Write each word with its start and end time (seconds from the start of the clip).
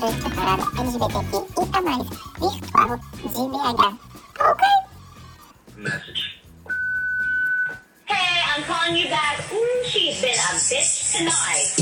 durante 0.00 0.26
a 0.26 0.30
parada 0.30 0.62
LGBTQ 0.82 1.46
e 1.58 1.76
a 1.76 1.80
mais 1.82 2.08
virtual 2.38 2.98
de 3.14 3.28
BH. 3.28 3.98
Ok? 4.40 4.62
Message. 5.76 6.42
Hey, 8.06 8.42
I'm 8.56 8.64
calling 8.64 8.96
you 8.96 9.08
back. 9.08 9.40
Ooh, 9.52 9.84
she's 9.84 10.20
been 10.20 10.34
a 10.34 10.54
bitch 10.54 11.12
tonight. 11.16 11.73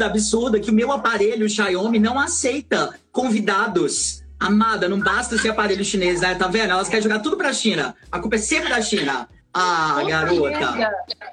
O 0.00 0.02
da 0.02 0.06
Absurda 0.06 0.58
que 0.58 0.70
o 0.70 0.74
meu 0.74 0.90
aparelho 0.90 1.48
Xiaomi 1.48 1.98
não 1.98 2.18
aceita 2.18 2.94
convidados. 3.12 4.24
Amada, 4.38 4.88
não 4.88 4.98
basta 4.98 5.34
esse 5.34 5.46
aparelho 5.46 5.84
chinês, 5.84 6.22
né? 6.22 6.34
Tá 6.34 6.48
vendo? 6.48 6.70
Elas 6.70 6.88
querem 6.88 7.02
jogar 7.02 7.18
tudo 7.18 7.36
pra 7.36 7.52
China. 7.52 7.94
A 8.10 8.18
culpa 8.18 8.36
é 8.36 8.38
sempre 8.38 8.70
da 8.70 8.80
China. 8.80 9.28
Ah, 9.52 9.96
Puta 9.98 10.08
garota. 10.08 10.90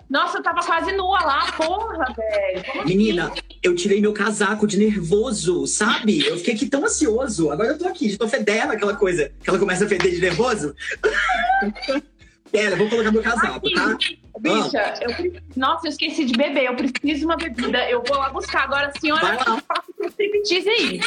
Nossa, 0.10 0.40
eu 0.40 0.44
tava 0.44 0.60
quase 0.62 0.92
nua 0.92 1.20
lá, 1.24 1.52
porra, 1.54 2.14
velho. 2.14 2.66
Como 2.66 2.82
assim? 2.82 2.90
Menina, 2.90 3.32
eu 3.64 3.74
tirei 3.76 4.02
meu 4.02 4.12
casaco 4.12 4.68
de 4.68 4.78
nervoso, 4.78 5.66
sabe? 5.66 6.26
Eu 6.26 6.36
fiquei 6.38 6.56
aqui 6.56 6.66
tão 6.66 6.84
ansioso. 6.84 7.50
Agora 7.50 7.70
eu 7.70 7.78
tô 7.78 7.88
aqui, 7.88 8.10
já 8.10 8.18
tô 8.18 8.28
fedendo 8.28 8.74
aquela 8.74 8.96
coisa 8.96 9.32
que 9.42 9.50
ela 9.50 9.60
começa 9.60 9.86
a 9.86 9.88
feder 9.88 10.12
de 10.12 10.20
nervoso. 10.20 10.76
Pera, 12.52 12.72
eu 12.72 12.78
vou 12.78 12.90
colocar 12.90 13.12
meu 13.12 13.22
casaco, 13.22 13.72
tá? 13.72 13.98
Bicha, 14.40 14.94
eu 15.02 15.42
nossa, 15.56 15.88
eu 15.88 15.90
esqueci 15.90 16.26
de 16.26 16.34
beber. 16.34 16.66
Eu 16.66 16.76
preciso 16.76 17.20
de 17.20 17.26
uma 17.26 17.38
bebida. 17.38 17.90
Eu 17.90 18.04
vou 18.08 18.18
lá 18.18 18.30
buscar 18.30 18.64
agora, 18.64 18.92
senhora. 19.00 19.38
Faça 19.38 19.94
seu 19.96 20.08
striptease 20.08 20.70
aí. 20.70 21.00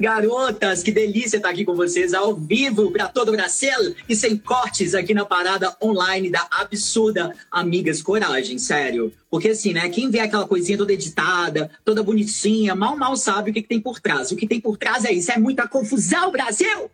Garotas, 0.00 0.82
que 0.82 0.90
delícia 0.90 1.36
estar 1.36 1.50
aqui 1.50 1.64
com 1.64 1.74
vocês 1.74 2.14
ao 2.14 2.34
vivo 2.34 2.90
para 2.90 3.08
todo 3.08 3.28
o 3.28 3.32
Brasil 3.32 3.94
e 4.08 4.16
sem 4.16 4.36
cortes 4.36 4.94
aqui 4.94 5.12
na 5.14 5.24
parada 5.24 5.76
online 5.82 6.30
da 6.30 6.46
Absurda 6.50 7.34
Amigas 7.50 8.02
Coragem, 8.02 8.58
sério. 8.58 9.12
Porque 9.30 9.50
assim, 9.50 9.72
né, 9.72 9.88
quem 9.88 10.10
vê 10.10 10.20
aquela 10.20 10.46
coisinha 10.46 10.78
toda 10.78 10.92
editada, 10.92 11.70
toda 11.84 12.02
bonitinha, 12.02 12.74
mal 12.74 12.96
mal 12.96 13.16
sabe 13.16 13.50
o 13.50 13.54
que, 13.54 13.62
que 13.62 13.68
tem 13.68 13.80
por 13.80 14.00
trás. 14.00 14.30
O 14.30 14.36
que 14.36 14.46
tem 14.46 14.60
por 14.60 14.76
trás 14.76 15.04
é 15.04 15.12
isso, 15.12 15.30
é 15.30 15.38
muita 15.38 15.68
confusão, 15.68 16.30
Brasil! 16.30 16.90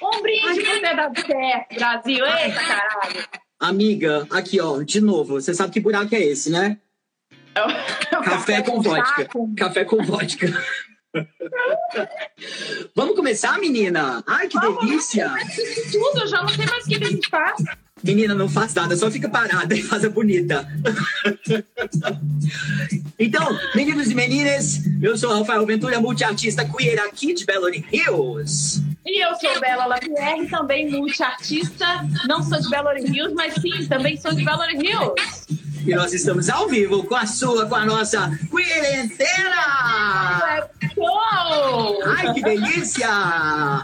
Um 0.00 0.22
brinde 0.22 0.62
por 0.64 0.80
ter 0.80 0.96
dado 0.96 1.20
certo, 1.20 1.74
Brasil. 1.74 2.24
Eita, 2.24 2.60
caralho. 2.60 3.28
Amiga, 3.60 4.26
aqui 4.30 4.60
ó, 4.60 4.82
de 4.82 5.00
novo, 5.00 5.40
você 5.40 5.52
sabe 5.52 5.72
que 5.72 5.80
buraco 5.80 6.14
é 6.14 6.20
esse, 6.20 6.48
né? 6.50 6.78
É 7.54 7.62
o 8.16 8.22
Café 8.22 8.62
com 8.62 8.80
vodka. 8.80 9.22
saco. 9.22 9.54
Café 9.56 9.84
com 9.84 10.04
vodka. 10.04 10.46
Vamos 12.94 13.16
começar, 13.16 13.58
menina? 13.58 14.22
Ai, 14.26 14.46
que 14.46 14.60
delícia! 14.60 15.32
Isso 15.48 15.98
tudo, 15.98 16.20
eu 16.20 16.26
já 16.28 16.42
não 16.42 16.48
sei 16.48 16.66
mais 16.66 16.84
o 16.84 16.88
que 16.88 16.94
a 16.94 17.04
gente 17.04 17.28
faz. 17.28 17.56
Menina, 18.04 18.34
não 18.34 18.48
faz 18.48 18.74
nada, 18.74 18.96
só 18.96 19.10
fica 19.10 19.28
parada 19.28 19.74
e 19.74 19.82
faz 19.82 20.04
a 20.04 20.08
bonita. 20.08 20.68
então, 23.18 23.58
meninos 23.74 24.08
e 24.10 24.14
meninas, 24.14 24.80
eu 25.02 25.16
sou 25.16 25.36
Rafael 25.36 25.66
Ventura, 25.66 26.00
multiartista 26.00 26.64
queer 26.64 27.00
aqui 27.00 27.34
de 27.34 27.44
Belo 27.44 27.68
Hills. 27.68 28.82
E 29.08 29.24
eu 29.24 29.34
sou 29.36 29.58
Bela 29.58 29.86
Lapierre, 29.86 30.46
também 30.48 30.90
multiartista. 30.90 32.06
Não 32.28 32.42
sou 32.42 32.60
de 32.60 32.68
Belo 32.68 32.90
Hills, 32.98 33.34
mas 33.34 33.54
sim, 33.54 33.86
também 33.88 34.18
sou 34.18 34.34
de 34.34 34.44
Belo 34.44 34.62
Hills. 34.64 35.14
E 35.86 35.94
nós 35.94 36.12
estamos 36.12 36.50
ao 36.50 36.68
vivo 36.68 37.02
com 37.04 37.14
a 37.14 37.24
sua, 37.24 37.64
com 37.64 37.74
a 37.74 37.86
nossa 37.86 38.30
quarentena! 38.50 39.56
Uou! 40.94 42.02
Ai, 42.04 42.34
que 42.34 42.42
delícia! 42.42 43.08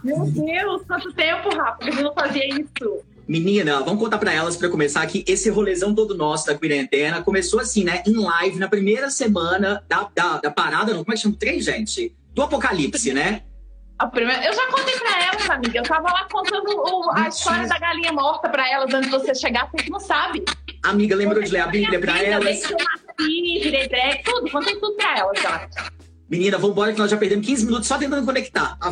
Meu 0.04 0.26
Deus, 0.26 0.82
quanto 0.86 1.10
tempo, 1.14 1.56
Rafa, 1.56 1.82
gente 1.86 2.02
não 2.02 2.12
fazia 2.12 2.46
isso. 2.46 3.00
Menina, 3.26 3.80
vamos 3.80 4.00
contar 4.00 4.18
pra 4.18 4.30
elas 4.30 4.58
pra 4.58 4.68
começar 4.68 5.06
que 5.06 5.24
esse 5.26 5.48
rolezão 5.48 5.94
todo 5.94 6.14
nosso 6.14 6.46
da 6.48 6.54
quarentena 6.54 7.22
começou 7.22 7.60
assim, 7.60 7.82
né? 7.82 8.02
Em 8.06 8.14
live, 8.14 8.58
na 8.58 8.68
primeira 8.68 9.08
semana 9.08 9.82
da, 9.88 10.06
da, 10.14 10.36
da 10.36 10.50
parada, 10.50 10.92
não, 10.92 11.02
como 11.02 11.14
é 11.14 11.16
que 11.16 11.22
chama? 11.22 11.36
Três, 11.38 11.64
gente? 11.64 12.14
Do 12.34 12.42
apocalipse, 12.42 13.14
né? 13.14 13.40
A 13.98 14.06
primeira... 14.08 14.44
Eu 14.44 14.52
já 14.52 14.66
contei 14.66 14.98
pra 14.98 15.22
elas, 15.24 15.50
amiga. 15.50 15.78
Eu 15.78 15.82
tava 15.84 16.12
lá 16.12 16.26
contando 16.30 16.68
o- 16.68 17.10
a 17.12 17.28
história 17.28 17.66
da 17.68 17.78
galinha 17.78 18.12
morta 18.12 18.48
pra 18.48 18.68
elas 18.70 18.92
antes 18.92 19.10
de 19.10 19.16
você 19.16 19.34
chegar, 19.34 19.70
porque 19.70 19.88
não 19.88 20.00
sabe. 20.00 20.44
Amiga, 20.82 21.14
lembrou 21.14 21.42
de 21.42 21.50
ler 21.50 21.60
a 21.60 21.66
Bíblia 21.68 22.00
pra 22.00 22.12
vida, 22.14 22.24
elas? 22.26 22.70
Eu 22.70 22.76
nasci, 22.76 23.60
virei 23.62 23.88
drag, 23.88 24.22
tudo. 24.24 24.50
Contei 24.50 24.74
tudo 24.80 24.96
pra 24.96 25.18
elas 25.18 25.40
já. 25.40 25.68
Menina, 26.28 26.58
vambora 26.58 26.92
que 26.92 26.98
nós 26.98 27.10
já 27.10 27.16
perdemos 27.18 27.46
15 27.46 27.66
minutos 27.66 27.86
só 27.86 27.98
tentando 27.98 28.24
conectar. 28.26 28.76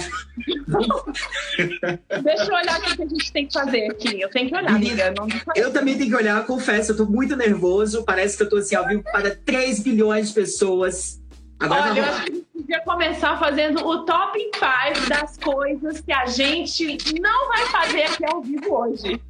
Deixa 2.22 2.44
eu 2.44 2.54
olhar 2.54 2.78
o 2.78 2.82
que 2.82 3.02
a 3.02 3.06
gente 3.06 3.32
tem 3.32 3.46
que 3.46 3.52
fazer 3.54 3.90
aqui. 3.90 4.20
Eu 4.20 4.28
tenho 4.30 4.48
que 4.48 4.54
olhar, 4.56 4.72
Menina, 4.78 5.06
amiga. 5.06 5.14
Não... 5.18 5.26
Eu 5.56 5.72
também 5.72 5.96
tenho 5.96 6.10
que 6.10 6.16
olhar, 6.16 6.44
confesso, 6.46 6.92
eu 6.92 6.96
tô 6.96 7.06
muito 7.06 7.34
nervoso. 7.34 8.04
Parece 8.04 8.36
que 8.36 8.42
eu 8.42 8.48
tô 8.48 8.56
assim 8.58 8.74
ao 8.76 8.86
vivo 8.86 9.02
para 9.02 9.34
3 9.34 9.80
bilhões 9.80 10.28
de 10.28 10.34
pessoas. 10.34 11.20
Agora 11.62 11.92
Olha, 11.92 12.00
eu 12.00 12.04
tá 12.04 12.10
acho 12.10 12.24
que 12.24 12.30
a 12.30 12.34
gente 12.34 12.46
podia 12.52 12.80
começar 12.80 13.38
fazendo 13.38 13.86
o 13.86 14.04
top 14.04 14.36
5 14.36 15.08
das 15.08 15.36
coisas 15.36 16.00
que 16.00 16.12
a 16.12 16.26
gente 16.26 16.98
não 17.20 17.48
vai 17.48 17.66
fazer 17.66 18.02
aqui 18.02 18.24
ao 18.24 18.42
vivo 18.42 18.74
hoje. 18.74 19.20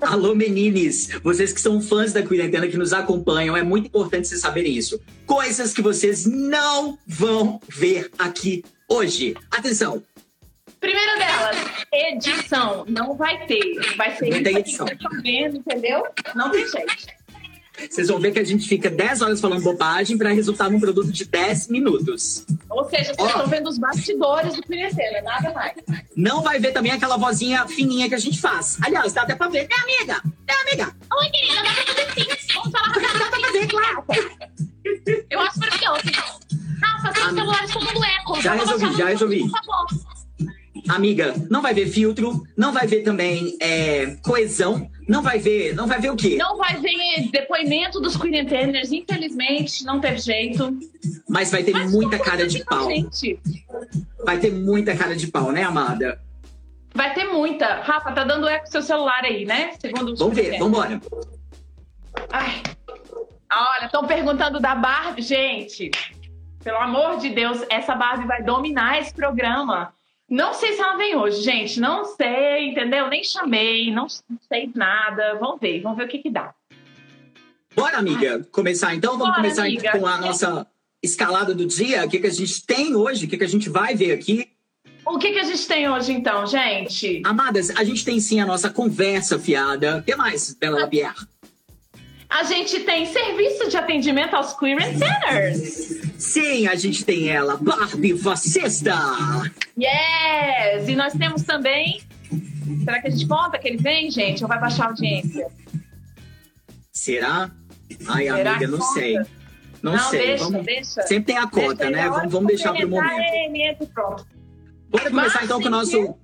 Alô, 0.00 0.32
menines! 0.32 1.08
Vocês 1.24 1.52
que 1.52 1.60
são 1.60 1.80
fãs 1.80 2.12
da 2.12 2.22
Quarentena, 2.22 2.68
que 2.68 2.76
nos 2.76 2.92
acompanham, 2.92 3.56
é 3.56 3.64
muito 3.64 3.86
importante 3.86 4.28
vocês 4.28 4.40
saberem 4.40 4.76
isso. 4.76 5.00
Coisas 5.26 5.74
que 5.74 5.82
vocês 5.82 6.24
não 6.24 6.96
vão 7.04 7.60
ver 7.68 8.12
aqui 8.16 8.64
hoje. 8.88 9.36
Atenção! 9.50 10.00
Primeira 10.78 11.16
delas, 11.16 11.56
edição. 11.92 12.84
Não 12.86 13.16
vai 13.16 13.44
ter. 13.46 13.96
Vai 13.96 14.14
ser 14.14 14.26
Não 14.26 14.36
isso 14.36 14.44
tem 14.44 14.56
edição. 14.58 14.86
que 14.86 14.94
estão 14.94 15.10
vendo, 15.20 15.56
entendeu? 15.56 16.06
Não 16.36 16.50
tem 16.52 16.68
jeito. 16.68 17.15
Vocês 17.90 18.08
vão 18.08 18.18
ver 18.18 18.32
que 18.32 18.38
a 18.38 18.44
gente 18.44 18.68
fica 18.68 18.90
10 18.90 19.22
horas 19.22 19.40
falando 19.40 19.62
bobagem 19.62 20.16
para 20.16 20.30
resultar 20.30 20.70
num 20.70 20.80
produto 20.80 21.12
de 21.12 21.24
10 21.24 21.68
minutos. 21.68 22.44
Ou 22.70 22.88
seja, 22.88 23.14
vocês 23.14 23.28
estão 23.28 23.46
vendo 23.46 23.68
os 23.68 23.78
bastidores 23.78 24.54
do 24.54 24.62
Quarentena, 24.62 25.22
nada 25.22 25.52
mais. 25.52 25.74
Não 26.16 26.42
vai 26.42 26.58
ver 26.58 26.72
também 26.72 26.92
aquela 26.92 27.16
vozinha 27.16 27.66
fininha 27.66 28.08
que 28.08 28.14
a 28.14 28.18
gente 28.18 28.40
faz. 28.40 28.78
Aliás, 28.82 29.12
dá 29.12 29.22
até 29.22 29.34
pra 29.34 29.48
ver. 29.48 29.68
É 29.70 29.80
amiga! 29.82 30.22
É 30.48 30.70
amiga! 30.70 30.96
Oi, 31.20 31.28
querida, 31.30 31.62
dá 31.62 31.74
pra 31.74 31.84
fazer 31.84 32.12
sim. 32.14 32.54
Vamos 32.54 32.70
falar 32.72 33.18
Dá 33.18 33.30
pra 33.30 33.50
ver, 33.52 33.66
claro! 33.68 34.04
Eu 35.30 35.40
acho 35.40 35.58
maravilhoso. 35.58 36.02
Nossa, 36.80 37.20
meu 37.20 37.34
celular 37.34 37.64
está 37.64 37.80
dando 37.80 38.04
eco. 38.04 38.40
Já 38.40 38.54
resolvi, 38.54 38.96
já 38.96 39.06
resolvi. 39.06 39.40
Por 39.40 39.50
favor. 39.50 40.15
Amiga, 40.88 41.34
não 41.50 41.62
vai 41.62 41.74
ver 41.74 41.86
filtro, 41.88 42.42
não 42.56 42.72
vai 42.72 42.86
ver 42.86 43.02
também 43.02 43.56
é, 43.60 44.16
coesão, 44.22 44.90
não 45.08 45.22
vai 45.22 45.38
ver, 45.38 45.74
não 45.74 45.86
vai 45.86 46.00
ver 46.00 46.10
o 46.10 46.16
quê? 46.16 46.36
Não 46.36 46.56
vai 46.56 46.76
ver 46.76 47.30
depoimento 47.30 48.00
dos 48.00 48.16
Queen 48.16 48.36
Entertainers, 48.38 48.92
infelizmente, 48.92 49.84
não 49.84 50.00
teve 50.00 50.18
jeito. 50.18 50.76
Mas 51.28 51.50
vai 51.50 51.62
ter 51.62 51.72
Mas 51.72 51.92
muita 51.92 52.18
cara 52.18 52.46
de 52.46 52.64
pau. 52.64 52.88
Gente. 52.88 53.38
Vai 54.24 54.38
ter 54.38 54.52
muita 54.52 54.96
cara 54.96 55.14
de 55.16 55.26
pau, 55.28 55.52
né, 55.52 55.62
amada? 55.62 56.20
Vai 56.94 57.12
ter 57.14 57.24
muita. 57.24 57.82
Rafa, 57.82 58.10
tá 58.12 58.24
dando 58.24 58.48
eco 58.48 58.66
seu 58.68 58.82
celular 58.82 59.22
aí, 59.22 59.44
né? 59.44 59.72
Segundo 59.78 60.12
os 60.12 60.18
Vamos 60.18 60.34
ver, 60.34 60.58
vambora. 60.58 61.00
Ai. 62.30 62.62
Olha, 63.52 63.86
estão 63.86 64.06
perguntando 64.06 64.58
da 64.58 64.74
Barbie, 64.74 65.22
gente. 65.22 65.90
Pelo 66.64 66.78
amor 66.78 67.18
de 67.18 67.30
Deus, 67.30 67.64
essa 67.70 67.94
Barbie 67.94 68.26
vai 68.26 68.42
dominar 68.42 68.98
esse 68.98 69.14
programa. 69.14 69.94
Não 70.28 70.52
sei 70.52 70.72
se 70.72 70.80
ela 70.80 70.96
vem 70.96 71.14
hoje, 71.16 71.40
gente. 71.42 71.78
Não 71.78 72.04
sei, 72.04 72.70
entendeu? 72.70 73.08
Nem 73.08 73.22
chamei, 73.22 73.92
não 73.92 74.08
sei 74.08 74.70
nada. 74.74 75.36
Vamos 75.38 75.60
ver, 75.60 75.80
vamos 75.80 75.98
ver 75.98 76.04
o 76.04 76.08
que 76.08 76.18
que 76.18 76.30
dá. 76.30 76.52
Bora, 77.74 77.98
amiga, 77.98 78.46
começar 78.50 78.94
então? 78.94 79.12
Vamos 79.12 79.26
Bora, 79.28 79.36
começar 79.36 79.64
amiga. 79.64 79.92
com 79.92 80.06
a 80.06 80.18
nossa 80.18 80.66
escalada 81.02 81.54
do 81.54 81.66
dia. 81.66 82.04
O 82.04 82.08
que, 82.08 82.18
que 82.18 82.26
a 82.26 82.32
gente 82.32 82.64
tem 82.66 82.96
hoje? 82.96 83.26
O 83.26 83.28
que, 83.28 83.36
que 83.38 83.44
a 83.44 83.48
gente 83.48 83.68
vai 83.68 83.94
ver 83.94 84.12
aqui? 84.12 84.48
O 85.06 85.18
que 85.18 85.30
que 85.30 85.38
a 85.38 85.44
gente 85.44 85.68
tem 85.68 85.88
hoje, 85.88 86.12
então, 86.12 86.44
gente? 86.46 87.22
Amadas, 87.24 87.70
a 87.70 87.84
gente 87.84 88.04
tem 88.04 88.18
sim 88.18 88.40
a 88.40 88.46
nossa 88.46 88.68
conversa 88.68 89.38
fiada. 89.38 89.98
O 89.98 90.02
que 90.02 90.16
mais, 90.16 90.52
Bela 90.54 90.80
Lapierre? 90.80 91.14
A 92.36 92.42
gente 92.42 92.80
tem 92.80 93.06
serviço 93.06 93.66
de 93.70 93.78
atendimento 93.78 94.34
aos 94.34 94.52
Queer 94.52 94.78
Centers. 94.82 96.02
Sim, 96.18 96.66
a 96.66 96.74
gente 96.74 97.02
tem 97.02 97.30
ela, 97.30 97.56
Barbie 97.56 98.18
Fascista. 98.18 98.94
Yes! 99.80 100.86
E 100.86 100.94
nós 100.94 101.14
temos 101.14 101.44
também. 101.44 102.02
Será 102.84 103.00
que 103.00 103.08
a 103.08 103.10
gente 103.10 103.26
conta 103.26 103.58
que 103.58 103.68
ele 103.68 103.78
vem, 103.78 104.10
gente? 104.10 104.42
Ou 104.42 104.48
vai 104.48 104.60
baixar 104.60 104.84
a 104.84 104.88
audiência? 104.88 105.46
Será? 106.92 107.50
Ai, 108.06 108.24
Será 108.24 108.50
amiga, 108.50 108.66
não 108.68 108.78
conta? 108.80 108.92
sei. 108.92 109.18
Não, 109.82 109.98
sei. 109.98 110.26
deixa, 110.26 110.44
vamos... 110.44 110.66
deixa. 110.66 111.02
Sempre 111.02 111.24
tem 111.32 111.38
a 111.38 111.46
cota, 111.46 111.74
Deixa 111.74 111.90
né? 111.90 112.08
Vamos, 112.10 112.32
vamos 112.32 112.48
de 112.48 112.54
deixar 112.54 112.74
pro 112.74 112.82
complementar, 112.82 113.12
momento. 113.12 113.80
ele 113.80 113.86
pronto. 113.94 114.26
Bora 114.90 115.10
começar 115.10 115.34
Mas 115.36 115.44
então 115.44 115.60
com 115.62 115.68
o 115.68 115.70
nosso. 115.70 116.14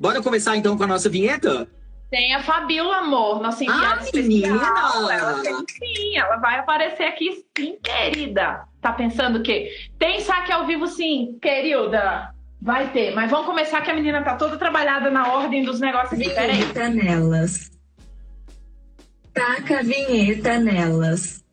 Bora 0.00 0.22
começar 0.22 0.56
então 0.56 0.78
com 0.78 0.84
a 0.84 0.86
nossa 0.86 1.10
vinheta? 1.10 1.68
Tem 2.10 2.34
a 2.34 2.42
Fabíola, 2.42 2.98
amor, 2.98 3.40
nossa 3.40 3.62
enviada 3.64 4.00
Ah, 4.00 4.02
especial. 4.02 4.24
menina! 4.54 5.12
Ela 5.12 5.42
tem, 5.42 5.54
sim, 5.68 6.16
ela 6.16 6.36
vai 6.36 6.58
aparecer 6.58 7.04
aqui 7.04 7.44
sim, 7.56 7.78
querida. 7.82 8.64
Tá 8.80 8.92
pensando 8.92 9.38
o 9.40 9.42
quê? 9.42 9.70
Tem 9.98 10.20
saque 10.20 10.50
ao 10.50 10.66
vivo 10.66 10.86
sim, 10.86 11.38
querida. 11.42 12.32
Vai 12.62 12.90
ter, 12.92 13.14
mas 13.14 13.30
vamos 13.30 13.46
começar 13.46 13.82
que 13.82 13.90
a 13.90 13.94
menina 13.94 14.22
tá 14.24 14.36
toda 14.36 14.56
trabalhada 14.56 15.10
na 15.10 15.32
ordem 15.34 15.62
dos 15.64 15.80
negócios 15.80 16.18
aqui. 16.18 16.30
Peraí. 16.30 16.56
Vinheta 16.56 16.88
nelas. 16.88 17.70
Taca 19.34 19.78
a 19.80 19.82
vinheta 19.82 20.58
nelas. 20.58 21.44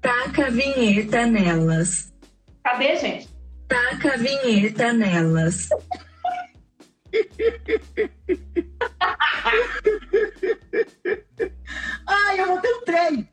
Taca 0.00 0.46
a 0.46 0.50
vinheta 0.50 1.26
nelas. 1.26 2.12
Cadê, 2.64 2.96
gente? 2.96 3.28
Taca 3.66 4.14
a 4.14 4.16
vinheta 4.16 4.92
nelas. 4.92 5.68
Ai, 12.06 12.40
eu 12.40 12.46
vou 12.46 12.60
ter 12.60 12.74
um 12.74 12.84
trem! 12.84 13.28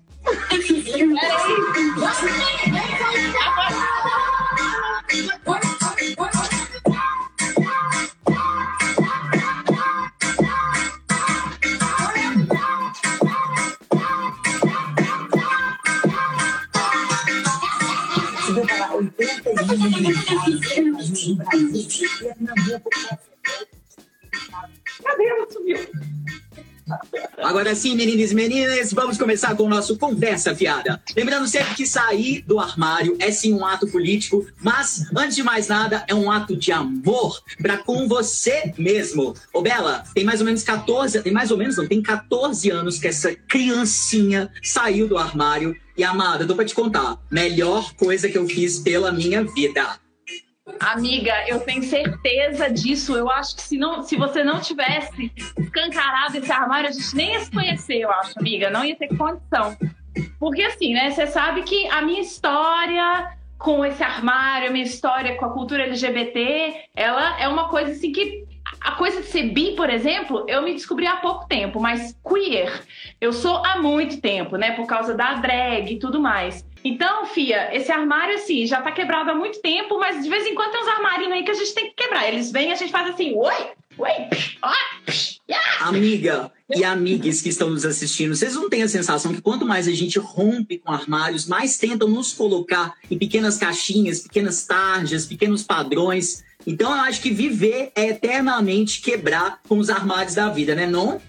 Cadê? 22.55 23.34
Ela 25.05 25.51
sumiu. 25.51 25.77
Agora 27.37 27.73
sim, 27.73 27.95
meninas 27.95 28.31
e 28.31 28.35
meninas, 28.35 28.93
vamos 28.93 29.17
começar 29.17 29.55
com 29.55 29.63
o 29.63 29.69
nosso 29.69 29.97
Conversa 29.97 30.55
Fiada. 30.55 31.01
Lembrando 31.15 31.47
sempre 31.47 31.73
que 31.73 31.85
sair 31.85 32.43
do 32.43 32.59
armário 32.59 33.15
é 33.19 33.31
sim 33.31 33.53
um 33.53 33.65
ato 33.65 33.87
político, 33.87 34.45
mas, 34.61 35.09
antes 35.15 35.35
de 35.35 35.41
mais 35.41 35.67
nada, 35.67 36.05
é 36.07 36.13
um 36.13 36.29
ato 36.29 36.55
de 36.55 36.71
amor 36.71 37.41
para 37.59 37.77
com 37.77 38.07
você 38.07 38.71
mesmo. 38.77 39.33
Ô, 39.51 39.61
Bela, 39.61 40.03
tem 40.13 40.23
mais 40.23 40.39
ou 40.41 40.45
menos 40.45 40.61
14, 40.61 41.21
tem 41.21 41.33
mais 41.33 41.49
ou 41.49 41.57
menos, 41.57 41.77
não, 41.77 41.87
tem 41.87 42.01
14 42.01 42.69
anos 42.69 42.99
que 42.99 43.07
essa 43.07 43.33
criancinha 43.33 44.51
saiu 44.61 45.07
do 45.07 45.17
armário. 45.17 45.75
E, 45.97 46.03
amada, 46.03 46.43
eu 46.43 46.47
tô 46.47 46.55
pra 46.55 46.65
te 46.65 46.75
contar, 46.75 47.17
melhor 47.31 47.93
coisa 47.95 48.29
que 48.29 48.37
eu 48.37 48.47
fiz 48.47 48.79
pela 48.79 49.11
minha 49.11 49.43
vida. 49.43 49.97
Amiga, 50.79 51.47
eu 51.47 51.59
tenho 51.59 51.83
certeza 51.83 52.69
disso. 52.69 53.15
Eu 53.15 53.29
acho 53.29 53.55
que 53.55 53.61
se, 53.61 53.77
não, 53.77 54.01
se 54.01 54.15
você 54.15 54.43
não 54.43 54.59
tivesse 54.59 55.31
escancarado 55.57 56.37
esse 56.37 56.51
armário, 56.51 56.89
a 56.89 56.91
gente 56.91 57.15
nem 57.15 57.33
ia 57.33 57.39
se 57.39 57.51
conhecer, 57.51 57.99
eu 57.99 58.11
acho, 58.11 58.39
amiga. 58.39 58.69
Não 58.71 58.83
ia 58.83 58.95
ter 58.95 59.15
condição. 59.15 59.77
Porque 60.39 60.63
assim, 60.63 60.93
né? 60.93 61.11
Você 61.11 61.27
sabe 61.27 61.61
que 61.63 61.87
a 61.89 62.01
minha 62.01 62.21
história 62.21 63.31
com 63.57 63.85
esse 63.85 64.03
armário, 64.03 64.69
a 64.69 64.71
minha 64.71 64.85
história 64.85 65.35
com 65.35 65.45
a 65.45 65.51
cultura 65.51 65.83
LGBT, 65.83 66.89
ela 66.95 67.39
é 67.39 67.47
uma 67.47 67.69
coisa 67.69 67.91
assim 67.91 68.11
que. 68.11 68.45
A 68.81 68.91
coisa 68.93 69.21
de 69.21 69.27
ser 69.27 69.51
bi, 69.51 69.75
por 69.75 69.89
exemplo, 69.89 70.45
eu 70.47 70.61
me 70.61 70.73
descobri 70.73 71.07
há 71.07 71.15
pouco 71.17 71.47
tempo, 71.47 71.79
mas 71.79 72.15
queer, 72.27 72.83
eu 73.21 73.31
sou 73.31 73.63
há 73.65 73.79
muito 73.79 74.19
tempo, 74.21 74.57
né? 74.57 74.71
Por 74.71 74.85
causa 74.85 75.15
da 75.15 75.35
drag 75.35 75.91
e 75.91 75.99
tudo 75.99 76.19
mais. 76.19 76.63
Então, 76.85 77.25
Fia, 77.25 77.75
esse 77.75 77.91
armário, 77.91 78.35
assim, 78.35 78.67
já 78.67 78.79
tá 78.79 78.91
quebrado 78.91 79.31
há 79.31 79.33
muito 79.33 79.59
tempo, 79.59 79.97
mas 79.97 80.23
de 80.23 80.29
vez 80.29 80.45
em 80.45 80.53
quando 80.53 80.71
tem 80.71 80.83
uns 80.83 80.87
armarinhos 80.87 81.33
aí 81.33 81.43
que 81.43 81.49
a 81.49 81.55
gente 81.55 81.73
tem 81.73 81.89
que 81.89 81.95
quebrar. 81.95 82.27
Eles 82.27 82.51
vêm 82.51 82.69
e 82.69 82.73
a 82.73 82.75
gente 82.75 82.91
faz 82.91 83.09
assim, 83.09 83.33
oi, 83.35 83.55
oi, 83.97 84.11
psh, 84.29 84.59
ó, 84.61 84.71
psh, 85.03 85.41
yeah. 85.49 85.87
Amiga 85.87 86.51
e 86.75 86.83
amigas 86.83 87.41
que 87.41 87.49
estão 87.49 87.71
nos 87.71 87.85
assistindo, 87.85 88.35
vocês 88.35 88.53
não 88.53 88.69
têm 88.69 88.83
a 88.83 88.87
sensação 88.87 89.33
que 89.33 89.41
quanto 89.41 89.65
mais 89.65 89.87
a 89.87 89.91
gente 89.93 90.19
rompe 90.19 90.77
com 90.77 90.91
armários, 90.91 91.47
mais 91.47 91.75
tentam 91.75 92.07
nos 92.07 92.33
colocar 92.33 92.93
em 93.09 93.17
pequenas 93.17 93.57
caixinhas, 93.57 94.19
pequenas 94.19 94.63
tarjas, 94.67 95.25
pequenos 95.25 95.63
padrões. 95.63 96.43
Então 96.67 96.91
eu 96.91 97.01
acho 97.01 97.19
que 97.19 97.31
viver 97.31 97.91
é 97.95 98.09
eternamente 98.09 99.01
quebrar 99.01 99.59
com 99.67 99.79
os 99.79 99.89
armários 99.89 100.35
da 100.35 100.49
vida, 100.49 100.75
né? 100.75 100.85
Não? 100.85 101.19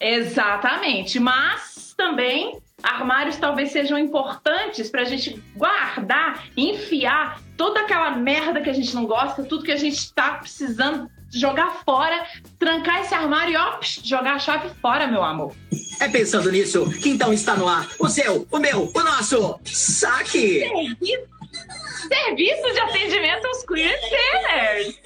Exatamente, 0.00 1.20
mas 1.20 1.94
também 1.96 2.58
armários 2.82 3.36
talvez 3.36 3.72
sejam 3.72 3.98
importantes 3.98 4.90
pra 4.90 5.04
gente 5.04 5.42
guardar, 5.56 6.44
enfiar 6.56 7.40
toda 7.56 7.80
aquela 7.80 8.12
merda 8.12 8.60
que 8.60 8.70
a 8.70 8.72
gente 8.72 8.94
não 8.94 9.06
gosta, 9.06 9.44
tudo 9.44 9.64
que 9.64 9.72
a 9.72 9.76
gente 9.76 10.12
tá 10.12 10.32
precisando 10.34 11.10
jogar 11.32 11.82
fora, 11.84 12.26
trancar 12.58 13.02
esse 13.02 13.14
armário 13.14 13.54
e 13.54 13.56
ó, 13.56 13.76
psh, 13.78 14.00
jogar 14.04 14.34
a 14.34 14.38
chave 14.38 14.70
fora, 14.80 15.06
meu 15.06 15.22
amor. 15.22 15.54
É 16.00 16.08
pensando 16.08 16.50
nisso 16.50 16.90
que 16.90 17.10
então 17.10 17.32
está 17.32 17.54
no 17.54 17.68
ar 17.68 17.88
o 17.98 18.08
seu, 18.08 18.46
o 18.50 18.58
meu, 18.58 18.90
o 18.92 19.02
nosso 19.02 19.60
saque! 19.64 20.60
Serviço, 20.60 21.28
serviço 22.08 22.72
de 22.72 22.80
atendimento 22.80 23.46
aos 23.46 23.64
queer 23.64 23.98
centers. 24.00 25.00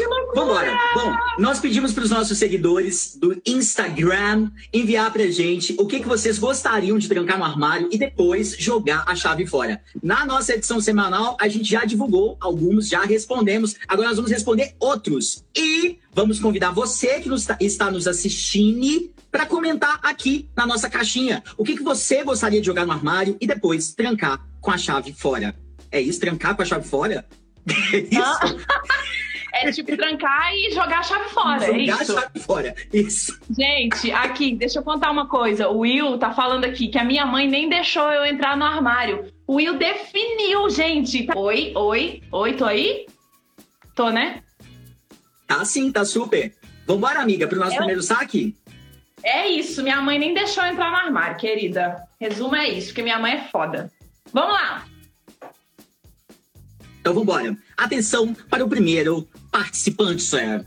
Que 0.02 0.08
loucura! 0.08 0.32
Vambora! 0.34 0.78
Bom, 0.94 1.16
nós 1.38 1.60
pedimos 1.60 1.92
para 1.92 2.02
os 2.02 2.10
nossos 2.10 2.36
seguidores 2.36 3.16
do 3.16 3.40
Instagram 3.46 4.50
enviar 4.72 5.12
pra 5.12 5.26
gente 5.30 5.76
o 5.78 5.86
que, 5.86 6.00
que 6.00 6.08
vocês 6.08 6.38
gostariam 6.40 6.98
de 6.98 7.06
trancar 7.08 7.38
no 7.38 7.44
armário 7.44 7.88
e 7.92 7.96
depois 7.96 8.56
jogar 8.58 9.04
a 9.06 9.14
chave 9.14 9.46
fora. 9.46 9.80
Na 10.02 10.26
nossa 10.26 10.54
edição 10.54 10.80
semanal, 10.80 11.36
a 11.40 11.46
gente 11.46 11.70
já 11.70 11.84
divulgou 11.84 12.36
alguns, 12.40 12.88
já 12.88 13.02
respondemos. 13.04 13.76
Agora 13.86 14.08
nós 14.08 14.16
vamos 14.16 14.32
responder 14.32 14.74
outros. 14.80 15.44
E 15.56 15.98
vamos 16.12 16.40
convidar 16.40 16.72
você 16.72 17.20
que 17.20 17.28
nos 17.28 17.44
tá- 17.44 17.56
está 17.60 17.88
nos 17.88 18.08
assistindo 18.08 19.12
para 19.30 19.46
comentar 19.46 20.00
aqui 20.02 20.48
na 20.56 20.66
nossa 20.66 20.90
caixinha 20.90 21.44
o 21.56 21.62
que, 21.62 21.76
que 21.76 21.82
você 21.82 22.24
gostaria 22.24 22.58
de 22.60 22.66
jogar 22.66 22.84
no 22.84 22.92
armário 22.92 23.36
e 23.40 23.46
depois 23.46 23.94
trancar 23.94 24.44
com 24.60 24.72
a 24.72 24.76
chave 24.78 25.12
fora. 25.12 25.54
É 25.92 26.00
isso? 26.00 26.18
Trancar 26.18 26.56
com 26.56 26.62
a 26.62 26.64
chave 26.64 26.88
fora? 26.88 27.24
É 27.92 27.98
isso? 27.98 28.56
É 29.54 29.70
tipo 29.70 29.94
trancar 29.96 30.52
e 30.54 30.70
jogar 30.72 31.00
a 31.00 31.02
chave 31.02 31.28
fora, 31.28 31.64
é 31.64 31.78
Jogar 31.86 32.02
isso. 32.02 32.16
a 32.18 32.20
chave 32.22 32.40
fora. 32.40 32.74
Isso. 32.92 33.38
Gente, 33.56 34.10
aqui, 34.10 34.56
deixa 34.56 34.78
eu 34.78 34.82
contar 34.82 35.10
uma 35.10 35.28
coisa. 35.28 35.68
O 35.68 35.80
Will 35.80 36.16
tá 36.18 36.32
falando 36.32 36.64
aqui 36.64 36.88
que 36.88 36.98
a 36.98 37.04
minha 37.04 37.26
mãe 37.26 37.46
nem 37.46 37.68
deixou 37.68 38.10
eu 38.12 38.24
entrar 38.24 38.56
no 38.56 38.64
armário. 38.64 39.30
O 39.46 39.54
Will 39.56 39.76
definiu, 39.76 40.70
gente. 40.70 41.28
Oi, 41.36 41.72
oi, 41.76 42.22
oi, 42.32 42.52
tô 42.54 42.64
aí? 42.64 43.06
Tô, 43.94 44.08
né? 44.10 44.42
Tá 45.46 45.62
sim, 45.66 45.92
tá 45.92 46.02
super. 46.04 46.54
Vambora, 46.86 47.20
amiga, 47.20 47.46
pro 47.46 47.58
nosso 47.60 47.72
Eu- 47.72 47.78
primeiro 47.78 48.02
saque? 48.02 48.56
É 49.22 49.46
isso, 49.48 49.82
minha 49.82 50.00
mãe 50.00 50.18
nem 50.18 50.32
deixou 50.34 50.64
eu 50.64 50.72
entrar 50.72 50.90
no 50.90 50.96
armário, 50.96 51.36
querida. 51.36 52.02
Resumo 52.18 52.56
é 52.56 52.68
isso, 52.70 52.88
porque 52.88 53.02
minha 53.02 53.18
mãe 53.18 53.34
é 53.34 53.44
foda. 53.52 53.92
Vamos 54.32 54.54
lá. 54.54 54.84
Então 57.00 57.14
vambora. 57.14 57.56
Atenção 57.76 58.32
para 58.34 58.64
o 58.64 58.68
primeiro 58.68 59.28
participante, 59.52 60.22
sir. 60.22 60.64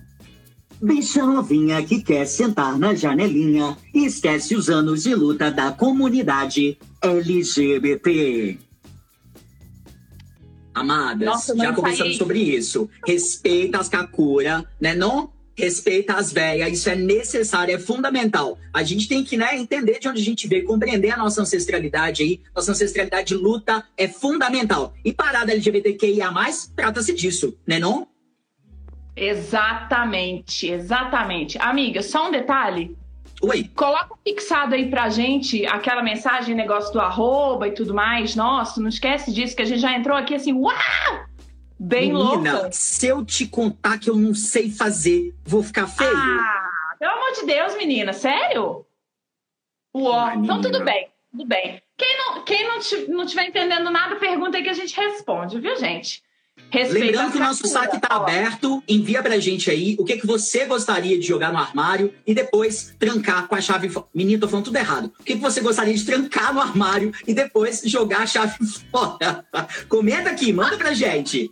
Bicha 0.81 1.25
novinha 1.25 1.83
que 1.83 2.03
quer 2.03 2.25
sentar 2.27 2.77
na 2.77 2.93
janelinha 2.93 3.75
e 3.93 4.05
esquece 4.05 4.55
os 4.55 4.69
anos 4.69 5.03
de 5.03 5.15
luta 5.15 5.49
da 5.49 5.71
comunidade 5.71 6.77
LGBT. 7.01 8.59
Amadas, 10.73 11.25
Nossa, 11.25 11.55
já 11.55 11.73
conversamos 11.73 12.13
saí. 12.13 12.17
sobre 12.17 12.39
isso. 12.39 12.89
Respeita 13.07 13.79
as 13.79 13.87
kakura, 13.87 14.65
né 14.79 14.93
não? 14.93 15.33
Respeita 15.57 16.15
as 16.15 16.33
velhas, 16.33 16.73
isso 16.73 16.89
é 16.89 16.95
necessário, 16.95 17.73
é 17.73 17.79
fundamental. 17.79 18.59
A 18.73 18.83
gente 18.83 19.07
tem 19.07 19.23
que 19.23 19.37
né, 19.37 19.57
entender 19.57 19.99
de 19.99 20.09
onde 20.09 20.21
a 20.21 20.25
gente 20.25 20.49
veio, 20.49 20.65
compreender 20.65 21.11
a 21.11 21.17
nossa 21.17 21.41
ancestralidade 21.41 22.21
aí. 22.21 22.41
Nossa 22.53 22.73
ancestralidade 22.73 23.29
de 23.29 23.35
luta 23.35 23.85
é 23.95 24.09
fundamental. 24.09 24.93
E 25.05 25.13
parada 25.13 25.53
LGBTQIA+, 25.53 26.29
trata-se 26.75 27.13
disso, 27.13 27.57
né 27.65 27.79
não? 27.79 28.05
Exatamente, 29.15 30.67
exatamente. 30.69 31.57
Amiga, 31.59 32.01
só 32.01 32.27
um 32.27 32.31
detalhe. 32.31 32.97
Oi, 33.41 33.69
Coloca 33.75 34.15
fixado 34.23 34.75
aí 34.75 34.89
pra 34.89 35.09
gente 35.09 35.65
aquela 35.67 36.01
mensagem, 36.01 36.55
negócio 36.55 36.91
do 36.93 36.99
arroba 36.99 37.67
e 37.67 37.71
tudo 37.73 37.93
mais. 37.93 38.35
Nossa, 38.35 38.81
não 38.81 38.89
esquece 38.89 39.31
disso, 39.33 39.55
que 39.55 39.61
a 39.61 39.65
gente 39.65 39.79
já 39.79 39.93
entrou 39.93 40.17
aqui 40.17 40.35
assim, 40.35 40.53
uau! 40.53 40.73
Bem 41.77 42.13
menina, 42.13 42.53
louca. 42.53 42.69
se 42.71 43.05
eu 43.07 43.23
te 43.25 43.45
contar 43.45 43.99
que 43.99 44.09
eu 44.09 44.15
não 44.15 44.33
sei 44.33 44.71
fazer, 44.71 45.35
vou 45.45 45.61
ficar 45.61 45.87
feio? 45.87 46.09
Ah, 46.15 46.95
pelo 46.97 47.11
amor 47.11 47.31
de 47.33 47.45
Deus, 47.45 47.75
menina, 47.75 48.13
sério? 48.13 48.85
Uó, 49.93 50.13
Ai, 50.13 50.37
então 50.37 50.57
menina. 50.57 50.61
tudo 50.61 50.83
bem, 50.85 51.09
tudo 51.31 51.45
bem. 51.45 51.81
Quem 51.97 52.17
não, 52.17 52.43
quem 52.43 52.65
não, 52.65 52.79
não 53.17 53.25
tiver 53.25 53.47
entendendo 53.47 53.91
nada, 53.91 54.15
pergunta 54.15 54.57
aí 54.57 54.63
que 54.63 54.69
a 54.69 54.73
gente 54.73 54.95
responde, 54.95 55.59
viu, 55.59 55.75
gente? 55.77 56.23
Respeita 56.75 57.05
Lembrando 57.05 57.31
que 57.31 57.37
o 57.37 57.39
nosso 57.39 57.63
captura, 57.63 57.85
saque 57.85 58.01
tá 58.01 58.09
ó. 58.11 58.23
aberto, 58.23 58.83
envia 58.85 59.23
pra 59.23 59.39
gente 59.39 59.71
aí 59.71 59.95
o 59.97 60.03
que, 60.03 60.17
que 60.17 60.27
você 60.27 60.65
gostaria 60.65 61.17
de 61.17 61.25
jogar 61.25 61.53
no 61.53 61.57
armário 61.57 62.13
e 62.27 62.33
depois 62.33 62.93
trancar 62.99 63.47
com 63.47 63.55
a 63.55 63.61
chave 63.61 63.87
fora. 63.87 64.07
Menino, 64.13 64.41
tô 64.41 64.47
falando 64.49 64.65
tudo 64.65 64.75
errado. 64.75 65.13
O 65.17 65.23
que, 65.23 65.35
que 65.35 65.41
você 65.41 65.61
gostaria 65.61 65.93
de 65.93 66.03
trancar 66.03 66.53
no 66.53 66.59
armário 66.59 67.13
e 67.25 67.33
depois 67.33 67.81
jogar 67.85 68.23
a 68.23 68.27
chave 68.27 68.57
fora? 68.91 69.45
Comenta 69.87 70.31
aqui, 70.31 70.51
manda 70.51 70.75
pra 70.75 70.93
gente. 70.93 71.49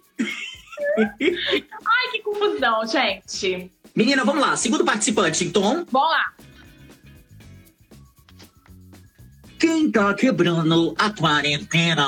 Ai, 0.97 2.11
que 2.11 2.19
confusão, 2.21 2.85
gente. 2.85 3.71
Menina, 3.95 4.25
vamos 4.25 4.41
lá. 4.41 4.57
Segundo 4.57 4.83
participante, 4.83 5.45
então. 5.45 5.85
Vamos 5.89 6.09
lá. 6.09 6.33
Quem 9.57 9.89
tá 9.89 10.13
quebrando 10.15 10.93
a 10.97 11.09
quarentena? 11.11 12.05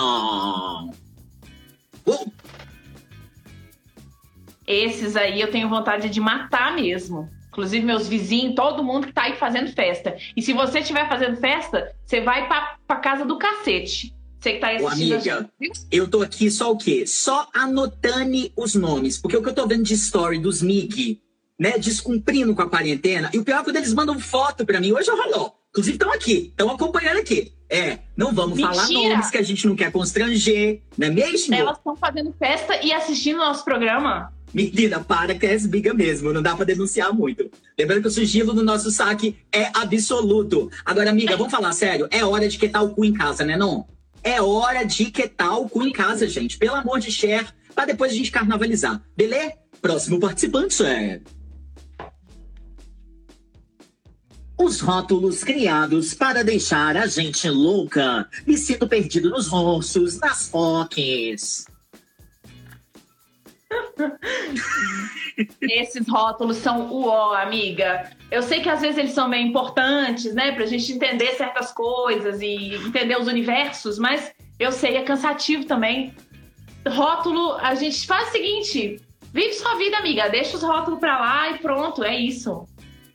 Oh, 2.06 2.26
Esses 4.68 5.16
aí 5.16 5.40
eu 5.42 5.52
tenho 5.52 5.70
vontade 5.70 6.10
de 6.10 6.20
matar 6.20 6.76
mesmo. 6.76 7.30
Inclusive, 7.50 7.86
meus 7.86 8.08
vizinhos, 8.08 8.54
todo 8.56 8.84
mundo 8.84 9.08
que 9.08 9.14
tá 9.14 9.24
aí 9.24 9.36
fazendo 9.38 9.72
festa. 9.72 10.18
E 10.36 10.42
se 10.42 10.52
você 10.52 10.80
estiver 10.80 11.08
fazendo 11.08 11.38
festa, 11.38 11.96
você 12.06 12.20
vai 12.20 12.48
pra, 12.48 12.76
pra 12.86 12.98
casa 12.98 13.24
do 13.24 13.38
cacete. 13.38 14.14
Você 14.40 14.54
que 14.54 14.60
tá 14.60 14.68
aí 14.68 14.82
Ô, 14.82 14.88
assistindo. 14.88 15.14
a 15.14 15.16
amiga. 15.16 15.40
gente, 15.40 15.52
viu? 15.60 15.72
eu 15.92 16.08
tô 16.10 16.22
aqui 16.22 16.52
só 16.52 16.72
o 16.72 16.78
quê? 16.78 17.08
Só 17.08 17.48
anotando 17.54 18.52
os 18.58 18.76
nomes. 18.76 19.18
Porque 19.18 19.38
o 19.38 19.42
que 19.42 19.50
eu 19.50 19.54
tô 19.56 19.66
vendo 19.66 19.84
de 19.84 19.94
story 19.94 20.38
dos 20.38 20.62
MIG, 20.62 21.22
né, 21.58 21.78
descumprindo 21.78 22.54
com 22.54 22.62
a 22.62 22.70
quarentena, 22.70 23.30
e 23.34 23.40
o 23.40 23.44
pior 23.44 23.62
é 23.62 23.64
quando 23.64 23.78
eles 23.78 23.94
mandam 23.94 24.20
foto 24.20 24.66
pra 24.66 24.82
mim. 24.82 24.92
Hoje 24.92 25.10
rolou. 25.10 25.56
Inclusive 25.70 25.96
estão 25.96 26.12
aqui, 26.12 26.48
estão 26.50 26.70
acompanhando 26.70 27.18
aqui. 27.20 27.54
É, 27.70 28.00
não 28.16 28.34
vamos 28.34 28.60
falar 28.60 28.88
Mentira. 28.88 29.16
nomes 29.16 29.30
que 29.32 29.38
a 29.38 29.42
gente 29.42 29.66
não 29.66 29.76
quer 29.76 29.92
constranger, 29.92 30.82
não 30.98 31.08
é 31.08 31.10
mesmo? 31.10 31.56
Elas 31.56 31.78
estão 31.78 31.96
fazendo 31.96 32.32
festa 32.38 32.80
e 32.84 32.94
assistindo 32.94 33.38
nosso 33.38 33.66
programa. 33.66 34.32
Menina, 34.56 35.04
para 35.04 35.36
que 35.36 35.46
é 35.46 35.54
esbiga 35.54 35.94
mesmo, 35.94 36.32
não 36.32 36.42
dá 36.42 36.56
pra 36.56 36.64
denunciar 36.64 37.14
muito. 37.14 37.52
Lembrando 37.78 38.04
que 38.04 38.08
o 38.08 38.12
sigilo 38.12 38.54
do 38.54 38.64
nosso 38.64 38.90
saque 38.90 39.36
é 39.52 39.70
absoluto. 39.74 40.72
Agora, 40.86 41.10
amiga, 41.10 41.36
vamos 41.36 41.52
falar 41.52 41.74
sério, 41.74 42.08
é 42.10 42.24
hora 42.24 42.48
de 42.48 42.58
quetar 42.58 42.82
o 42.82 42.92
cu 42.92 43.04
em 43.04 43.12
casa, 43.12 43.44
né 43.44 43.58
não? 43.58 43.86
É 44.24 44.42
hora 44.42 44.86
de 44.86 45.12
quetar 45.12 45.60
o 45.60 45.68
cu 45.68 45.84
em 45.84 45.92
casa, 45.92 46.26
gente. 46.26 46.58
Pelo 46.58 46.76
amor 46.76 47.02
de 47.02 47.12
Cher, 47.12 47.46
pra 47.76 47.86
depois 47.86 48.14
a 48.14 48.16
gente 48.16 48.32
carnavalizar. 48.32 49.04
Beleza? 49.14 49.56
Próximo 49.82 50.22
participante 50.22 50.82
é... 50.86 51.20
Os 54.58 54.80
rótulos 54.80 55.44
criados 55.44 56.14
para 56.14 56.46
deixar 56.46 56.96
a 56.96 57.08
gente 57.08 57.50
louca. 57.50 58.26
Me 58.48 58.58
sinto 58.58 58.88
perdido 58.88 59.30
nos 59.30 59.48
rostos, 59.48 60.18
nas 60.18 60.48
foques. 60.48 61.66
Esses 65.62 66.08
rótulos 66.08 66.58
são 66.58 66.90
o 66.92 67.08
ó, 67.08 67.34
amiga. 67.34 68.10
Eu 68.32 68.42
sei 68.42 68.62
que 68.62 68.70
às 68.70 68.82
vezes 68.82 68.98
eles 68.98 69.12
são 69.12 69.28
meio 69.28 69.48
importantes, 69.48 70.34
né? 70.34 70.52
Pra 70.54 70.66
gente 70.66 70.92
entender 70.92 71.34
certas 71.34 71.72
coisas 71.72 72.42
e 72.42 72.76
entender 72.76 73.20
os 73.20 73.28
universos, 73.28 74.00
mas 74.00 74.32
eu 74.60 74.72
sei, 74.72 74.96
é 74.96 75.04
cansativo 75.04 75.66
também. 75.66 76.14
Rótulo, 76.88 77.54
a 77.54 77.76
gente 77.76 78.06
faz 78.08 78.30
o 78.30 78.32
seguinte: 78.32 79.02
vive 79.34 79.54
sua 79.54 79.76
vida, 79.76 79.98
amiga. 79.98 80.30
Deixa 80.30 80.56
os 80.56 80.64
rótulos 80.64 81.00
pra 81.00 81.20
lá 81.20 81.52
e 81.52 81.58
pronto, 81.60 82.04
é 82.04 82.18
isso. 82.18 82.66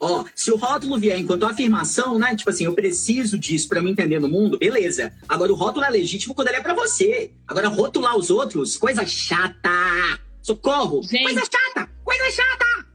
Ó, 0.02 0.24
se 0.34 0.50
o 0.50 0.56
rótulo 0.56 0.98
vier 0.98 1.18
enquanto 1.18 1.44
afirmação, 1.44 2.18
né? 2.18 2.34
Tipo 2.34 2.48
assim, 2.48 2.64
eu 2.64 2.74
preciso 2.74 3.38
disso 3.38 3.68
pra 3.68 3.82
me 3.82 3.90
entender 3.90 4.18
no 4.18 4.28
mundo, 4.28 4.58
beleza. 4.58 5.12
Agora 5.28 5.52
o 5.52 5.54
rótulo 5.54 5.84
é 5.84 5.90
legítimo 5.90 6.34
quando 6.34 6.48
ele 6.48 6.56
é 6.56 6.62
pra 6.62 6.72
você. 6.72 7.32
Agora 7.46 7.68
rotular 7.68 8.16
os 8.16 8.30
outros, 8.30 8.78
coisa 8.78 9.04
chata. 9.04 9.70
Socorro! 10.42 11.02
Gente. 11.02 11.24
Coisa 11.24 11.40
chata! 11.40 11.88
Coisa 12.04 12.30
chata! 12.30 12.90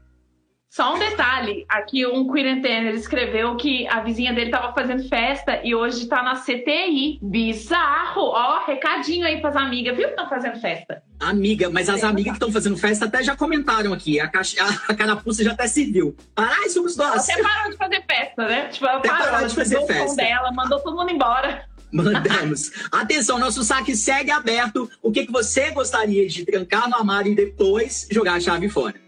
Só 0.68 0.94
um 0.94 0.98
detalhe: 0.98 1.64
aqui 1.70 2.06
um 2.06 2.26
quarentena 2.26 2.90
escreveu 2.90 3.56
que 3.56 3.88
a 3.88 4.00
vizinha 4.00 4.34
dele 4.34 4.50
tava 4.50 4.74
fazendo 4.74 5.08
festa 5.08 5.58
e 5.64 5.74
hoje 5.74 6.06
tá 6.06 6.22
na 6.22 6.34
CTI. 6.36 7.18
Bizarro! 7.22 8.20
Ó, 8.20 8.66
recadinho 8.66 9.26
aí 9.26 9.40
pras 9.40 9.56
amigas, 9.56 9.96
viu 9.96 10.04
que 10.04 10.10
estão 10.10 10.28
fazendo 10.28 10.60
festa? 10.60 11.02
Amiga, 11.18 11.70
mas 11.70 11.88
as 11.88 12.04
amigas 12.04 12.32
que 12.32 12.36
estão 12.36 12.52
fazendo 12.52 12.76
festa 12.76 13.06
até 13.06 13.22
já 13.22 13.34
comentaram 13.34 13.90
aqui. 13.94 14.20
A, 14.20 14.28
caixa, 14.28 14.62
a 14.86 14.94
carapuça 14.94 15.42
já 15.42 15.52
até 15.52 15.66
se 15.66 15.86
viu. 15.90 16.14
Parai, 16.34 16.68
somos 16.68 16.94
nós! 16.94 17.22
Você 17.22 17.42
parou 17.42 17.70
de 17.70 17.76
fazer 17.78 18.04
festa, 18.06 18.46
né? 18.46 18.68
Tipo, 18.68 18.84
ela 18.86 18.98
Até 18.98 19.08
parou, 19.08 19.30
parou 19.30 19.48
de 19.48 19.54
fazer 19.54 19.86
festa. 19.86 20.16
dela, 20.16 20.52
mandou 20.52 20.78
todo 20.80 20.94
mundo 20.94 21.10
embora. 21.10 21.64
Mandamos. 21.96 22.70
Atenção, 22.92 23.38
nosso 23.38 23.64
saque 23.64 23.96
segue 23.96 24.30
aberto. 24.30 24.90
O 25.00 25.10
que, 25.10 25.24
que 25.24 25.32
você 25.32 25.70
gostaria 25.70 26.28
de 26.28 26.44
trancar 26.44 26.90
no 26.90 26.96
armário 26.96 27.32
e 27.32 27.34
depois 27.34 28.06
jogar 28.10 28.34
a 28.34 28.40
chave 28.40 28.68
fora? 28.68 29.00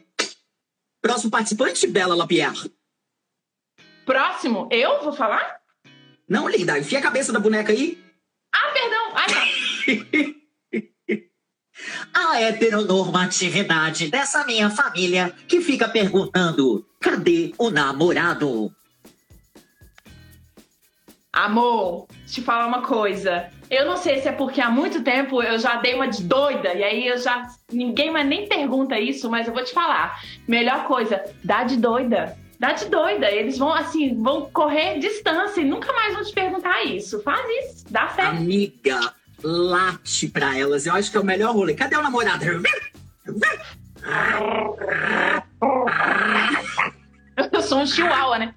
Próximo 1.03 1.31
participante, 1.31 1.87
Bela 1.87 2.15
Lapierre. 2.15 2.73
Próximo, 4.07 4.69
eu 4.73 5.03
vou 5.03 5.13
falar? 5.13 5.59
Não, 6.27 6.49
linda, 6.49 6.79
enfia 6.79 6.99
a 6.99 7.03
cabeça 7.03 7.31
da 7.31 7.39
boneca 7.39 7.73
aí. 7.73 8.03
Ah, 8.55 8.73
perdão. 8.73 9.13
Ah, 9.15 9.27
tá. 9.27 10.39
A 12.13 12.41
heteronormatividade 12.41 14.09
dessa 14.11 14.45
minha 14.45 14.69
família 14.69 15.33
que 15.47 15.61
fica 15.61 15.89
perguntando: 15.89 16.85
cadê 17.01 17.55
o 17.57 17.71
namorado? 17.71 18.75
Amor, 21.39 22.09
te 22.27 22.43
falar 22.43 22.67
uma 22.67 22.83
coisa. 22.83 23.49
Eu 23.71 23.87
não 23.87 23.97
sei 23.97 24.21
se 24.21 24.27
é 24.27 24.33
porque 24.33 24.61
há 24.61 24.69
muito 24.69 25.05
tempo 25.05 25.41
eu 25.41 25.57
já 25.57 25.77
dei 25.77 25.95
uma 25.95 26.09
de 26.09 26.25
doida 26.25 26.75
e 26.75 26.83
aí 26.83 27.07
eu 27.07 27.17
já. 27.17 27.47
Ninguém 27.71 28.11
mais 28.11 28.27
nem 28.27 28.49
pergunta 28.49 28.99
isso, 28.99 29.31
mas 29.31 29.47
eu 29.47 29.55
vou 29.55 29.63
te 29.63 29.73
falar. 29.73 30.21
Melhor 30.49 30.83
coisa, 30.83 31.23
dá 31.45 31.63
de 31.63 31.77
doida. 31.77 32.37
Dá 32.59 32.73
de 32.73 32.87
doida. 32.87 33.31
Eles 33.31 33.57
vão, 33.57 33.73
assim, 33.73 34.21
vão 34.21 34.51
correr 34.51 34.99
distância 34.99 35.61
e 35.61 35.65
nunca 35.65 35.93
mais 35.93 36.13
vão 36.13 36.25
te 36.25 36.33
perguntar 36.33 36.83
isso. 36.83 37.23
Faz 37.23 37.47
isso, 37.67 37.85
dá 37.89 38.09
certo. 38.09 38.39
Amiga, 38.39 39.15
late 39.41 40.27
pra 40.27 40.59
elas. 40.59 40.87
Eu 40.87 40.95
acho 40.95 41.09
que 41.09 41.17
é 41.17 41.21
o 41.21 41.25
melhor 41.25 41.55
rolê. 41.55 41.73
Cadê 41.75 41.95
o 41.95 42.03
namorado? 42.03 42.45
Eu 47.53 47.63
sou 47.63 47.79
um 47.79 47.87
chihuahua, 47.87 48.41
né? 48.41 48.53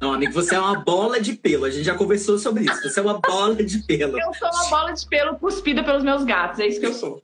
Não, 0.00 0.12
amigo, 0.12 0.32
você 0.32 0.54
é 0.54 0.58
uma 0.58 0.80
bola 0.80 1.20
de 1.20 1.34
pelo. 1.34 1.64
A 1.64 1.70
gente 1.70 1.84
já 1.84 1.94
conversou 1.94 2.38
sobre 2.38 2.64
isso. 2.64 2.82
Você 2.82 3.00
é 3.00 3.02
uma 3.02 3.20
bola 3.20 3.56
de 3.62 3.78
pelo. 3.80 4.18
Eu 4.18 4.34
sou 4.34 4.48
uma 4.48 4.68
bola 4.70 4.92
de 4.92 5.06
pelo 5.08 5.36
cuspida 5.36 5.82
pelos 5.84 6.02
meus 6.02 6.24
gatos. 6.24 6.60
É 6.60 6.66
isso 6.66 6.80
que 6.80 6.86
eu 6.86 6.92
sou. 6.94 7.22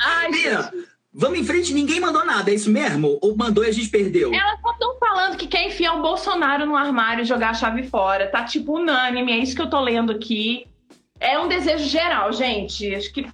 Ai, 0.00 0.30
Mira, 0.30 0.62
gente. 0.62 0.86
vamos 1.12 1.38
em 1.38 1.44
frente. 1.44 1.74
Ninguém 1.74 2.00
mandou 2.00 2.24
nada, 2.24 2.50
é 2.50 2.54
isso 2.54 2.70
mesmo? 2.70 3.18
Ou 3.20 3.36
mandou 3.36 3.64
e 3.64 3.68
a 3.68 3.72
gente 3.72 3.88
perdeu? 3.88 4.32
Elas 4.32 4.60
só 4.60 4.70
estão 4.72 4.98
falando 4.98 5.36
que 5.36 5.46
quer 5.46 5.66
enfiar 5.66 5.94
o 5.94 6.02
Bolsonaro 6.02 6.64
no 6.66 6.76
armário 6.76 7.22
e 7.22 7.26
jogar 7.26 7.50
a 7.50 7.54
chave 7.54 7.82
fora. 7.84 8.26
Tá 8.26 8.44
tipo 8.44 8.78
unânime, 8.78 9.32
é 9.32 9.38
isso 9.38 9.54
que 9.54 9.62
eu 9.62 9.70
tô 9.70 9.80
lendo 9.80 10.12
aqui. 10.12 10.66
É 11.20 11.38
um 11.38 11.48
desejo 11.48 11.84
geral, 11.84 12.32
gente. 12.32 12.94
Acho 12.94 13.12
que. 13.12 13.26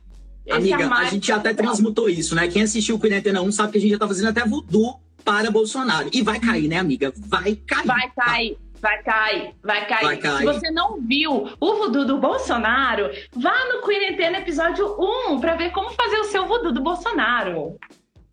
Amiga, 0.51 0.77
a 0.77 0.79
armário 0.81 1.11
gente 1.11 1.27
já 1.27 1.37
até 1.37 1.55
tá 1.55 1.61
legal. 1.61 1.73
transmutou 1.73 2.09
isso, 2.09 2.35
né? 2.35 2.49
Quem 2.49 2.63
assistiu 2.63 2.97
o 2.97 2.99
Quarentena 2.99 3.41
1 3.41 3.53
sabe 3.53 3.73
que 3.73 3.79
a 3.79 3.81
gente 3.81 3.93
já 3.93 3.99
tá 3.99 4.07
fazendo 4.07 4.29
até 4.29 4.45
voodoo 4.45 5.01
para 5.25 5.50
Bolsonaro. 5.50 6.11
E 6.12 6.23
vai 6.23 6.38
cair, 6.38 6.69
né, 6.69 6.78
amiga? 6.78 7.12
Vai 7.16 7.57
cair. 7.57 7.87
Vai 7.87 8.11
cair. 8.16 8.59
Vai 8.81 9.02
cair, 9.02 9.54
vai 9.62 9.87
cair. 9.88 10.04
Vai 10.04 10.16
cair. 10.19 10.38
Se 10.38 10.45
você 10.45 10.71
não 10.71 11.00
viu 11.00 11.49
o 11.59 11.75
voodoo 11.76 12.04
do 12.04 12.19
Bolsonaro, 12.19 13.11
vá 13.35 13.54
no 13.73 13.81
Quarentena 13.81 14.38
episódio 14.40 14.95
1 15.31 15.40
pra 15.40 15.57
ver 15.57 15.71
como 15.73 15.88
fazer 15.93 16.19
o 16.19 16.25
seu 16.25 16.47
voodoo 16.47 16.71
do 16.71 16.83
Bolsonaro. 16.83 17.78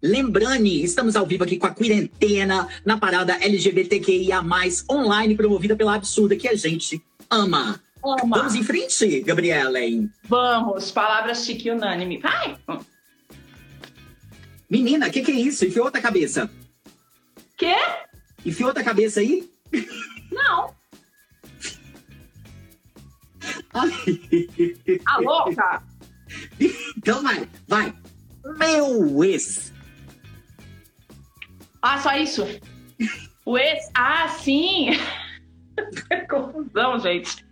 Lembrando, 0.04 0.66
estamos 0.66 1.16
ao 1.16 1.26
vivo 1.26 1.46
aqui 1.46 1.56
com 1.58 1.68
a 1.68 1.70
quarentena 1.70 2.68
na 2.84 2.98
parada 2.98 3.38
LGBTQIA+, 3.42 4.42
online, 4.92 5.38
promovida 5.38 5.74
pela 5.74 5.96
Absurda, 5.96 6.36
que 6.36 6.50
a 6.50 6.56
gente 6.56 7.02
ama. 7.30 7.80
Ama. 8.04 8.38
Vamos 8.38 8.56
em 8.56 8.64
frente, 8.64 9.22
Gabriela. 9.22 9.80
hein? 9.80 10.10
Vamos, 10.28 10.92
palavras 10.92 11.46
chique 11.46 11.70
e 11.70 11.72
unânime. 11.72 12.18
Vai! 12.18 12.58
Menina, 14.70 15.08
o 15.08 15.12
que, 15.12 15.22
que 15.22 15.32
é 15.32 15.36
isso? 15.36 15.66
Enfiou 15.66 15.86
outra 15.86 16.02
cabeça. 16.02 16.50
Quê? 17.62 17.76
Enfiou 18.44 18.70
outra 18.70 18.84
cabeça 18.84 19.20
aí? 19.20 19.48
Não. 20.32 20.74
Ai. 23.72 23.92
A 25.06 25.20
louca? 25.20 25.84
Então 26.98 27.22
vai, 27.22 27.48
vai. 27.68 27.94
Meu 28.58 29.24
ex. 29.24 29.72
Ah, 31.84 32.00
só 32.00 32.18
isso? 32.18 32.48
O 33.46 33.60
ex? 33.60 33.92
Ah, 33.94 34.28
sim! 34.28 34.98
Confusão, 36.28 36.98
gente. 36.98 37.46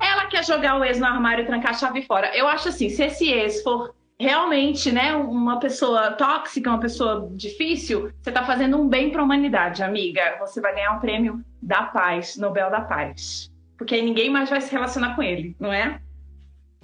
Ela 0.00 0.26
quer 0.26 0.44
jogar 0.44 0.78
o 0.78 0.84
ex 0.84 1.00
no 1.00 1.06
armário 1.06 1.42
e 1.42 1.46
trancar 1.48 1.72
a 1.72 1.78
chave 1.78 2.02
fora. 2.02 2.32
Eu 2.36 2.46
acho 2.46 2.68
assim, 2.68 2.88
se 2.88 3.02
esse 3.02 3.28
ex 3.28 3.60
for 3.64 3.92
realmente, 4.22 4.92
né, 4.92 5.16
uma 5.16 5.58
pessoa 5.58 6.12
tóxica, 6.12 6.70
uma 6.70 6.78
pessoa 6.78 7.28
difícil, 7.32 8.12
você 8.22 8.30
tá 8.30 8.46
fazendo 8.46 8.80
um 8.80 8.88
bem 8.88 9.10
pra 9.10 9.22
humanidade, 9.22 9.82
amiga. 9.82 10.36
Você 10.38 10.60
vai 10.60 10.72
ganhar 10.72 10.92
um 10.92 11.00
prêmio 11.00 11.44
da 11.60 11.82
paz, 11.82 12.36
Nobel 12.36 12.70
da 12.70 12.80
Paz. 12.80 13.50
Porque 13.76 13.96
aí 13.96 14.02
ninguém 14.02 14.30
mais 14.30 14.48
vai 14.48 14.60
se 14.60 14.70
relacionar 14.70 15.16
com 15.16 15.22
ele, 15.24 15.56
não 15.58 15.72
é? 15.72 16.00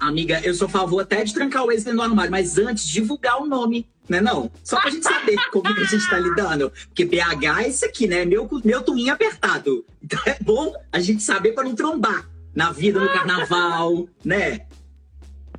Amiga, 0.01 0.41
eu 0.45 0.53
sou 0.53 0.67
a 0.67 0.71
favor 0.71 1.01
até 1.01 1.23
de 1.23 1.33
trancar 1.33 1.65
o 1.65 1.71
ex 1.71 1.85
dentro 1.85 1.99
do 1.99 2.03
armário, 2.03 2.31
mas 2.31 2.59
antes 2.59 2.89
divulgar 2.89 3.41
o 3.41 3.47
nome, 3.47 3.89
né 4.09 4.21
não? 4.21 4.51
Só 4.65 4.81
pra 4.81 4.91
gente 4.91 5.05
saber 5.05 5.37
como 5.53 5.73
que 5.73 5.81
a 5.81 5.87
gente 5.87 6.11
tá 6.11 6.19
lidando. 6.19 6.73
Porque 6.89 7.05
BH 7.05 7.61
é 7.61 7.69
isso 7.69 7.85
aqui, 7.85 8.09
né? 8.09 8.25
Meu, 8.25 8.49
meu 8.65 8.83
tunhinho 8.83 9.13
apertado. 9.13 9.85
Então 10.03 10.19
é 10.27 10.37
bom 10.41 10.73
a 10.93 10.99
gente 10.99 11.23
saber 11.23 11.53
pra 11.53 11.63
não 11.63 11.77
trombar 11.77 12.29
na 12.53 12.73
vida, 12.73 12.99
no 12.99 13.09
carnaval, 13.09 14.09
né? 14.25 14.67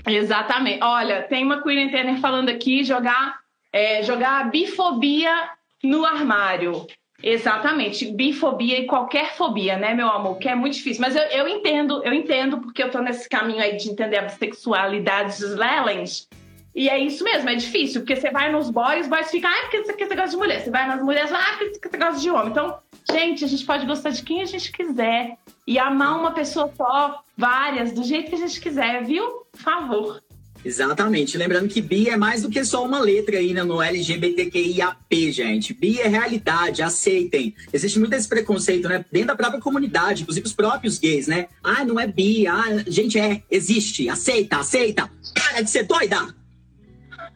Exatamente. 0.07 0.83
Olha, 0.83 1.23
tem 1.23 1.43
uma 1.43 1.61
Queen 1.61 1.89
Turner 1.89 2.19
falando 2.19 2.49
aqui 2.49 2.83
jogar, 2.83 3.39
é, 3.71 4.01
jogar 4.03 4.49
bifobia 4.49 5.49
no 5.83 6.05
armário. 6.05 6.85
Exatamente, 7.21 8.09
bifobia 8.11 8.79
e 8.79 8.85
qualquer 8.85 9.35
fobia, 9.35 9.77
né, 9.77 9.93
meu 9.93 10.07
amor? 10.07 10.37
Que 10.37 10.47
é 10.47 10.55
muito 10.55 10.75
difícil. 10.75 11.01
Mas 11.01 11.15
eu, 11.15 11.23
eu 11.23 11.47
entendo, 11.47 12.01
eu 12.03 12.13
entendo, 12.13 12.59
porque 12.59 12.81
eu 12.81 12.89
tô 12.89 12.99
nesse 12.99 13.27
caminho 13.27 13.61
aí 13.61 13.75
de 13.75 13.89
entender 13.89 14.17
a 14.17 14.21
bissexualidade 14.21 15.37
dos 15.37 15.55
Lelens. 15.55 16.29
E 16.73 16.87
é 16.87 16.97
isso 16.97 17.23
mesmo, 17.23 17.49
é 17.49 17.55
difícil, 17.55 18.01
porque 18.01 18.15
você 18.15 18.31
vai 18.31 18.49
nos 18.51 18.69
boys, 18.69 19.01
os 19.01 19.07
boys 19.07 19.29
ficam, 19.29 19.49
ah, 19.49 19.67
porque 19.69 20.05
você 20.05 20.15
gosta 20.15 20.29
de 20.29 20.37
mulher. 20.37 20.61
Você 20.61 20.69
vai 20.69 20.87
nas 20.87 21.01
mulheres, 21.01 21.31
ah, 21.33 21.57
porque 21.57 21.89
você 21.89 21.97
gosta 21.97 22.21
de 22.21 22.29
homem. 22.29 22.51
Então, 22.51 22.77
gente, 23.11 23.43
a 23.43 23.47
gente 23.47 23.65
pode 23.65 23.85
gostar 23.85 24.11
de 24.11 24.23
quem 24.23 24.41
a 24.41 24.45
gente 24.45 24.71
quiser. 24.71 25.37
E 25.67 25.77
amar 25.77 26.17
uma 26.17 26.31
pessoa 26.31 26.71
só, 26.75 27.21
várias, 27.37 27.91
do 27.91 28.03
jeito 28.03 28.29
que 28.29 28.35
a 28.35 28.47
gente 28.47 28.61
quiser, 28.61 29.03
viu? 29.03 29.38
Favor. 29.63 30.21
Exatamente. 30.63 31.37
Lembrando 31.37 31.69
que 31.69 31.81
bi 31.81 32.09
é 32.09 32.17
mais 32.17 32.41
do 32.41 32.49
que 32.49 32.63
só 32.65 32.83
uma 32.83 32.99
letra 32.99 33.37
aí 33.37 33.53
né, 33.53 33.63
no 33.63 33.81
LGBTQIAP, 33.81 35.31
gente. 35.31 35.73
Bi 35.73 36.01
é 36.01 36.07
realidade, 36.07 36.81
aceitem. 36.81 37.55
Existe 37.71 37.97
muito 37.99 38.13
esse 38.13 38.27
preconceito, 38.27 38.89
né? 38.89 39.05
Dentro 39.11 39.29
da 39.29 39.35
própria 39.35 39.61
comunidade, 39.61 40.23
inclusive 40.23 40.45
os 40.45 40.53
próprios 40.53 40.99
gays, 40.99 41.27
né? 41.27 41.47
Ah, 41.63 41.85
não 41.85 41.99
é 41.99 42.07
bi. 42.07 42.45
Ah, 42.47 42.83
gente, 42.87 43.17
é. 43.17 43.41
Existe. 43.49 44.09
Aceita, 44.09 44.57
aceita. 44.57 45.09
Para 45.33 45.61
de 45.61 45.69
ser 45.69 45.83
doida. 45.83 46.35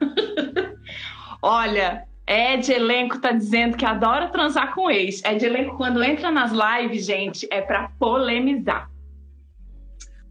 Olha, 1.42 2.04
Ed 2.28 2.72
Elenco 2.72 3.20
tá 3.20 3.32
dizendo 3.32 3.78
que 3.78 3.86
adora 3.86 4.30
transar 4.30 4.74
com 4.74 4.90
ex. 4.90 5.24
Ed 5.24 5.46
Elenco, 5.46 5.78
quando 5.78 6.04
entra 6.04 6.32
nas 6.32 6.52
lives, 6.52 7.06
gente, 7.06 7.48
é 7.52 7.62
pra 7.62 7.90
polemizar. 8.00 8.90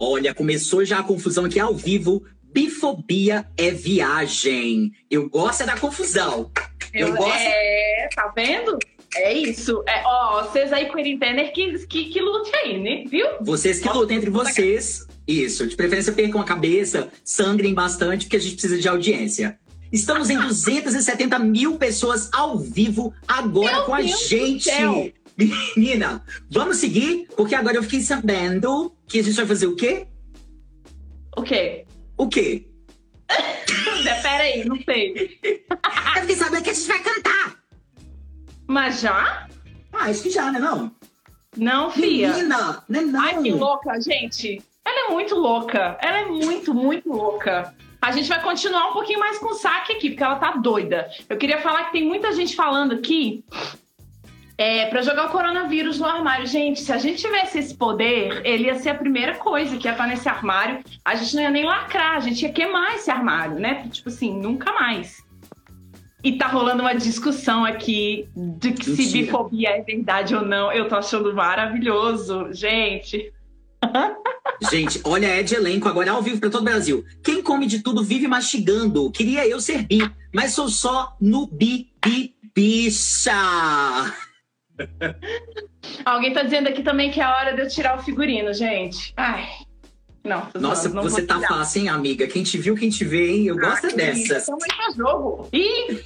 Olha, 0.04 0.34
começou 0.34 0.84
já 0.84 0.98
a 0.98 1.02
confusão 1.04 1.44
aqui 1.44 1.60
ao 1.60 1.76
vivo. 1.76 2.24
Bifobia 2.52 3.46
é 3.56 3.70
viagem. 3.70 4.90
Eu 5.08 5.30
gosto 5.30 5.62
é 5.62 5.66
da 5.66 5.78
confusão. 5.78 6.50
Eu, 6.92 7.14
gosto. 7.14 7.38
É, 7.38 8.08
tá 8.12 8.32
vendo? 8.34 8.76
É 9.14 9.32
isso. 9.32 9.80
É, 9.86 10.02
ó, 10.04 10.42
vocês 10.42 10.72
aí, 10.72 10.90
Querin 10.90 11.20
Tanner, 11.20 11.52
que, 11.52 11.86
que, 11.86 12.06
que 12.06 12.20
lute 12.20 12.50
aí, 12.56 12.80
né? 12.80 13.04
Viu? 13.08 13.24
Vocês 13.42 13.78
que 13.78 13.88
lutem 13.90 14.16
entre 14.16 14.28
vocês. 14.28 15.06
Isso. 15.24 15.68
De 15.68 15.76
preferência, 15.76 16.12
percam 16.12 16.40
a 16.40 16.44
cabeça, 16.44 17.08
sangrem 17.24 17.72
bastante, 17.72 18.24
porque 18.24 18.38
a 18.38 18.40
gente 18.40 18.54
precisa 18.54 18.78
de 18.78 18.88
audiência. 18.88 19.56
Estamos 19.92 20.30
em 20.30 20.36
270 20.36 21.38
mil 21.38 21.76
pessoas 21.76 22.28
ao 22.32 22.58
vivo 22.58 23.14
agora 23.28 23.76
Meu 23.76 23.84
com 23.84 23.94
a 23.94 24.00
Deus 24.00 24.20
do 24.20 24.26
gente. 24.26 25.14
Menina, 25.76 26.24
vamos 26.50 26.78
seguir, 26.78 27.28
porque 27.36 27.54
agora 27.54 27.76
eu 27.76 27.82
fiquei 27.84 28.00
sabendo 28.00 28.92
que 29.12 29.20
a 29.20 29.22
gente 29.22 29.36
vai 29.36 29.46
fazer 29.46 29.66
o 29.66 29.76
quê? 29.76 30.06
O 31.36 31.42
quê? 31.42 31.84
O 32.16 32.28
quê? 32.28 32.66
Pera 34.22 34.44
aí, 34.44 34.64
não 34.64 34.80
sei. 34.82 35.38
Eu 36.16 36.20
fiquei 36.22 36.36
sabendo 36.36 36.62
que 36.62 36.70
a 36.70 36.72
gente 36.72 36.88
vai 36.88 37.02
cantar. 37.02 37.56
Mas 38.66 39.00
já? 39.00 39.46
Ah, 39.92 40.04
acho 40.06 40.22
que 40.22 40.30
já, 40.30 40.50
né? 40.50 40.58
Não? 40.58 40.90
Não, 41.56 41.90
fia. 41.90 42.32
Menina, 42.32 42.82
né? 42.88 43.02
Não. 43.02 43.20
Ai, 43.20 43.42
que 43.42 43.50
louca, 43.50 44.00
gente. 44.00 44.62
Ela 44.82 45.08
é 45.08 45.12
muito 45.12 45.34
louca. 45.34 45.98
Ela 46.00 46.20
é 46.20 46.26
muito, 46.26 46.72
muito 46.72 47.08
louca. 47.10 47.74
A 48.00 48.12
gente 48.12 48.28
vai 48.28 48.42
continuar 48.42 48.88
um 48.88 48.92
pouquinho 48.94 49.20
mais 49.20 49.38
com 49.38 49.52
o 49.52 49.54
saque 49.54 49.92
aqui, 49.92 50.10
porque 50.10 50.24
ela 50.24 50.36
tá 50.36 50.52
doida. 50.52 51.10
Eu 51.28 51.36
queria 51.36 51.60
falar 51.60 51.84
que 51.84 51.92
tem 51.92 52.04
muita 52.04 52.32
gente 52.32 52.56
falando 52.56 52.94
aqui 52.94 53.44
é, 54.56 54.86
para 54.86 55.02
jogar 55.02 55.26
o 55.26 55.30
coronavírus 55.30 55.98
no 55.98 56.06
armário. 56.06 56.46
Gente, 56.46 56.80
se 56.80 56.92
a 56.92 56.98
gente 56.98 57.20
tivesse 57.20 57.58
esse 57.58 57.74
poder, 57.74 58.42
ele 58.44 58.64
ia 58.64 58.74
ser 58.74 58.90
a 58.90 58.94
primeira 58.94 59.34
coisa 59.34 59.76
que 59.76 59.86
ia 59.86 59.92
estar 59.92 60.06
nesse 60.06 60.28
armário. 60.28 60.80
A 61.04 61.14
gente 61.14 61.34
não 61.34 61.42
ia 61.42 61.50
nem 61.50 61.64
lacrar, 61.64 62.16
a 62.16 62.20
gente 62.20 62.42
ia 62.42 62.52
queimar 62.52 62.94
esse 62.94 63.10
armário, 63.10 63.58
né? 63.58 63.88
Tipo 63.90 64.08
assim, 64.08 64.36
nunca 64.38 64.72
mais. 64.72 65.22
E 66.24 66.32
tá 66.38 66.46
rolando 66.46 66.82
uma 66.82 66.94
discussão 66.94 67.64
aqui 67.64 68.28
de 68.36 68.72
que 68.72 68.84
se 68.84 69.12
bifobia 69.12 69.70
é 69.70 69.82
verdade 69.82 70.34
ou 70.34 70.42
não. 70.42 70.70
Eu 70.70 70.88
tô 70.88 70.94
achando 70.94 71.34
maravilhoso, 71.34 72.52
gente. 72.52 73.32
Gente, 74.70 75.00
olha 75.02 75.40
Ed 75.40 75.52
Elenco 75.52 75.88
agora 75.88 76.12
ao 76.12 76.22
vivo 76.22 76.38
para 76.38 76.50
todo 76.50 76.60
o 76.60 76.64
Brasil. 76.64 77.04
Quem 77.24 77.42
come 77.42 77.66
de 77.66 77.80
tudo 77.80 78.04
vive 78.04 78.28
mastigando. 78.28 79.10
Queria 79.10 79.46
eu 79.48 79.60
ser 79.60 79.82
bi, 79.82 80.08
mas 80.32 80.52
sou 80.52 80.68
só 80.68 81.16
no 81.20 81.48
bi, 81.48 81.90
bi, 82.00 82.32
bicha. 82.54 83.32
Alguém 86.04 86.32
tá 86.32 86.42
dizendo 86.42 86.68
aqui 86.68 86.82
também 86.82 87.10
que 87.10 87.20
é 87.20 87.24
a 87.24 87.36
hora 87.36 87.54
de 87.54 87.62
eu 87.62 87.68
tirar 87.68 87.98
o 87.98 88.02
figurino, 88.02 88.52
gente. 88.52 89.12
Ai. 89.16 89.46
Não, 90.24 90.48
Nossa, 90.60 90.88
zoando, 90.88 90.94
não 90.94 91.02
você 91.02 91.22
tá 91.26 91.40
fácil, 91.40 91.82
hein, 91.82 91.88
amiga? 91.88 92.26
Quem 92.28 92.44
te 92.44 92.56
viu, 92.56 92.76
quem 92.76 92.88
te 92.90 93.04
vê, 93.04 93.30
hein? 93.30 93.46
Eu 93.46 93.56
gosto 93.56 93.88
Ah, 93.88 93.92
dessas. 93.92 94.46
Tamo 94.46 94.58
aí 94.62 94.76
pra 94.76 94.90
jogo. 94.96 95.48
Ih! 95.52 96.00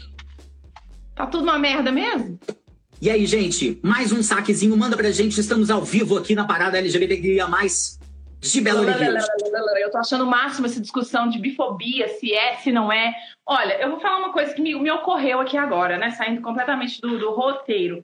Tá 1.14 1.26
tudo 1.26 1.44
uma 1.44 1.58
merda 1.58 1.92
mesmo? 1.92 2.38
E 3.00 3.10
aí, 3.10 3.26
gente, 3.26 3.78
mais 3.82 4.10
um 4.12 4.22
saquezinho, 4.22 4.74
manda 4.74 4.96
pra 4.96 5.10
gente. 5.10 5.38
Estamos 5.38 5.70
ao 5.70 5.82
vivo 5.82 6.16
aqui 6.16 6.34
na 6.34 6.46
parada 6.46 6.78
LGBTQIA+, 6.78 7.46
de 8.40 8.60
Belo 8.62 8.80
Horizonte. 8.80 9.24
Eu 9.82 9.90
tô 9.90 9.98
achando 9.98 10.24
o 10.24 10.26
máximo 10.26 10.66
essa 10.66 10.80
discussão 10.80 11.28
de 11.28 11.38
bifobia, 11.38 12.08
se 12.08 12.32
é, 12.32 12.56
se 12.56 12.72
não 12.72 12.90
é. 12.90 13.14
Olha, 13.44 13.74
eu 13.82 13.90
vou 13.90 14.00
falar 14.00 14.18
uma 14.18 14.32
coisa 14.32 14.54
que 14.54 14.62
me, 14.62 14.74
me 14.80 14.90
ocorreu 14.90 15.40
aqui 15.40 15.58
agora, 15.58 15.98
né? 15.98 16.10
Saindo 16.12 16.40
completamente 16.40 17.00
do, 17.02 17.18
do 17.18 17.32
roteiro. 17.32 18.02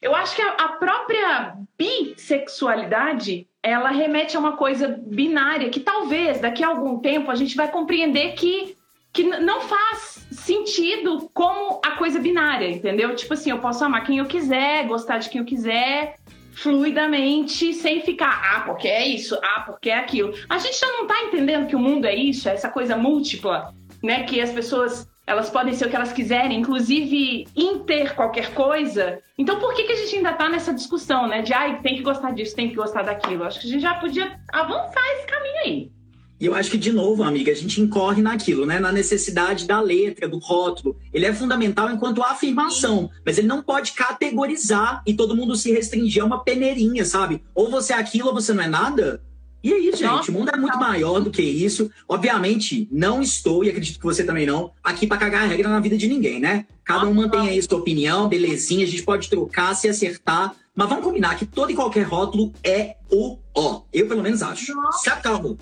Eu 0.00 0.14
acho 0.14 0.36
que 0.36 0.42
a, 0.42 0.52
a 0.52 0.68
própria 0.74 1.56
bissexualidade 1.78 3.46
ela 3.62 3.90
remete 3.90 4.36
a 4.36 4.40
uma 4.40 4.56
coisa 4.56 5.00
binária 5.06 5.70
que 5.70 5.80
talvez 5.80 6.40
daqui 6.40 6.62
a 6.62 6.68
algum 6.68 6.98
tempo 6.98 7.30
a 7.30 7.34
gente 7.34 7.56
vai 7.56 7.70
compreender 7.70 8.32
que, 8.34 8.76
que 9.12 9.24
não 9.24 9.60
faz 9.62 10.26
sentido 10.30 11.28
como 11.34 11.80
a 11.84 11.92
coisa 11.92 12.20
binária, 12.20 12.68
entendeu? 12.68 13.14
Tipo 13.16 13.34
assim, 13.34 13.50
eu 13.50 13.58
posso 13.58 13.84
amar 13.84 14.04
quem 14.04 14.18
eu 14.18 14.26
quiser, 14.26 14.86
gostar 14.86 15.18
de 15.18 15.28
quem 15.28 15.40
eu 15.40 15.44
quiser, 15.44 16.16
fluidamente, 16.52 17.74
sem 17.74 18.00
ficar, 18.00 18.40
ah, 18.54 18.60
porque 18.60 18.88
é 18.88 19.06
isso, 19.06 19.38
ah, 19.42 19.64
porque 19.66 19.90
é 19.90 19.98
aquilo. 19.98 20.32
A 20.48 20.58
gente 20.58 20.78
já 20.78 20.86
não 20.86 21.06
tá 21.06 21.22
entendendo 21.24 21.66
que 21.66 21.76
o 21.76 21.80
mundo 21.80 22.06
é 22.06 22.14
isso, 22.14 22.48
é 22.48 22.52
essa 22.52 22.70
coisa 22.70 22.96
múltipla, 22.96 23.74
né? 24.02 24.22
Que 24.22 24.40
as 24.40 24.52
pessoas 24.52 25.08
elas 25.26 25.50
podem 25.50 25.74
ser 25.74 25.86
o 25.86 25.90
que 25.90 25.96
elas 25.96 26.12
quiserem, 26.12 26.58
inclusive 26.58 27.46
inter 27.56 28.14
qualquer 28.14 28.54
coisa. 28.54 29.18
Então 29.36 29.58
por 29.58 29.74
que, 29.74 29.84
que 29.84 29.92
a 29.92 29.96
gente 29.96 30.16
ainda 30.16 30.32
tá 30.32 30.48
nessa 30.48 30.72
discussão, 30.72 31.26
né? 31.26 31.42
De 31.42 31.52
ai, 31.52 31.80
tem 31.82 31.96
que 31.96 32.02
gostar 32.02 32.32
disso, 32.32 32.54
tem 32.54 32.68
que 32.68 32.76
gostar 32.76 33.02
daquilo. 33.02 33.44
Acho 33.44 33.60
que 33.60 33.66
a 33.66 33.70
gente 33.70 33.82
já 33.82 33.94
podia 33.94 34.38
avançar 34.52 35.02
esse 35.16 35.26
caminho 35.26 35.58
aí. 35.64 35.96
E 36.38 36.44
eu 36.44 36.54
acho 36.54 36.70
que, 36.70 36.76
de 36.76 36.92
novo, 36.92 37.22
amiga, 37.22 37.50
a 37.50 37.54
gente 37.54 37.80
incorre 37.80 38.20
naquilo, 38.20 38.66
né? 38.66 38.78
Na 38.78 38.92
necessidade 38.92 39.66
da 39.66 39.80
letra, 39.80 40.28
do 40.28 40.38
rótulo. 40.38 40.94
Ele 41.10 41.24
é 41.24 41.32
fundamental 41.32 41.90
enquanto 41.90 42.22
afirmação, 42.22 43.10
mas 43.24 43.38
ele 43.38 43.46
não 43.46 43.62
pode 43.62 43.92
categorizar 43.92 45.02
e 45.06 45.14
todo 45.14 45.34
mundo 45.34 45.56
se 45.56 45.72
restringir 45.72 46.22
a 46.22 46.26
uma 46.26 46.44
peneirinha, 46.44 47.06
sabe? 47.06 47.42
Ou 47.54 47.70
você 47.70 47.94
é 47.94 47.96
aquilo 47.96 48.28
ou 48.28 48.34
você 48.34 48.52
não 48.52 48.64
é 48.64 48.68
nada. 48.68 49.22
E 49.66 49.72
aí, 49.72 49.82
gente, 49.86 50.04
Nossa, 50.04 50.30
o 50.30 50.34
mundo 50.34 50.48
é 50.54 50.56
muito 50.56 50.78
maior 50.78 51.18
do 51.18 51.28
que 51.28 51.42
isso. 51.42 51.90
Obviamente, 52.08 52.88
não 52.88 53.20
estou, 53.20 53.64
e 53.64 53.68
acredito 53.68 53.98
que 53.98 54.04
você 54.04 54.22
também 54.22 54.46
não, 54.46 54.70
aqui 54.80 55.08
pra 55.08 55.16
cagar 55.16 55.42
a 55.42 55.46
regra 55.46 55.68
na 55.68 55.80
vida 55.80 55.96
de 55.96 56.06
ninguém, 56.06 56.38
né? 56.38 56.66
Cada 56.84 57.04
um 57.04 57.12
mantém 57.12 57.48
aí 57.48 57.60
sua 57.60 57.78
opinião, 57.78 58.28
belezinha, 58.28 58.84
a 58.84 58.88
gente 58.88 59.02
pode 59.02 59.28
trocar, 59.28 59.74
se 59.74 59.88
acertar. 59.88 60.54
Mas 60.72 60.88
vamos 60.88 61.02
combinar 61.02 61.34
que 61.34 61.44
todo 61.44 61.72
e 61.72 61.74
qualquer 61.74 62.04
rótulo 62.04 62.52
é 62.62 62.94
o 63.10 63.38
ó. 63.52 63.82
Eu, 63.92 64.06
pelo 64.06 64.22
menos, 64.22 64.40
acho. 64.40 64.72
Nossa. 64.72 65.00
Certo, 65.00 65.22
Calmo? 65.24 65.58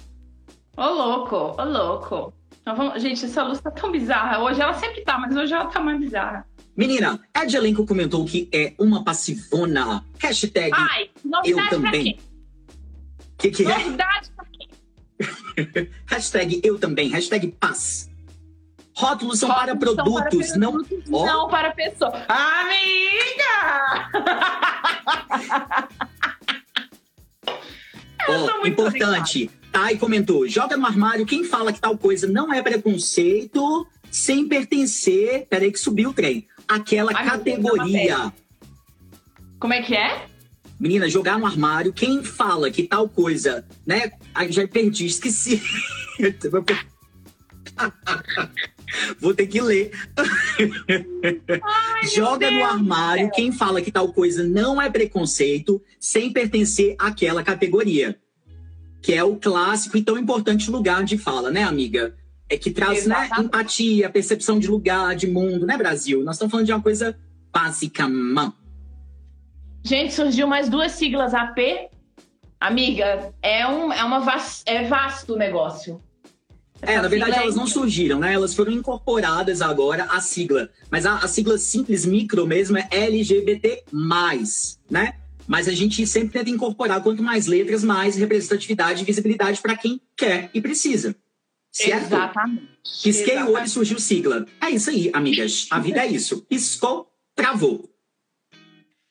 Ô, 0.76 0.84
louco, 0.84 1.56
ô, 1.58 1.64
louco. 1.64 2.34
Então, 2.60 2.76
vamos... 2.76 3.00
Gente, 3.00 3.24
essa 3.24 3.42
luz 3.42 3.58
tá 3.58 3.70
tão 3.70 3.90
bizarra. 3.90 4.44
Hoje 4.44 4.60
ela 4.60 4.74
sempre 4.74 5.00
tá, 5.00 5.16
mas 5.16 5.34
hoje 5.34 5.54
ela 5.54 5.64
tá 5.64 5.80
mais 5.80 5.98
bizarra. 5.98 6.46
Menina, 6.76 7.18
Ed 7.34 7.56
Elenco 7.56 7.86
comentou 7.86 8.22
que 8.26 8.50
é 8.52 8.74
uma 8.78 9.02
passivona. 9.02 10.04
Hashtag 10.18 10.72
Ai, 10.74 11.08
eu 11.46 11.56
pra 11.56 11.70
também. 11.70 12.16
quê? 12.16 12.33
Que 13.38 13.50
que 13.50 13.64
é? 13.64 13.78
Novidade? 13.78 14.32
Hashtag 16.06 16.60
eu 16.64 16.78
também. 16.78 17.08
Hashtag 17.08 17.48
paz. 17.48 18.10
Rótulos 18.96 19.40
são 19.40 19.48
para 19.48 19.72
Rótulos 19.72 19.94
são 19.96 20.04
para 20.04 20.22
produtos, 20.22 20.56
não... 20.56 20.72
produtos, 20.72 21.12
Ó. 21.12 21.26
não 21.26 21.48
para 21.48 21.72
pessoa. 21.72 22.24
Amiga! 22.28 23.64
Muito 28.64 28.80
importante. 28.80 29.50
Thay 29.70 29.98
comentou: 29.98 30.48
joga 30.48 30.76
no 30.76 30.86
armário 30.86 31.26
quem 31.26 31.44
fala 31.44 31.72
que 31.72 31.80
tal 31.80 31.98
coisa 31.98 32.26
não 32.26 32.52
é 32.52 32.62
preconceito 32.62 33.86
sem 34.10 34.48
pertencer. 34.48 35.46
Peraí, 35.48 35.70
que 35.70 35.78
subiu 35.78 36.10
o 36.10 36.14
trem. 36.14 36.46
Aquela 36.66 37.12
Ai, 37.14 37.24
Deus, 37.24 37.36
categoria. 37.36 38.32
Como 39.58 39.72
é 39.72 39.82
que 39.82 39.94
é? 39.94 40.26
Menina, 40.78 41.08
jogar 41.08 41.38
no 41.38 41.46
armário 41.46 41.92
quem 41.92 42.22
fala 42.22 42.70
que 42.70 42.82
tal 42.82 43.08
coisa, 43.08 43.64
né? 43.86 44.12
Ai, 44.34 44.50
já 44.50 44.66
perdi, 44.66 45.06
esqueci. 45.06 45.62
Vou 49.20 49.34
ter 49.34 49.46
que 49.46 49.60
ler. 49.60 49.90
Joga 52.14 52.50
no 52.50 52.64
armário 52.64 53.30
quem 53.32 53.52
fala 53.52 53.82
que 53.82 53.90
tal 53.90 54.12
coisa 54.12 54.42
não 54.44 54.80
é 54.80 54.88
preconceito 54.88 55.82
sem 55.98 56.32
pertencer 56.32 56.94
àquela 56.98 57.42
categoria. 57.42 58.18
Que 59.02 59.12
é 59.12 59.24
o 59.24 59.36
clássico 59.36 59.96
e 59.96 60.02
tão 60.02 60.16
importante 60.18 60.70
lugar 60.70 61.04
de 61.04 61.18
fala, 61.18 61.50
né, 61.50 61.62
amiga? 61.62 62.14
É 62.48 62.56
que 62.56 62.70
traz 62.70 63.06
né, 63.06 63.28
empatia, 63.38 64.08
percepção 64.10 64.58
de 64.58 64.68
lugar, 64.68 65.16
de 65.16 65.26
mundo, 65.26 65.66
né, 65.66 65.76
Brasil? 65.76 66.22
Nós 66.22 66.36
estamos 66.36 66.52
falando 66.52 66.66
de 66.66 66.72
uma 66.72 66.82
coisa 66.82 67.18
básica, 67.52 68.08
mano. 68.08 68.54
Gente, 69.84 70.14
surgiu 70.14 70.46
mais 70.46 70.68
duas 70.68 70.92
siglas 70.92 71.34
AP. 71.34 71.58
Amiga, 72.58 73.34
é, 73.42 73.66
um, 73.68 73.92
é, 73.92 74.02
uma 74.02 74.20
vas- 74.20 74.62
é 74.66 74.84
vasto 74.84 75.34
o 75.34 75.36
negócio. 75.36 76.00
É, 76.80 76.94
Essa 76.94 77.02
na 77.02 77.08
verdade 77.08 77.38
é 77.38 77.42
elas 77.42 77.54
não 77.54 77.66
surgiram, 77.66 78.18
né? 78.18 78.32
Elas 78.32 78.54
foram 78.54 78.72
incorporadas 78.72 79.60
agora 79.60 80.04
à 80.04 80.20
sigla. 80.20 80.70
Mas 80.90 81.04
a, 81.06 81.18
a 81.18 81.28
sigla 81.28 81.58
simples 81.58 82.04
micro 82.06 82.46
mesmo 82.46 82.78
é 82.78 82.88
LGBT+, 82.90 83.84
né? 84.90 85.14
Mas 85.46 85.68
a 85.68 85.72
gente 85.72 86.06
sempre 86.06 86.30
tenta 86.38 86.48
incorporar 86.48 87.02
quanto 87.02 87.22
mais 87.22 87.46
letras, 87.46 87.84
mais 87.84 88.16
representatividade 88.16 89.02
e 89.02 89.04
visibilidade 89.04 89.60
para 89.60 89.76
quem 89.76 90.00
quer 90.16 90.48
e 90.54 90.60
precisa. 90.60 91.14
Certo? 91.70 92.06
Exatamente. 92.06 92.68
Pisquei 93.02 93.36
o 93.42 93.52
olho 93.52 93.64
e 93.64 93.68
surgiu 93.68 93.98
sigla. 93.98 94.46
É 94.60 94.70
isso 94.70 94.88
aí, 94.88 95.10
amigas. 95.12 95.66
A 95.70 95.78
vida 95.78 96.00
é 96.00 96.06
isso. 96.06 96.42
Piscou, 96.48 97.06
travou. 97.34 97.90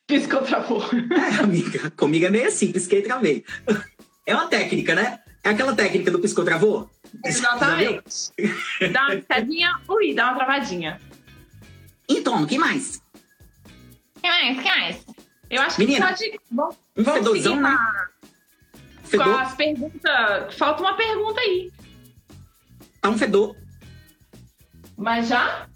Piscou, 0.07 0.41
travou. 0.41 0.81
É, 1.11 1.43
amiga, 1.43 1.91
comigo 1.91 2.25
é 2.25 2.29
meio 2.29 2.47
assim, 2.47 2.71
pisquei 2.71 2.99
e 2.99 3.03
travei. 3.03 3.45
É 4.25 4.35
uma 4.35 4.47
técnica, 4.47 4.95
né? 4.95 5.19
É 5.43 5.49
aquela 5.49 5.75
técnica 5.75 6.11
do 6.11 6.19
piscou, 6.19 6.43
travou? 6.45 6.89
Exatamente. 7.25 8.31
Dá 8.91 9.05
uma 9.07 9.15
piscadinha, 9.15 9.79
ui, 9.87 10.13
dá 10.13 10.25
uma 10.31 10.35
travadinha. 10.35 10.99
Então, 12.09 12.43
o 12.43 12.47
que 12.47 12.57
mais? 12.57 13.01
Que 14.21 14.27
mais? 14.27 14.57
Que 14.61 14.69
mais? 14.69 15.05
Eu 15.49 15.61
acho 15.61 15.79
Menina, 15.79 16.13
que 16.13 16.39
pode. 16.55 16.73
Um 16.97 17.03
vamos 17.03 17.19
fedorzão, 17.19 17.55
né? 17.55 17.61
na- 17.61 18.07
com 19.03 19.07
Fedor? 19.09 19.39
as 19.41 19.53
perguntas. 19.55 20.55
Falta 20.57 20.81
uma 20.81 20.95
pergunta 20.95 21.39
aí. 21.41 21.71
Tá 23.01 23.09
um 23.09 23.17
fedor. 23.17 23.55
Mas 24.97 25.27
já? 25.27 25.67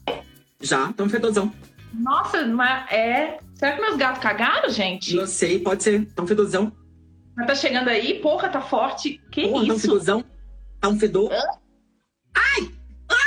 Já, 0.62 0.92
tá 0.94 1.04
um 1.04 1.10
fedorzão. 1.10 1.54
Nossa, 1.94 2.46
mas 2.48 2.92
é. 2.92 3.40
Será 3.58 3.72
que 3.74 3.82
meus 3.82 3.98
gatos 3.98 4.22
cagaram, 4.22 4.70
gente? 4.70 5.16
Não 5.16 5.26
sei, 5.26 5.60
pode 5.60 5.84
ser. 5.84 6.06
Tá 6.14 6.24
um 6.24 6.28
fedorzão. 6.28 6.72
Mas 7.36 7.48
tá 7.48 7.56
chegando 7.56 7.88
aí, 7.88 8.20
porra, 8.20 8.50
tá 8.50 8.62
forte. 8.62 9.22
Que 9.32 9.48
Porra, 9.48 9.66
tá 9.66 9.74
um 9.74 9.76
isso? 9.76 9.82
fedorzão. 9.82 10.24
Tá 10.80 10.90
um 10.90 11.00
fedor. 11.00 11.32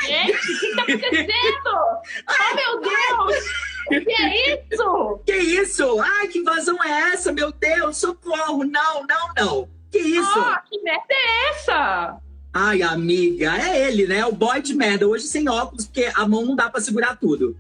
Gente, 0.07 0.33
o 0.33 0.61
que 0.61 0.75
tá 0.75 0.83
acontecendo? 0.83 1.71
oh, 2.29 2.55
meu 2.55 2.81
Deus! 2.81 3.45
O 3.87 4.05
que 4.05 4.23
é 4.23 4.55
isso? 4.55 5.21
Que 5.27 5.37
isso? 5.37 6.01
Ai, 6.01 6.29
que 6.29 6.39
invasão 6.39 6.83
é 6.83 7.13
essa? 7.13 7.33
Meu 7.33 7.53
Deus, 7.53 7.97
socorro. 7.99 8.65
Não, 8.65 9.07
não, 9.07 9.33
não. 9.37 9.69
Que 9.91 9.99
isso? 9.99 10.39
Oh, 10.39 10.69
que 10.69 10.81
merda 10.83 11.05
é 11.11 11.51
essa? 11.51 12.21
Ai, 12.53 12.83
amiga, 12.83 13.57
é 13.57 13.89
ele, 13.89 14.07
né? 14.07 14.25
O 14.27 14.33
boy 14.33 14.61
de 14.61 14.75
merda. 14.75 15.07
Hoje 15.07 15.27
sem 15.27 15.49
óculos, 15.49 15.87
porque 15.87 16.11
a 16.15 16.27
mão 16.27 16.45
não 16.45 16.57
dá 16.57 16.69
pra 16.69 16.81
segurar 16.81 17.17
tudo. 17.17 17.57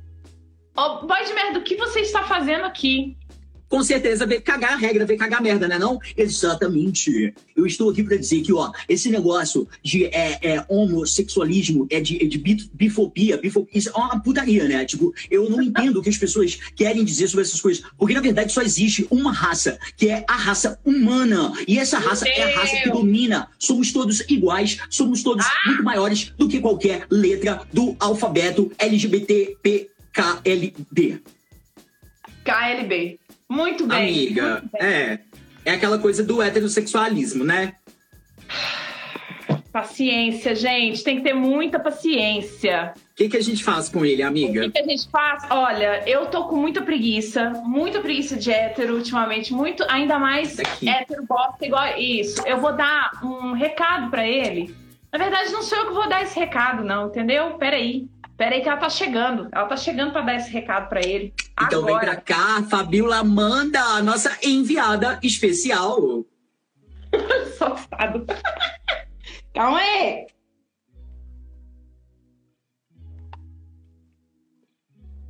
Ô, 0.77 1.07
boy 1.07 1.25
de 1.25 1.33
merda, 1.35 1.59
o 1.59 1.63
que 1.63 1.77
você 1.77 2.01
está 2.01 2.23
fazendo 2.23 2.65
aqui? 2.65 3.17
Com 3.71 3.85
certeza 3.85 4.27
veio 4.27 4.43
cagar 4.43 4.73
a 4.73 4.77
regra, 4.77 5.07
veio 5.07 5.17
cagar 5.17 5.39
a 5.39 5.43
merda, 5.43 5.69
né 5.69 5.79
não? 5.79 5.97
Exatamente. 6.17 7.33
Eu 7.57 7.65
estou 7.65 7.89
aqui 7.89 8.03
pra 8.03 8.17
dizer 8.17 8.43
que, 8.43 8.53
ó, 8.53 8.73
esse 8.89 9.09
negócio 9.11 9.69
de 9.81 10.07
é, 10.07 10.41
é, 10.43 10.65
homossexualismo, 10.69 11.87
é 11.89 12.01
de, 12.01 12.17
é 12.21 12.27
de 12.27 12.37
bifobia, 12.75 13.37
bifobia, 13.37 13.71
isso 13.73 13.89
é 13.91 13.97
uma 13.97 14.21
putaria, 14.21 14.67
né? 14.67 14.85
Tipo, 14.85 15.15
eu 15.31 15.49
não 15.49 15.63
entendo 15.63 15.99
o 15.99 16.03
que 16.03 16.09
as 16.09 16.19
pessoas 16.19 16.59
querem 16.75 17.05
dizer 17.05 17.29
sobre 17.29 17.45
essas 17.45 17.61
coisas. 17.61 17.85
Porque, 17.97 18.13
na 18.13 18.21
verdade, 18.21 18.53
só 18.53 18.61
existe 18.61 19.07
uma 19.09 19.33
raça, 19.33 19.79
que 19.97 20.09
é 20.09 20.25
a 20.27 20.35
raça 20.35 20.81
humana. 20.85 21.53
E 21.69 21.79
essa 21.79 22.01
raça 22.01 22.29
é 22.29 22.43
a 22.43 22.59
raça 22.59 22.77
que 22.83 22.91
domina. 22.91 23.47
Somos 23.57 23.93
todos 23.93 24.21
iguais, 24.29 24.79
somos 24.91 25.23
todos 25.23 25.47
muito 25.65 25.85
maiores 25.85 26.33
do 26.37 26.49
que 26.49 26.59
qualquer 26.59 27.07
letra 27.09 27.63
do 27.73 27.95
alfabeto 28.01 28.73
LGBTPKLD. 28.79 29.91
KLB. 32.45 33.19
Muito 33.49 33.87
bem. 33.87 33.99
Amiga, 34.09 34.51
muito 34.61 34.69
bem. 34.73 34.81
é. 34.83 35.19
É 35.65 35.73
aquela 35.73 35.99
coisa 35.99 36.23
do 36.25 36.41
heterossexualismo, 36.41 37.45
né? 37.45 37.75
Paciência, 39.73 40.55
gente. 40.55 41.05
Tem 41.05 41.17
que 41.19 41.23
ter 41.23 41.35
muita 41.35 41.79
paciência. 41.79 42.93
O 43.13 43.15
que, 43.15 43.29
que 43.29 43.37
a 43.37 43.43
gente 43.43 43.63
faz 43.63 43.89
com 43.89 44.05
ele, 44.05 44.25
O 44.25 44.27
amiga? 44.27 44.63
que, 44.63 44.71
que 44.71 44.79
a 44.81 44.85
gente 44.87 45.09
faz? 45.11 45.45
Olha, 45.51 46.03
eu 46.09 46.27
tô 46.27 46.49
com 46.49 46.57
muita 46.57 46.83
preguiça, 46.83 47.51
muita 47.65 48.01
preguiça 48.01 48.37
de 48.37 48.51
hétero 48.51 48.97
ultimamente, 48.97 49.53
muito, 49.53 49.85
ainda 49.89 50.19
mais 50.19 50.57
Daqui. 50.57 50.89
hétero 50.89 51.25
bosta 51.27 51.65
igual 51.65 51.87
isso. 51.99 52.43
Eu 52.47 52.59
vou 52.59 52.73
dar 52.75 53.11
um 53.23 53.53
recado 53.53 54.11
pra 54.11 54.27
ele. 54.27 54.75
Na 55.13 55.19
verdade, 55.19 55.53
não 55.53 55.63
sou 55.63 55.77
eu 55.79 55.87
que 55.89 55.93
vou 55.93 56.09
dar 56.09 56.23
esse 56.23 56.39
recado, 56.39 56.83
não, 56.83 57.09
entendeu? 57.09 57.51
Peraí. 57.55 58.09
Peraí 58.41 58.63
que 58.63 58.71
ela 58.71 58.79
tá 58.79 58.89
chegando. 58.89 59.51
Ela 59.53 59.67
tá 59.67 59.77
chegando 59.77 60.13
pra 60.13 60.23
dar 60.23 60.35
esse 60.35 60.51
recado 60.51 60.89
pra 60.89 61.01
ele. 61.01 61.35
Então 61.63 61.85
vem 61.85 61.95
pra 61.99 62.13
Agora. 62.13 62.21
cá, 62.23 62.63
Fabiola 62.71 63.19
Amanda, 63.19 63.79
a 63.79 64.03
nossa 64.03 64.35
enviada 64.43 65.21
especial. 65.23 66.25
Safado. 67.59 68.25
Calma 69.53 69.79
aí. 69.79 70.27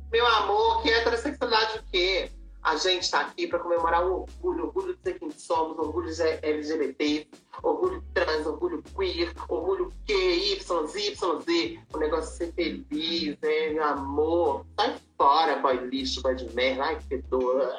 Meu 0.09 0.25
amor, 0.25 0.81
que 0.81 0.89
heterossexualidade 0.89 1.79
o 1.79 1.83
quê? 1.91 2.31
A 2.63 2.75
gente 2.75 3.09
tá 3.09 3.21
aqui 3.21 3.47
pra 3.47 3.57
comemorar 3.57 4.05
o 4.05 4.21
orgulho, 4.21 4.65
orgulho 4.65 4.95
de 4.95 5.01
ser 5.01 5.19
quem 5.19 5.31
somos, 5.31 5.79
orgulho 5.79 6.13
de 6.13 6.21
LGBT, 6.21 7.27
orgulho 7.63 8.03
trans, 8.13 8.45
orgulho 8.45 8.83
queer, 8.95 9.33
orgulho 9.49 9.91
Q, 10.05 10.13
Y, 10.13 10.87
Z, 10.87 10.99
Y, 10.99 11.41
Z. 11.41 11.79
O 11.93 11.97
negócio 11.97 12.29
é 12.29 12.45
ser 12.45 12.53
feliz, 12.53 13.37
né, 13.41 13.69
meu 13.71 13.83
amor? 13.83 14.65
Sai 14.79 14.95
fora, 15.17 15.55
boy 15.57 15.77
lixo, 15.87 16.21
boy 16.21 16.35
de 16.35 16.53
merda. 16.53 16.83
Ai, 16.83 16.99
que 17.09 17.17
dor. 17.17 17.73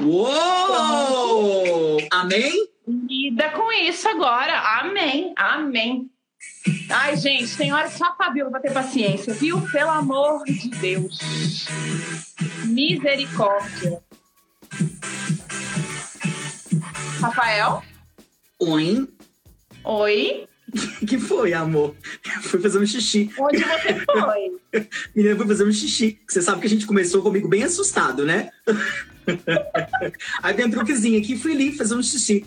Uou! 0.00 1.98
Amém? 2.12 2.68
Lida 2.86 3.50
com 3.50 3.72
isso 3.72 4.08
agora. 4.08 4.80
Amém. 4.80 5.32
Amém. 5.36 6.10
Ai, 6.88 7.16
gente, 7.16 7.56
tem 7.56 7.72
hora 7.72 7.88
que 7.88 7.98
só 7.98 8.06
a 8.06 8.14
Fabiola 8.14 8.50
vai 8.50 8.60
ter 8.60 8.72
paciência, 8.72 9.34
viu? 9.34 9.60
Pelo 9.70 9.90
amor 9.90 10.44
de 10.44 10.68
Deus. 10.70 11.18
Misericórdia. 12.64 14.02
Rafael? 17.20 17.82
Oi. 18.60 19.08
Oi? 19.84 20.48
que 21.06 21.18
foi, 21.18 21.52
amor? 21.52 21.94
Fui 22.42 22.60
fazer 22.60 22.78
um 22.78 22.86
xixi. 22.86 23.30
Onde 23.38 23.58
você 23.58 24.04
foi? 24.04 24.88
Menina, 25.14 25.36
fui 25.36 25.46
fazer 25.46 25.64
um 25.66 25.72
xixi. 25.72 26.18
Você 26.28 26.42
sabe 26.42 26.60
que 26.60 26.66
a 26.66 26.70
gente 26.70 26.86
começou 26.86 27.22
comigo 27.22 27.48
bem 27.48 27.62
assustado, 27.62 28.24
né? 28.24 28.50
Aí 30.42 30.54
tem 30.54 30.66
um 30.66 30.70
truquezinho 30.70 31.18
aqui, 31.18 31.36
fui 31.36 31.52
ali 31.52 31.72
fazer 31.72 31.94
um 31.94 32.02
xixi. 32.02 32.44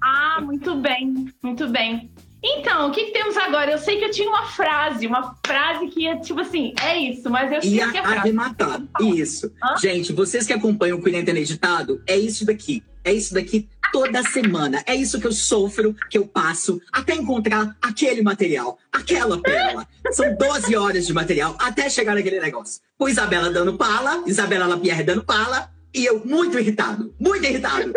Ah, 0.00 0.40
muito 0.40 0.74
bem, 0.76 1.32
muito 1.42 1.68
bem. 1.68 2.10
Então, 2.46 2.88
o 2.88 2.92
que, 2.92 3.06
que 3.06 3.12
temos 3.12 3.36
agora? 3.38 3.70
Eu 3.72 3.78
sei 3.78 3.96
que 3.98 4.04
eu 4.04 4.10
tinha 4.10 4.28
uma 4.28 4.44
frase, 4.44 5.06
uma 5.06 5.34
frase 5.46 5.86
que 5.86 6.02
ia, 6.02 6.16
tipo 6.20 6.40
assim, 6.40 6.74
é 6.82 6.98
isso, 6.98 7.30
mas 7.30 7.50
eu 7.50 7.58
E 7.62 7.78
esqueci 7.78 7.96
a- 7.96 8.00
a 8.00 8.02
frase. 8.04 8.18
arrematar. 8.18 8.82
Isso. 9.00 9.50
Hã? 9.62 9.76
Gente, 9.78 10.12
vocês 10.12 10.46
que 10.46 10.52
acompanham 10.52 10.98
o 10.98 11.02
Cliente 11.02 11.30
Editado, 11.30 12.02
é 12.06 12.16
isso 12.16 12.44
daqui. 12.44 12.82
É 13.02 13.12
isso 13.12 13.32
daqui 13.34 13.68
toda 13.92 14.22
semana. 14.24 14.82
É 14.86 14.94
isso 14.94 15.20
que 15.20 15.26
eu 15.26 15.32
sofro, 15.32 15.94
que 16.10 16.18
eu 16.18 16.26
passo, 16.26 16.80
até 16.92 17.14
encontrar 17.14 17.76
aquele 17.80 18.22
material, 18.22 18.78
aquela 18.92 19.40
pérola. 19.40 19.86
São 20.12 20.34
12 20.36 20.74
horas 20.76 21.06
de 21.06 21.12
material 21.14 21.56
até 21.58 21.88
chegar 21.88 22.14
naquele 22.14 22.40
negócio. 22.40 22.80
O 22.98 23.08
Isabela 23.08 23.50
dando 23.50 23.74
pala, 23.76 24.22
Isabela 24.26 24.66
Lapierre 24.66 25.02
dando 25.02 25.22
pala, 25.24 25.70
e 25.94 26.04
eu 26.04 26.22
muito 26.24 26.58
irritado, 26.58 27.14
muito 27.20 27.44
irritado. 27.44 27.92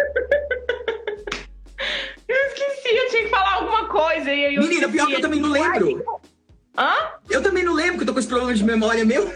E 4.37 4.45
aí 4.45 4.55
eu 4.55 4.61
Menina, 4.63 4.87
pior 4.89 5.07
que 5.07 5.13
eu 5.13 5.21
também 5.21 5.39
não 5.41 5.49
lembro. 5.49 6.03
Hã? 6.77 6.93
Eu 7.29 7.41
também 7.41 7.63
não 7.63 7.73
lembro 7.73 7.95
que 7.97 8.03
eu 8.03 8.07
tô 8.07 8.13
com 8.13 8.19
esse 8.19 8.27
problema 8.27 8.53
de 8.53 8.63
memória 8.63 9.03
meu. 9.03 9.33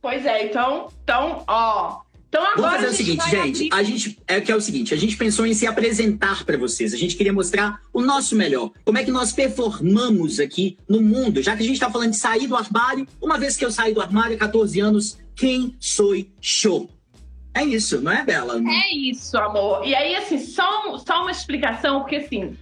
Pois 0.00 0.24
é, 0.26 0.46
então, 0.46 0.88
então, 1.02 1.44
ó. 1.46 2.00
Então 2.28 2.42
agora 2.46 2.56
Vamos 2.56 2.74
fazer 2.76 2.86
o 2.88 2.96
seguinte, 2.96 3.30
gente. 3.30 3.64
abrir- 3.66 3.68
A 3.74 3.82
gente 3.82 4.18
é 4.26 4.40
que 4.40 4.50
é 4.50 4.56
o 4.56 4.60
seguinte, 4.60 4.94
a 4.94 4.96
gente 4.96 5.18
pensou 5.18 5.44
em 5.44 5.52
se 5.52 5.66
apresentar 5.66 6.44
para 6.46 6.56
vocês. 6.56 6.94
A 6.94 6.96
gente 6.96 7.14
queria 7.14 7.32
mostrar 7.32 7.78
o 7.92 8.00
nosso 8.00 8.34
melhor. 8.34 8.70
Como 8.86 8.96
é 8.96 9.04
que 9.04 9.10
nós 9.10 9.32
performamos 9.34 10.40
aqui 10.40 10.78
no 10.88 11.02
mundo, 11.02 11.42
já 11.42 11.54
que 11.54 11.62
a 11.62 11.66
gente 11.66 11.78
tá 11.78 11.90
falando 11.90 12.10
de 12.12 12.16
sair 12.16 12.46
do 12.46 12.56
armário. 12.56 13.06
Uma 13.20 13.36
vez 13.38 13.54
que 13.58 13.64
eu 13.64 13.70
saí 13.70 13.92
do 13.92 14.00
armário 14.00 14.34
há 14.34 14.38
14 14.38 14.80
anos, 14.80 15.18
quem 15.36 15.76
sou 15.78 16.14
show? 16.40 16.88
É 17.54 17.62
isso, 17.62 18.00
não 18.00 18.10
é, 18.10 18.24
Bela? 18.24 18.58
É 18.58 18.96
isso, 18.96 19.36
amor. 19.36 19.86
E 19.86 19.94
aí, 19.94 20.16
assim, 20.16 20.38
só, 20.38 20.96
só 21.06 21.20
uma 21.20 21.30
explicação, 21.30 22.00
porque 22.00 22.16
assim, 22.16 22.56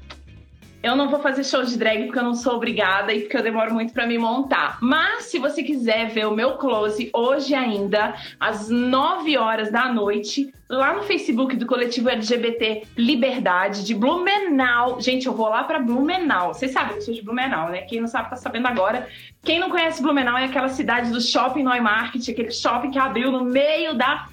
eu 0.82 0.96
não 0.96 1.08
vou 1.08 1.20
fazer 1.20 1.44
show 1.44 1.62
de 1.62 1.76
drag 1.76 2.04
porque 2.04 2.18
eu 2.18 2.24
não 2.24 2.34
sou 2.34 2.54
obrigada 2.54 3.12
e 3.12 3.20
porque 3.20 3.36
eu 3.36 3.42
demoro 3.42 3.74
muito 3.74 3.92
pra 3.92 4.06
me 4.06 4.16
montar. 4.16 4.78
Mas 4.80 5.24
se 5.24 5.38
você 5.38 5.62
quiser 5.62 6.08
ver 6.08 6.26
o 6.26 6.34
meu 6.34 6.56
close 6.56 7.10
hoje 7.12 7.54
ainda, 7.54 8.14
às 8.38 8.70
9 8.70 9.36
horas 9.36 9.70
da 9.70 9.92
noite, 9.92 10.52
lá 10.68 10.94
no 10.94 11.02
Facebook 11.02 11.54
do 11.56 11.66
coletivo 11.66 12.08
LGBT 12.08 12.84
Liberdade 12.96 13.84
de 13.84 13.94
Blumenau. 13.94 15.00
Gente, 15.00 15.26
eu 15.26 15.34
vou 15.34 15.48
lá 15.48 15.64
pra 15.64 15.78
Blumenau. 15.78 16.54
Vocês 16.54 16.72
sabem 16.72 16.92
que 16.92 16.98
eu 16.98 17.02
sou 17.02 17.14
de 17.14 17.22
Blumenau, 17.22 17.68
né? 17.68 17.82
Quem 17.82 18.00
não 18.00 18.08
sabe 18.08 18.30
tá 18.30 18.36
sabendo 18.36 18.66
agora. 18.66 19.06
Quem 19.42 19.58
não 19.58 19.68
conhece 19.68 20.02
Blumenau 20.02 20.38
é 20.38 20.44
aquela 20.44 20.68
cidade 20.68 21.10
do 21.10 21.20
Shopping 21.20 21.64
Neumarkt, 21.64 22.30
aquele 22.30 22.50
shopping 22.50 22.90
que 22.90 22.98
abriu 22.98 23.30
no 23.30 23.44
meio 23.44 23.94
da 23.94 24.26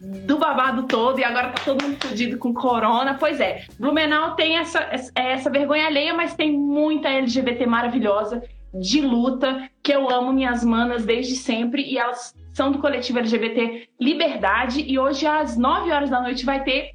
do 0.00 0.38
babado 0.38 0.84
todo 0.84 1.18
e 1.18 1.24
agora 1.24 1.50
tá 1.50 1.62
todo 1.64 1.82
mundo 1.82 1.96
fudido 2.00 2.38
com 2.38 2.54
corona. 2.54 3.14
Pois 3.14 3.38
é, 3.38 3.64
Blumenau 3.78 4.34
tem 4.34 4.56
essa, 4.56 4.80
essa, 4.90 5.12
essa 5.14 5.50
vergonha 5.50 5.86
alheia, 5.86 6.14
mas 6.14 6.34
tem 6.34 6.56
muita 6.56 7.08
LGBT 7.08 7.66
maravilhosa 7.66 8.42
de 8.72 9.00
luta 9.00 9.68
que 9.82 9.92
eu 9.92 10.08
amo 10.08 10.32
minhas 10.32 10.64
manas 10.64 11.04
desde 11.04 11.34
sempre 11.34 11.82
e 11.82 11.98
elas 11.98 12.34
são 12.52 12.70
do 12.70 12.78
coletivo 12.78 13.18
LGBT 13.18 13.88
Liberdade 14.00 14.84
e 14.86 14.98
hoje 14.98 15.26
às 15.26 15.56
9 15.56 15.90
horas 15.90 16.08
da 16.08 16.20
noite 16.20 16.44
vai 16.44 16.62
ter 16.62 16.92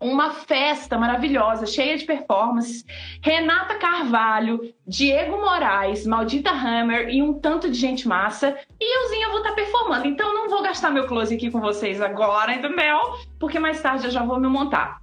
uma 0.00 0.32
festa 0.32 0.96
maravilhosa, 0.98 1.66
cheia 1.66 1.96
de 1.96 2.04
performances. 2.04 2.84
Renata 3.22 3.76
Carvalho, 3.76 4.74
Diego 4.86 5.38
Moraes, 5.38 6.06
Maldita 6.06 6.50
Hammer 6.50 7.08
e 7.08 7.22
um 7.22 7.34
tanto 7.34 7.70
de 7.70 7.78
gente 7.78 8.06
massa. 8.06 8.56
E 8.80 9.04
euzinha 9.04 9.28
vou 9.28 9.38
estar 9.38 9.52
performando. 9.52 10.06
Então 10.06 10.32
não 10.32 10.48
vou 10.48 10.62
gastar 10.62 10.90
meu 10.90 11.06
close 11.06 11.34
aqui 11.34 11.50
com 11.50 11.60
vocês 11.60 12.00
agora, 12.00 12.54
entendeu? 12.54 12.98
Porque 13.38 13.58
mais 13.58 13.80
tarde 13.80 14.06
eu 14.06 14.10
já 14.10 14.22
vou 14.22 14.38
me 14.38 14.48
montar. 14.48 15.02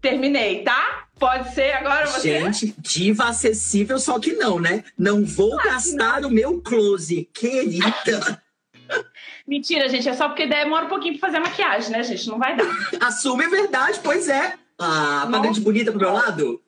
Terminei, 0.00 0.62
tá? 0.62 1.06
Pode 1.18 1.54
ser 1.54 1.72
agora 1.72 2.06
você? 2.06 2.40
Gente, 2.40 2.74
diva 2.78 3.24
acessível, 3.24 3.98
só 3.98 4.18
que 4.20 4.34
não, 4.34 4.60
né? 4.60 4.84
Não 4.96 5.24
vou 5.24 5.56
gastar 5.56 6.24
o 6.24 6.30
meu 6.30 6.60
close, 6.60 7.28
querida. 7.32 8.42
Mentira, 9.46 9.88
gente. 9.88 10.08
É 10.08 10.14
só 10.14 10.28
porque 10.28 10.46
demora 10.46 10.86
um 10.86 10.88
pouquinho 10.88 11.18
pra 11.18 11.28
fazer 11.28 11.36
a 11.38 11.40
maquiagem, 11.40 11.90
né, 11.92 12.02
gente? 12.02 12.28
Não 12.28 12.38
vai 12.38 12.56
dar. 12.56 12.66
Assume 13.00 13.44
a 13.44 13.48
verdade, 13.48 14.00
pois 14.02 14.28
é. 14.28 14.54
Ah, 14.78 15.26
de 15.52 15.60
bonita 15.60 15.90
pro 15.90 16.00
meu 16.00 16.12
lado? 16.12 16.60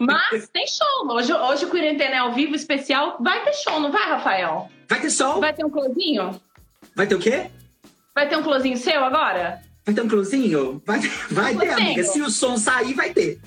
Mas 0.00 0.48
tem 0.48 0.66
show. 0.66 1.12
Hoje, 1.14 1.32
hoje 1.32 1.64
o 1.64 1.68
Quarentena 1.68 2.14
é 2.14 2.18
ao 2.18 2.32
vivo 2.32 2.54
especial. 2.54 3.16
Vai 3.20 3.44
ter 3.44 3.52
show, 3.54 3.78
não 3.78 3.92
vai, 3.92 4.08
Rafael? 4.08 4.70
Vai 4.88 5.00
ter 5.00 5.10
sol? 5.10 5.40
Vai 5.40 5.52
ter 5.52 5.64
um 5.64 5.70
closinho? 5.70 6.40
Vai 6.94 7.06
ter 7.06 7.14
o 7.14 7.18
quê? 7.18 7.50
Vai 8.14 8.28
ter 8.28 8.36
um 8.36 8.42
closinho 8.42 8.76
seu 8.76 9.04
agora? 9.04 9.62
Vai 9.84 9.94
ter 9.94 10.02
um 10.02 10.08
closinho? 10.08 10.82
Vai, 10.86 11.00
vai 11.30 11.56
ter, 11.56 11.68
amiga. 11.70 12.04
Se 12.04 12.20
o 12.20 12.30
som 12.30 12.56
sair, 12.56 12.94
vai 12.94 13.12
ter. 13.12 13.40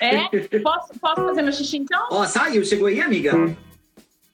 É? 0.00 0.28
Posso, 0.60 0.98
posso 1.00 1.22
fazer 1.22 1.42
meu 1.42 1.52
xixi 1.52 1.78
então? 1.78 2.06
Ó, 2.10 2.24
saiu, 2.26 2.64
chegou 2.64 2.86
aí, 2.86 3.00
amiga? 3.00 3.32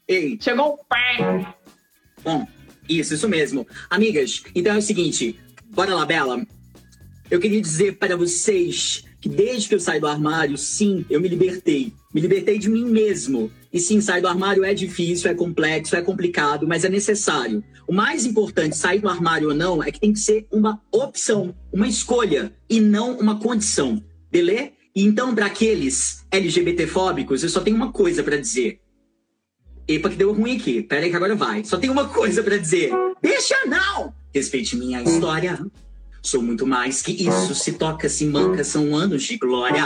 Ei, 0.07 0.39
Chegou 0.41 0.75
o 0.75 0.79
pé. 0.85 1.47
bom, 2.23 2.47
isso, 2.89 3.15
isso 3.15 3.29
mesmo. 3.29 3.67
Amigas, 3.91 4.43
então 4.55 4.75
é 4.75 4.79
o 4.79 4.83
seguinte, 4.83 5.39
bora 5.71 5.95
lá, 5.95 6.05
Bela. 6.05 6.45
Eu 7.31 7.41
queria 7.41 7.61
dizer 7.61 7.97
para 7.97 8.17
vocês 8.17 9.05
que 9.21 9.29
desde 9.29 9.69
que 9.69 9.75
eu 9.75 9.81
saí 9.81 9.99
do 9.99 10.07
armário, 10.07 10.59
sim, 10.59 11.05
eu 11.09 11.21
me 11.21 11.29
libertei. 11.29 11.93
Me 12.13 12.21
libertei 12.21 12.59
de 12.59 12.69
mim 12.69 12.85
mesmo. 12.85 13.51
E 13.73 13.81
sim, 13.81 14.01
sair 14.01 14.21
do 14.21 14.29
armário 14.29 14.63
é 14.63 14.75
difícil, 14.75 15.31
é 15.31 15.35
complexo, 15.35 15.97
é 15.97 16.03
complicado, 16.03 16.69
mas 16.69 16.85
é 16.85 16.89
necessário. 16.89 17.65
O 17.89 17.93
mais 17.93 18.27
importante, 18.27 18.77
sair 18.77 19.01
do 19.01 19.09
armário 19.09 19.49
ou 19.49 19.55
não, 19.55 19.83
é 19.83 19.91
que 19.91 19.99
tem 19.99 20.13
que 20.13 20.21
ser 20.21 20.47
uma 20.53 20.81
opção, 20.93 21.55
uma 21.73 21.89
escolha, 21.89 22.53
e 22.69 22.81
não 22.81 23.19
uma 23.19 23.41
condição. 23.41 24.03
Beleza? 24.31 24.73
Então, 24.95 25.35
para 25.35 25.47
aqueles 25.47 26.25
LGBTfóbicos, 26.31 27.43
eu 27.43 27.49
só 27.49 27.61
tenho 27.61 27.77
uma 27.77 27.91
coisa 27.91 28.23
para 28.23 28.37
dizer. 28.37 28.79
Epa, 29.87 30.09
que 30.09 30.17
deu 30.17 30.33
ruim 30.33 30.57
aqui. 30.57 30.83
Pera 30.83 31.05
aí 31.05 31.11
que 31.11 31.17
agora 31.17 31.35
vai. 31.35 31.65
Só 31.65 31.77
tenho 31.77 31.93
uma 31.93 32.09
coisa 32.09 32.43
pra 32.43 32.57
dizer. 32.57 32.91
Deixa 33.23 33.57
não! 33.67 34.13
Respeite 34.35 34.77
minha 34.77 35.03
história. 35.03 35.59
Sou 36.23 36.41
muito 36.41 36.67
mais 36.67 37.03
que 37.03 37.13
isso. 37.13 37.55
Se 37.55 37.73
toca, 37.73 38.09
se 38.09 38.25
manca, 38.25 38.65
são 38.65 38.97
anos 38.97 39.23
de 39.25 39.37
glória. 39.37 39.85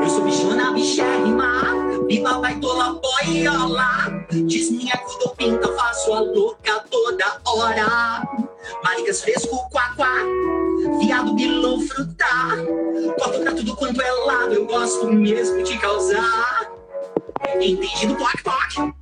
Eu 0.00 0.08
sou 0.08 0.24
bichona, 0.24 0.72
bichérrima. 0.72 2.06
Viva 2.06 2.38
vai 2.38 2.58
tola 2.60 3.00
boiola. 3.00 4.26
Diz 4.46 4.70
minha 4.70 4.96
cudo 4.96 5.34
pinta, 5.36 5.66
faço 5.72 6.12
a 6.12 6.20
louca 6.20 6.84
toda 6.88 7.40
hora. 7.44 8.22
Maricas 8.84 9.22
fresco, 9.22 9.68
quá. 9.70 9.92
Viado, 11.00 11.34
bilão, 11.34 11.80
frutar. 11.80 12.56
Corto 13.18 13.40
pra 13.40 13.52
tudo 13.52 13.74
quanto 13.74 14.00
é 14.00 14.12
lado. 14.12 14.54
Eu 14.54 14.66
gosto 14.66 15.12
mesmo 15.12 15.64
de 15.64 15.76
causar. 15.78 16.65
Entendido, 17.54 18.16
toque, 18.16 18.42
toque. 18.42 18.94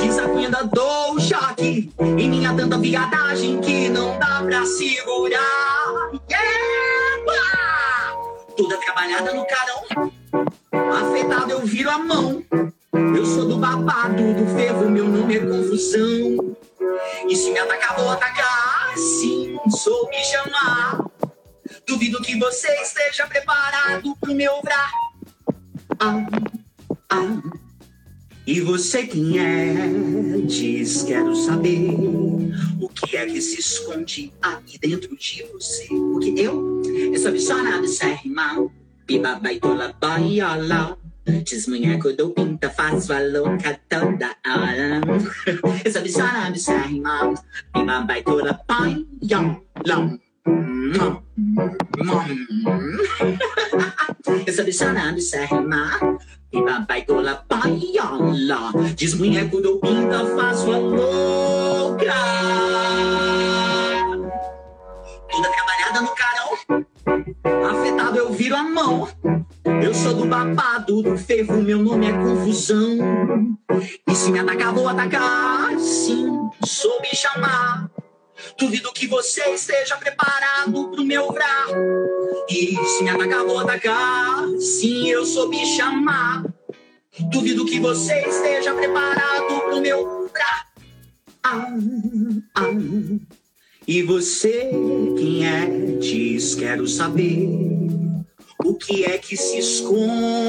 Diz 0.00 0.18
a 0.18 0.28
cunha 0.28 0.50
dou 0.50 1.18
choque 1.20 1.92
em 1.98 2.28
minha 2.28 2.54
tanta 2.54 2.78
viadagem 2.78 3.60
que 3.60 3.88
não 3.88 4.18
dá 4.18 4.42
pra 4.42 4.64
segurar. 4.64 6.10
Epa! 6.28 7.34
Toda 8.56 8.78
trabalhada 8.78 9.34
no 9.34 9.46
carão, 9.46 9.84
afetado 10.92 11.50
eu 11.50 11.66
viro 11.66 11.90
a 11.90 11.98
mão. 11.98 12.42
Eu 12.92 13.26
sou 13.26 13.48
do 13.48 13.56
babado, 13.58 14.34
do 14.34 14.54
fervo, 14.54 14.88
meu 14.88 15.08
nome 15.08 15.36
é 15.36 15.40
confusão. 15.40 16.56
E 17.28 17.36
se 17.36 17.50
me 17.50 17.58
atacar, 17.58 17.96
vou 17.96 18.10
atacar. 18.10 18.96
Sim, 18.96 19.58
sou 19.70 20.08
me 20.08 20.24
chamar. 20.24 21.04
Duvido 21.86 22.22
que 22.22 22.38
você 22.38 22.68
esteja 22.82 23.26
preparado 23.26 24.16
pro 24.20 24.34
meu 24.34 24.60
vrar. 24.62 24.90
Ah, 25.98 26.26
ah. 27.10 27.63
E 28.46 28.60
você 28.60 29.06
quem 29.06 29.38
é? 29.38 29.74
Diz, 30.46 31.02
quero 31.02 31.34
saber 31.34 31.88
o 32.78 32.88
que 32.90 33.16
é 33.16 33.24
que 33.24 33.40
se 33.40 33.58
esconde 33.58 34.32
aí 34.42 34.78
dentro 34.78 35.16
de 35.16 35.46
você. 35.50 35.86
Porque 35.88 36.34
eu, 36.36 36.82
eu 36.84 37.18
sou 37.18 37.32
bichona 37.32 37.80
do 37.80 37.88
serrimão, 37.88 38.70
piba 39.06 39.36
baitola 39.36 39.94
baiola. 39.98 40.98
Diz 41.42 41.66
munheco 41.66 42.12
do 42.12 42.30
pinta, 42.30 42.68
faço 42.68 43.14
a 43.14 43.20
louca 43.20 43.80
toda 43.88 44.36
hora. 44.46 45.00
Eu 45.82 45.92
sou 45.92 46.02
bichona 46.02 46.50
do 46.50 46.58
serrimão, 46.58 47.34
piba 47.72 48.00
baitola 48.02 48.60
baiola. 48.68 50.20
Eu 54.46 54.52
sou 54.52 54.64
bichona 54.64 55.12
do 55.12 55.20
serrimão. 55.20 56.18
E 56.52 56.62
papai 56.62 57.02
tola 57.02 57.44
paiola 57.48 58.72
Diz 58.94 59.14
munheco 59.14 59.60
do 59.60 59.80
pinta, 59.80 60.24
faço 60.36 60.72
a 60.72 60.78
louca 60.78 62.14
Toda 65.28 65.48
trabalhada 65.50 66.00
no 66.00 66.14
carão 66.14 66.86
Afetado 67.70 68.18
eu 68.18 68.32
viro 68.32 68.54
a 68.54 68.62
mão. 68.62 69.08
Eu 69.82 69.94
sou 69.94 70.14
do 70.14 70.26
babado, 70.26 71.02
do 71.02 71.16
fervo, 71.16 71.60
meu 71.60 71.78
nome 71.78 72.06
é 72.06 72.12
confusão. 72.12 73.58
E 74.08 74.14
se 74.14 74.30
me 74.30 74.38
atacar, 74.38 74.72
vou 74.72 74.88
atacar. 74.88 75.78
Sim, 75.78 76.28
soube 76.64 77.08
chamar. 77.14 77.90
Duvido 78.58 78.92
que 78.92 79.06
você 79.06 79.42
esteja 79.50 79.96
preparado 79.96 80.90
pro 80.90 81.04
meu 81.04 81.32
vrar. 81.32 81.66
E 82.48 82.76
se 82.86 83.02
me 83.02 83.10
atacar, 83.10 83.44
vou 83.44 83.58
atacar. 83.58 84.46
Sim, 84.58 85.08
eu 85.08 85.24
soube 85.24 85.64
chamar. 85.76 86.44
Duvido 87.30 87.64
que 87.64 87.78
você 87.80 88.20
esteja 88.20 88.74
preparado 88.74 89.60
pro 89.68 89.80
meu 89.80 90.28
vrar. 90.28 90.68
Ah, 91.42 91.66
ah. 92.54 92.70
E 93.86 94.02
você, 94.02 94.70
quem 95.18 95.46
é? 95.46 95.66
Diz, 95.98 96.54
quero 96.54 96.86
saber 96.88 97.48
o 98.64 98.74
que 98.74 99.04
é 99.04 99.18
que 99.18 99.36
se 99.36 99.58
esconde 99.58 100.46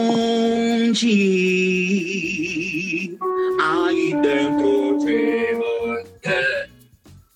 aí 3.62 4.16
dentro 4.22 4.98
de 5.00 5.54
você. 5.56 6.75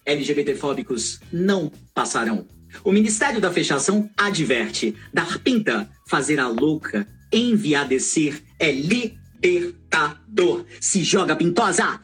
LGBTfóbicos 0.10 1.20
não 1.32 1.72
passarão. 1.94 2.48
O 2.84 2.92
Ministério 2.92 3.42
da 3.42 3.52
Fechação 3.52 4.10
adverte: 4.18 4.96
dar 5.14 5.40
pinta, 5.40 5.90
fazer 6.08 6.40
a 6.40 6.48
louca, 6.48 7.08
enviadecer 7.32 8.44
é 8.60 8.72
libertador. 8.72 10.66
Se 10.80 11.04
joga 11.04 11.36
pintosa! 11.36 12.02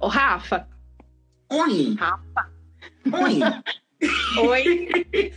Ô, 0.00 0.06
Rafa. 0.08 0.68
Oi! 1.50 1.96
Rafa. 1.98 2.52
Oi! 3.12 3.40
Oi. 4.48 5.32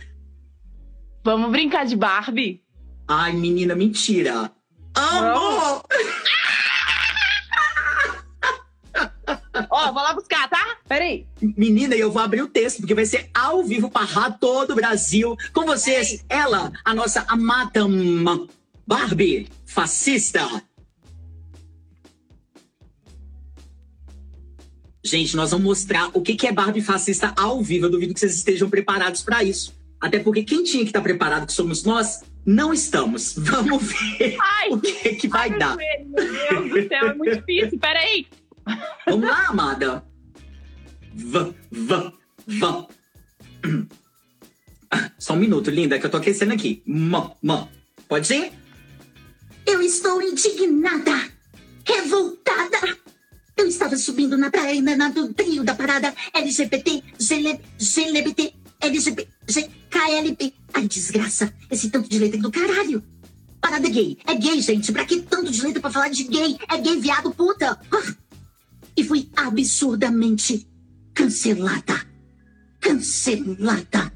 Vamos 1.24 1.50
brincar 1.50 1.84
de 1.84 1.96
Barbie? 1.96 2.62
Ai, 3.08 3.32
menina, 3.32 3.74
mentira! 3.74 4.52
Amor! 4.94 5.82
Ó, 9.88 9.92
vou 9.92 10.02
lá 10.02 10.14
buscar, 10.14 10.48
tá? 10.48 10.76
Peraí. 10.88 11.26
Menina, 11.40 11.94
eu 11.94 12.10
vou 12.10 12.22
abrir 12.22 12.42
o 12.42 12.48
texto, 12.48 12.78
porque 12.78 12.94
vai 12.94 13.04
ser 13.06 13.28
ao 13.34 13.62
vivo 13.64 13.90
para 13.90 14.30
todo 14.30 14.72
o 14.72 14.76
Brasil. 14.76 15.36
Com 15.52 15.64
vocês, 15.64 16.24
ela, 16.28 16.72
a 16.84 16.94
nossa 16.94 17.24
amada 17.28 17.86
ma- 17.88 18.46
Barbie 18.86 19.48
fascista. 19.66 20.46
Gente, 25.04 25.34
nós 25.36 25.50
vamos 25.50 25.64
mostrar 25.66 26.10
o 26.14 26.22
que 26.22 26.46
é 26.46 26.52
Barbie 26.52 26.80
fascista 26.80 27.32
ao 27.36 27.60
vivo. 27.60 27.86
Eu 27.86 27.90
duvido 27.90 28.14
que 28.14 28.20
vocês 28.20 28.34
estejam 28.36 28.70
preparados 28.70 29.22
para 29.22 29.42
isso. 29.42 29.74
Até 30.00 30.18
porque 30.18 30.42
quem 30.44 30.62
tinha 30.62 30.82
que 30.84 30.90
estar 30.90 31.00
preparado, 31.00 31.46
que 31.46 31.52
somos 31.52 31.82
nós, 31.82 32.22
não 32.46 32.72
estamos. 32.72 33.34
Vamos 33.38 33.82
ver 33.84 34.36
Ai, 34.40 34.68
o 34.70 34.80
que 34.80 35.14
que 35.14 35.28
vai 35.28 35.50
ai, 35.50 35.58
dar. 35.58 35.76
Meu 35.76 36.68
Deus 36.68 36.70
do 36.84 36.88
céu, 36.88 37.08
é 37.08 37.14
muito 37.14 37.36
difícil. 37.36 37.78
Peraí. 37.78 38.26
Vamos 39.06 39.28
lá, 39.28 39.46
amada. 39.48 40.04
Vã, 41.14 41.54
vã, 41.70 42.12
vã. 42.46 42.86
Só 45.18 45.34
um 45.34 45.36
minuto, 45.36 45.70
linda, 45.70 45.98
que 45.98 46.06
eu 46.06 46.10
tô 46.10 46.16
aquecendo 46.16 46.52
aqui. 46.52 46.82
Mã, 46.86 47.32
mã. 47.42 47.68
Pode 48.08 48.32
ir? 48.34 48.52
Eu 49.66 49.80
estou 49.80 50.20
indignada, 50.20 51.30
revoltada. 51.86 52.98
Eu 53.56 53.66
estava 53.66 53.96
subindo 53.96 54.36
na 54.36 54.50
praia 54.50 54.80
na 54.82 55.08
do 55.08 55.32
trio 55.32 55.62
da 55.62 55.74
parada 55.74 56.12
LGBT, 56.34 57.02
GL, 57.18 57.60
GLBT, 57.78 58.54
LGBT, 58.80 59.28
GKLB. 59.46 60.54
Ai, 60.74 60.88
desgraça, 60.88 61.54
esse 61.70 61.90
tanto 61.90 62.08
de 62.08 62.18
letra 62.18 62.40
do 62.40 62.50
caralho. 62.50 63.02
Parada 63.60 63.88
gay. 63.88 64.18
É 64.26 64.34
gay, 64.34 64.60
gente. 64.60 64.90
Pra 64.92 65.04
que 65.04 65.22
tanto 65.22 65.50
de 65.52 65.62
letra 65.62 65.80
pra 65.80 65.90
falar 65.90 66.08
de 66.08 66.24
gay? 66.24 66.58
É 66.68 66.78
gay, 66.78 66.98
viado, 66.98 67.30
puta. 67.32 67.78
Ah. 67.92 68.21
E 68.96 69.04
fui 69.04 69.30
absurdamente 69.36 70.68
cancelada. 71.14 72.06
Cancelada. 72.80 74.12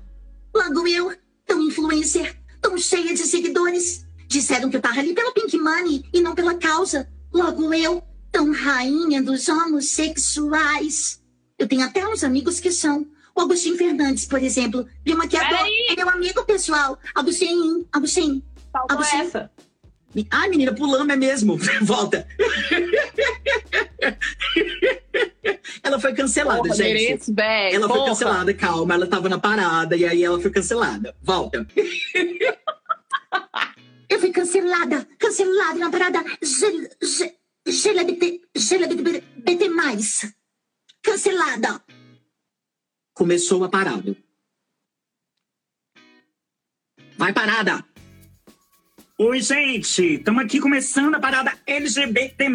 Logo 0.55 0.87
eu, 0.87 1.15
tão 1.47 1.63
influencer, 1.63 2.39
tão 2.61 2.77
cheia 2.77 3.15
de 3.15 3.23
seguidores. 3.23 4.05
Disseram 4.29 4.69
que 4.69 4.77
eu 4.77 4.81
tava 4.81 5.01
ali 5.01 5.15
pelo 5.15 5.33
Pink 5.33 5.57
Money 5.57 6.05
e 6.13 6.21
não 6.21 6.35
pela 6.35 6.55
causa. 6.55 7.09
Logo 7.33 7.73
eu, 7.73 8.03
tão 8.33 8.53
rainha 8.53 9.23
dos 9.23 9.49
homossexuais. 9.49 11.23
Eu 11.59 11.69
tenho 11.69 11.85
até 11.85 12.07
uns 12.07 12.25
amigos 12.25 12.61
que 12.61 12.71
são. 12.71 13.07
O 13.35 13.43
Agostinho 13.43 13.77
Fernandes, 13.77 14.25
por 14.25 14.43
exemplo, 14.43 14.87
meu 15.05 15.17
maquiador, 15.17 15.59
Peraí. 15.59 15.87
é 15.91 15.97
meu 15.97 16.09
amigo 16.09 16.43
pessoal. 16.45 16.99
Agostinho, 17.15 17.87
Agostinho. 17.93 18.43
Faltou 18.73 19.01
essa. 19.01 19.51
Ai, 20.31 20.49
menina, 20.49 20.73
pulamos 20.75 21.13
é 21.13 21.17
mesmo. 21.17 21.59
Volta. 21.83 22.27
ela 25.83 26.01
foi 26.01 26.15
cancelada, 26.15 26.63
Porra, 26.63 26.75
gente. 26.75 27.33
velho. 27.33 27.77
Ela 27.77 27.89
foi 27.89 27.97
Porra. 27.99 28.11
cancelada, 28.11 28.55
calma. 28.55 28.95
Ela 28.95 29.07
tava 29.07 29.29
na 29.29 29.39
parada 29.39 29.97
e 29.97 30.05
aí 30.05 30.23
ela 30.25 30.41
foi 30.41 30.51
cancelada. 30.51 31.15
Volta. 31.23 31.67
Eu 34.09 34.21
fui 34.21 34.31
cancelada, 34.31 35.05
cancelada 35.19 35.79
na 35.79 35.91
parada 35.91 36.25
G- 36.41 36.91
G- 37.03 37.37
GLBT, 37.69 38.41
GLBT+. 38.57 39.69
Cancelada. 41.03 41.83
Começou 43.13 43.65
a 43.65 43.69
parada. 43.69 44.17
Vai, 47.19 47.33
parada. 47.33 47.85
Oi, 49.19 49.41
gente! 49.41 50.17
Estamos 50.17 50.45
aqui 50.45 50.61
começando 50.61 51.15
a 51.15 51.19
parada 51.19 51.51
LGBT. 51.67 52.49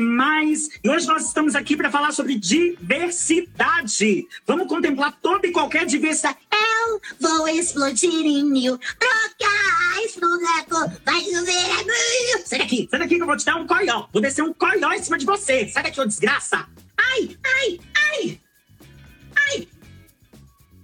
E 0.83 0.89
hoje 0.91 1.07
nós 1.07 1.25
estamos 1.25 1.55
aqui 1.55 1.75
para 1.75 1.89
falar 1.89 2.11
sobre 2.11 2.35
diversidade. 2.35 4.27
Vamos 4.45 4.67
contemplar 4.67 5.17
toda 5.23 5.47
e 5.47 5.51
qualquer 5.51 5.87
diversidade. 5.87 6.37
Eu 6.51 7.01
vou 7.19 7.47
explodir 7.47 8.11
em 8.11 8.45
mil 8.45 8.77
trocas 8.77 10.11
pro 10.13 10.29
leco, 10.29 11.01
vai 11.03 11.21
chover. 11.21 12.45
Sai 12.45 12.59
daqui, 12.59 12.87
sai 12.91 12.99
daqui 12.99 13.15
que 13.15 13.23
eu 13.23 13.25
vou 13.25 13.37
te 13.37 13.43
dar 13.43 13.55
um 13.55 13.65
coió. 13.65 14.05
Vou 14.13 14.21
descer 14.21 14.43
um 14.43 14.53
coió 14.53 14.91
em 14.91 15.01
cima 15.01 15.17
de 15.17 15.25
você. 15.25 15.67
Sai 15.67 15.81
daqui, 15.81 15.99
ô 15.99 16.05
desgraça. 16.05 16.67
Ai, 16.95 17.37
ai, 17.43 17.79
ai. 18.13 18.39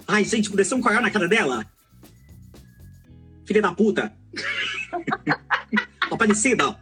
Ai, 0.07 0.25
gente, 0.25 0.49
vou 0.49 0.57
descer 0.57 0.73
um 0.73 0.81
coió 0.81 0.99
na 0.99 1.11
cara 1.11 1.27
dela. 1.27 1.63
Filha 3.45 3.61
da 3.61 3.71
puta. 3.75 4.11
Aparecida. 6.11 6.79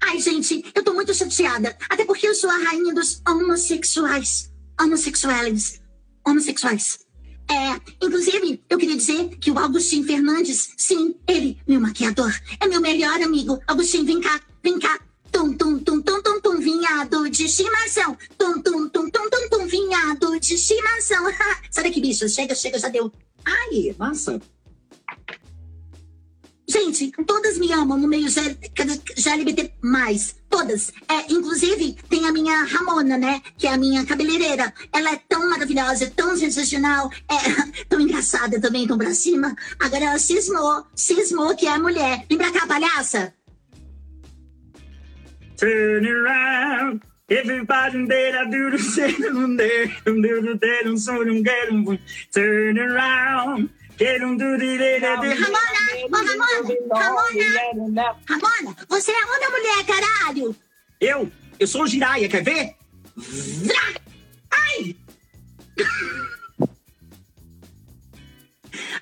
Ai, 0.00 0.20
gente, 0.20 0.64
eu 0.74 0.82
tô 0.82 0.94
muito 0.94 1.12
chateada. 1.14 1.76
Até 1.88 2.04
porque 2.04 2.26
eu 2.26 2.34
sou 2.34 2.50
a 2.50 2.56
rainha 2.56 2.94
dos 2.94 3.20
homossexuais. 3.28 4.52
Homossexuais. 4.80 5.80
Homossexuais. 6.26 7.00
É, 7.50 7.80
inclusive, 8.04 8.62
eu 8.70 8.78
queria 8.78 8.96
dizer 8.96 9.36
que 9.38 9.50
o 9.50 9.58
Agostinho 9.58 10.04
Fernandes, 10.04 10.72
sim, 10.76 11.16
ele, 11.26 11.58
meu 11.66 11.80
maquiador, 11.80 12.32
é 12.60 12.68
meu 12.68 12.80
melhor 12.80 13.20
amigo. 13.20 13.60
Agostinho, 13.66 14.04
vem 14.04 14.20
cá, 14.20 14.40
vem 14.62 14.78
cá. 14.78 15.00
Tum, 15.32 15.52
tum, 15.54 15.78
tum, 15.78 16.00
tum, 16.00 16.22
tum, 16.22 16.40
tum, 16.40 16.58
vinhado 16.58 17.28
de 17.28 17.44
estimação. 17.44 18.16
Tum, 18.38 18.60
tum, 18.62 18.88
tum, 18.88 19.10
tum, 19.10 19.30
tum, 19.30 19.48
tum, 19.48 19.66
vinhado 19.66 20.38
de 20.40 20.54
estimação. 20.54 21.24
Sai 21.70 21.84
daqui, 21.84 22.00
bicho. 22.00 22.28
Chega, 22.28 22.54
chega, 22.54 22.78
já 22.78 22.88
deu. 22.88 23.12
Ai, 23.44 23.94
nossa. 23.98 24.40
Gente, 26.70 27.10
todas 27.26 27.58
me 27.58 27.72
amam 27.72 27.98
no 27.98 28.06
meio 28.06 28.28
GLBT+. 28.30 29.72
Todas. 30.48 30.92
É, 31.08 31.32
inclusive, 31.32 31.96
tem 32.08 32.28
a 32.28 32.32
minha 32.32 32.62
Ramona, 32.62 33.18
né? 33.18 33.42
Que 33.58 33.66
é 33.66 33.72
a 33.72 33.76
minha 33.76 34.06
cabeleireira. 34.06 34.72
Ela 34.92 35.14
é 35.14 35.20
tão 35.28 35.50
maravilhosa, 35.50 36.12
tão 36.14 36.36
sensacional, 36.36 37.10
é 37.28 37.84
tão 37.90 38.00
engraçada 38.00 38.60
também, 38.60 38.86
tão 38.86 38.96
pra 38.96 39.12
cima. 39.12 39.52
Agora 39.80 40.04
ela 40.04 40.18
cismou, 40.20 40.86
cismou 40.94 41.56
que 41.56 41.66
é 41.66 41.76
mulher. 41.76 42.24
Vem 42.28 42.38
pra 42.38 42.52
cá, 42.52 42.64
palhaça. 42.68 43.34
Turn 45.56 46.06
around. 46.06 47.00
Everybody 47.28 48.06
there, 48.06 48.36
I 48.38 48.44
do 48.48 48.70
the 48.70 48.78
same, 48.78 49.16
there, 49.56 49.88
do 50.04 50.42
the 50.42 50.54
dead, 50.54 50.86
and 50.86 50.98
so 50.98 51.24
don't 51.24 51.42
get 51.42 51.68
'em. 51.68 51.98
Turn 52.32 52.78
around. 52.78 53.70
Ramona! 55.34 55.60
Ô, 56.04 56.16
Ramona! 56.16 57.44
Ramona! 57.74 58.16
Ramona, 58.26 58.76
você 58.88 59.12
é 59.12 59.26
homem 59.26 59.46
ou 59.46 59.50
mulher, 59.52 59.86
caralho? 59.86 60.56
Eu? 60.98 61.30
Eu 61.58 61.66
sou 61.66 61.82
o 61.82 61.86
Jiraya, 61.86 62.26
quer 62.26 62.42
ver? 62.42 62.74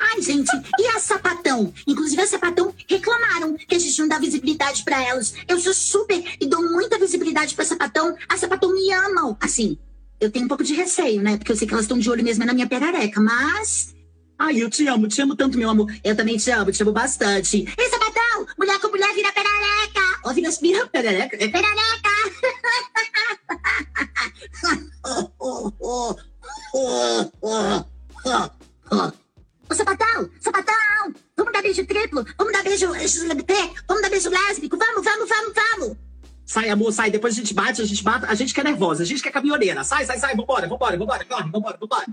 Ai, 0.00 0.20
gente, 0.20 0.50
e 0.78 0.86
a 0.88 0.98
sapatão? 0.98 1.72
Inclusive, 1.86 2.20
a 2.20 2.26
sapatão 2.26 2.74
reclamaram 2.88 3.56
que 3.56 3.76
a 3.76 3.78
gente 3.78 4.00
não 4.00 4.08
dá 4.08 4.18
visibilidade 4.18 4.82
pra 4.82 5.00
elas. 5.00 5.32
Eu 5.46 5.60
sou 5.60 5.72
super 5.72 6.24
e 6.40 6.46
dou 6.46 6.62
muita 6.72 6.98
visibilidade 6.98 7.54
pra 7.54 7.64
sapatão. 7.64 8.16
A 8.28 8.36
sapatão 8.36 8.74
me 8.74 8.92
amam. 8.92 9.36
Assim, 9.40 9.78
eu 10.20 10.30
tenho 10.30 10.46
um 10.46 10.48
pouco 10.48 10.64
de 10.64 10.74
receio, 10.74 11.22
né? 11.22 11.36
Porque 11.36 11.52
eu 11.52 11.56
sei 11.56 11.68
que 11.68 11.72
elas 11.72 11.84
estão 11.84 11.98
de 11.98 12.10
olho 12.10 12.24
mesmo 12.24 12.44
na 12.44 12.52
minha 12.52 12.66
perereca, 12.66 13.20
mas. 13.20 13.94
Ai, 14.38 14.62
eu 14.62 14.70
te 14.70 14.86
amo, 14.86 15.08
te 15.08 15.20
amo 15.20 15.34
tanto, 15.34 15.58
meu 15.58 15.68
amor. 15.68 15.92
Eu 16.04 16.14
também 16.16 16.36
te 16.36 16.48
amo, 16.52 16.70
te 16.70 16.80
amo 16.80 16.92
bastante. 16.92 17.64
Ei, 17.76 17.88
sapatão! 17.90 18.46
Mulher 18.56 18.78
com 18.78 18.88
mulher 18.88 19.12
vira 19.12 19.32
perereca! 19.32 20.20
Ó, 20.24 20.32
vira, 20.32 20.50
vira 20.50 20.86
perereca. 20.86 21.36
É 21.36 21.48
Perereca! 21.48 22.08
Ô, 29.68 29.74
sapatão! 29.74 30.30
Sapatão! 30.40 31.14
Vamos 31.36 31.52
dar 31.52 31.62
beijo 31.62 31.84
triplo? 31.84 32.24
Vamos 32.38 32.52
dar 32.52 32.62
beijo 32.62 32.94
LGBT? 32.94 33.54
Vamos 33.88 34.02
dar 34.02 34.10
beijo 34.10 34.30
lésbico? 34.30 34.78
Vamos, 34.78 35.04
vamos, 35.04 35.28
vamos, 35.28 35.52
vamos! 35.54 35.96
Sai, 36.48 36.70
amor, 36.70 36.92
sai. 36.92 37.10
Depois 37.10 37.34
a 37.34 37.36
gente 37.36 37.52
bate, 37.52 37.82
a 37.82 37.84
gente 37.84 38.02
bate. 38.02 38.24
A 38.26 38.34
gente 38.34 38.54
que 38.54 38.60
é 38.60 38.64
nervosa, 38.64 39.02
a 39.02 39.06
gente 39.06 39.22
que 39.22 39.28
é 39.28 39.32
caminhoneira. 39.32 39.84
Sai, 39.84 40.06
sai, 40.06 40.18
sai. 40.18 40.34
Vambora, 40.34 40.66
vambora, 40.66 40.96
vambora. 40.96 41.24
Corre, 41.26 41.50
vambora, 41.50 41.76
vambora. 41.78 42.06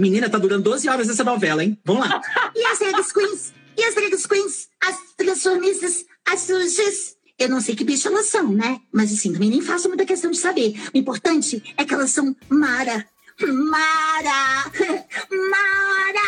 Menina, 0.00 0.30
tá 0.30 0.38
durando 0.38 0.64
12 0.64 0.88
horas 0.88 1.08
essa 1.10 1.22
novela, 1.22 1.62
hein? 1.62 1.78
Vamos 1.84 2.08
lá. 2.08 2.20
e 2.56 2.64
as 2.64 2.78
drag 2.78 3.12
queens? 3.12 3.52
E 3.76 3.84
as 3.84 3.94
drag 3.94 4.16
queens? 4.28 4.68
As 4.82 4.96
transformistas? 5.14 6.06
As 6.26 6.40
sujas? 6.40 7.16
Eu 7.38 7.50
não 7.50 7.60
sei 7.60 7.76
que 7.76 7.84
bicho 7.84 8.08
elas 8.08 8.26
são, 8.26 8.50
né? 8.50 8.80
Mas 8.90 9.12
assim, 9.12 9.32
também 9.32 9.50
nem 9.50 9.60
faço 9.60 9.88
muita 9.88 10.06
questão 10.06 10.30
de 10.30 10.38
saber. 10.38 10.74
O 10.94 10.98
importante 10.98 11.62
é 11.76 11.84
que 11.84 11.92
elas 11.92 12.10
são 12.10 12.34
Mara. 12.48 13.06
Mara! 13.40 14.64
Mara! 15.50 16.20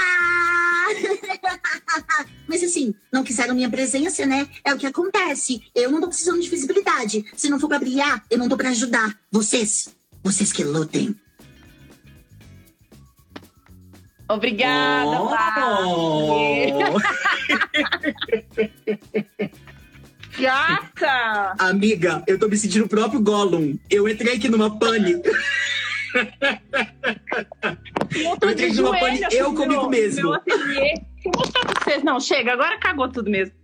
Mas 2.47 2.63
assim, 2.63 2.95
não 3.11 3.25
quiseram 3.25 3.55
minha 3.55 3.71
presença, 3.71 4.27
né? 4.27 4.47
É 4.65 4.75
o 4.75 4.79
que 4.79 4.87
acontece. 4.87 5.63
Eu 5.75 5.91
não 5.91 6.01
tô 6.01 6.09
precisando 6.09 6.41
de 6.41 6.49
visibilidade. 6.49 7.25
Se 7.37 7.49
não 7.49 7.59
for 7.59 7.69
pra 7.69 7.79
brilhar, 7.79 8.23
eu 8.31 8.39
não 8.39 8.49
tô 8.49 8.57
pra 8.57 8.71
ajudar. 8.71 9.19
Vocês, 9.31 9.89
vocês 10.23 10.53
que 10.53 10.63
lutem. 10.63 11.17
Obrigada, 14.33 15.19
Barbie. 15.25 16.73
Gata! 20.41 21.55
Amiga, 21.59 22.25
eu 22.27 22.39
tô 22.39 22.49
me 22.49 22.57
sentindo 22.57 22.87
o 22.87 22.89
próprio 22.89 23.21
Gollum. 23.21 23.77
Eu 23.91 24.09
entrei 24.09 24.37
aqui 24.37 24.49
numa 24.49 24.79
pane. 24.79 25.13
Eu 25.13 25.23
Eu 28.41 28.51
entrei 28.51 28.73
numa 28.73 28.99
pane, 28.99 29.21
eu 29.31 29.53
comigo 29.55 29.83
meu- 29.83 29.91
mesmo. 29.91 30.31
meu. 30.31 30.41
Não, 32.03 32.19
chega, 32.19 32.55
agora 32.55 32.79
cagou 32.79 33.11
tudo 33.11 33.31
mesmo. 33.31 33.55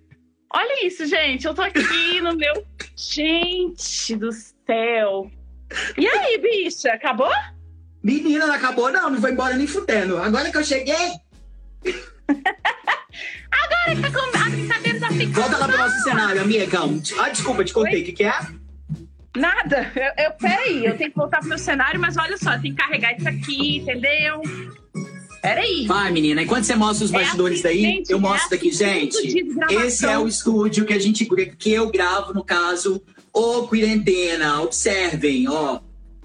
Olha 0.52 0.86
isso, 0.86 1.06
gente. 1.06 1.46
Eu 1.46 1.54
tô 1.54 1.62
aqui 1.62 2.20
no 2.20 2.36
meu. 2.36 2.52
Gente 2.96 4.16
do 4.16 4.30
céu. 4.32 5.30
E 5.96 6.06
aí, 6.08 6.36
bicha? 6.38 6.90
Acabou? 6.92 7.30
Menina, 8.08 8.46
não 8.46 8.54
acabou, 8.54 8.90
não. 8.90 9.10
Não 9.10 9.20
foi 9.20 9.32
embora 9.32 9.54
nem 9.54 9.66
fudendo. 9.66 10.16
Agora 10.16 10.50
que 10.50 10.56
eu 10.56 10.64
cheguei, 10.64 11.12
Agora 13.50 14.00
tá 14.00 14.10
com 14.10 14.38
a 14.38 14.48
brincadeira 14.48 14.98
da 14.98 15.08
ficção. 15.08 15.42
volta 15.42 15.58
lá 15.58 15.68
pro 15.68 15.76
nosso 15.78 16.02
cenário, 16.02 16.40
amiga. 16.40 16.78
Ah, 17.18 17.28
desculpa, 17.28 17.64
te 17.64 17.74
contei. 17.74 18.00
O 18.00 18.04
que, 18.06 18.12
que 18.12 18.24
é? 18.24 18.34
Nada. 19.36 19.92
Eu, 19.94 20.24
eu, 20.24 20.32
peraí, 20.32 20.86
eu 20.86 20.96
tenho 20.96 21.10
que 21.10 21.16
voltar 21.16 21.40
pro 21.40 21.48
meu 21.50 21.58
cenário, 21.58 22.00
mas 22.00 22.16
olha 22.16 22.38
só, 22.38 22.58
tenho 22.58 22.74
que 22.74 22.82
carregar 22.82 23.14
isso 23.14 23.28
aqui, 23.28 23.76
entendeu? 23.76 24.40
Peraí. 25.42 25.86
Vai, 25.86 26.10
menina. 26.10 26.42
Enquanto 26.42 26.64
você 26.64 26.74
mostra 26.74 27.04
os 27.04 27.12
É 27.12 27.18
bastidores 27.18 27.58
assim, 27.58 27.68
daí, 27.68 27.80
gente, 27.82 28.10
eu 28.10 28.18
é 28.18 28.20
mostro 28.20 28.50
daqui, 28.50 28.68
assim, 28.70 28.78
gente. 28.78 29.46
Esse 29.70 30.06
é 30.06 30.18
o 30.18 30.26
estúdio 30.26 30.86
que 30.86 30.94
a 30.94 30.98
gente 30.98 31.26
que 31.26 31.72
eu 31.72 31.90
gravo, 31.90 32.32
no 32.32 32.42
caso, 32.42 33.02
o 33.32 33.66
Quarentena. 33.66 34.62
Observem, 34.62 35.46
ó. 35.48 35.80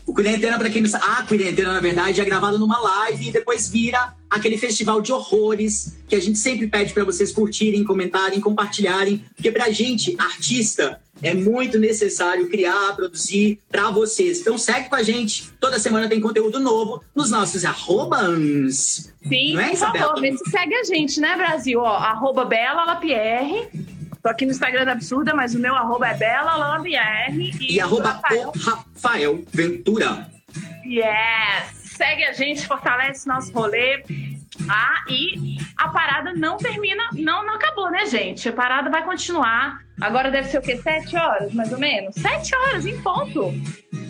O 0.06 0.14
Quarentena, 0.14 0.58
pra 0.58 0.70
quem 0.70 0.82
não 0.82 0.89
sabe, 0.89 1.06
a 1.08 1.24
Quarentena, 1.24 1.74
na 1.74 1.80
verdade, 1.80 2.20
é 2.20 2.26
gravado 2.26 2.60
numa 2.60 2.80
live 2.80 3.30
e 3.30 3.32
depois 3.32 3.70
vira 3.70 4.14
aquele 4.30 4.58
festival 4.58 5.01
de 5.01 5.12
horrores 5.12 5.95
que 6.08 6.16
a 6.16 6.20
gente 6.20 6.38
sempre 6.38 6.68
pede 6.68 6.93
pra 6.93 7.04
vocês 7.04 7.32
curtirem, 7.32 7.84
comentarem, 7.84 8.41
compartilharem, 8.41 9.24
porque 9.36 9.51
pra 9.51 9.72
gente, 9.72 10.16
artista, 10.20 10.99
é 11.22 11.34
muito 11.34 11.80
necessário 11.80 12.49
criar, 12.49 12.95
produzir 12.95 13.60
pra 13.70 13.89
vocês. 13.91 14.41
Então 14.41 14.58
segue 14.58 14.89
com 14.89 14.95
a 14.95 15.04
gente. 15.04 15.49
Toda 15.60 15.80
semana 15.80 16.10
tem 16.10 16.20
conteúdo 16.20 16.60
novo 16.60 17.01
nos 17.16 17.32
nossos 17.32 17.64
arrobas. 17.64 19.10
Sim, 19.28 19.54
Não 19.54 19.62
é, 19.62 19.70
por 19.70 19.78
favor, 19.78 20.20
vê 20.20 20.36
se 20.38 20.49
segue 20.49 20.76
a 20.76 20.84
gente, 20.84 21.22
né, 21.22 21.36
Brasil? 21.38 21.80
Ó, 21.80 21.88
arroba 21.88 22.43
Bela 22.43 22.84
Lapierre. 22.84 23.70
Tô 24.24 24.30
aqui 24.30 24.46
no 24.46 24.52
Instagram 24.52 24.86
da 24.86 24.94
Absurda, 24.94 25.34
mas 25.34 25.54
o 25.54 25.60
meu 25.60 25.76
arroba 25.76 26.08
é 26.08 26.14
Bela 26.14 26.56
Lapierre. 26.56 27.52
E 27.60 27.78
arroba 27.82 28.12
Rafael. 28.12 28.48
o 28.56 28.58
Rafael 28.58 29.44
Ventura. 29.52 30.30
Yes! 30.86 31.74
Segue 31.98 32.24
a 32.24 32.32
gente, 32.32 32.66
fortalece 32.66 33.28
nosso 33.28 33.52
rolê. 33.52 34.02
Ah, 34.70 35.04
e 35.10 35.58
a 35.76 35.90
parada 35.90 36.34
não 36.34 36.58
termina, 36.58 37.04
não, 37.12 37.46
não 37.46 37.56
acabou, 37.56 37.92
né, 37.92 38.06
gente? 38.06 38.48
A 38.48 38.54
parada 38.54 38.90
vai 38.90 39.04
continuar. 39.04 39.80
Agora 40.00 40.32
deve 40.32 40.48
ser 40.48 40.60
o 40.60 40.62
quê? 40.62 40.78
Sete 40.78 41.18
horas, 41.18 41.54
mais 41.54 41.74
ou 41.74 41.78
menos? 41.78 42.16
Sete 42.16 42.56
horas, 42.56 42.86
em 42.86 43.02
ponto. 43.02 43.54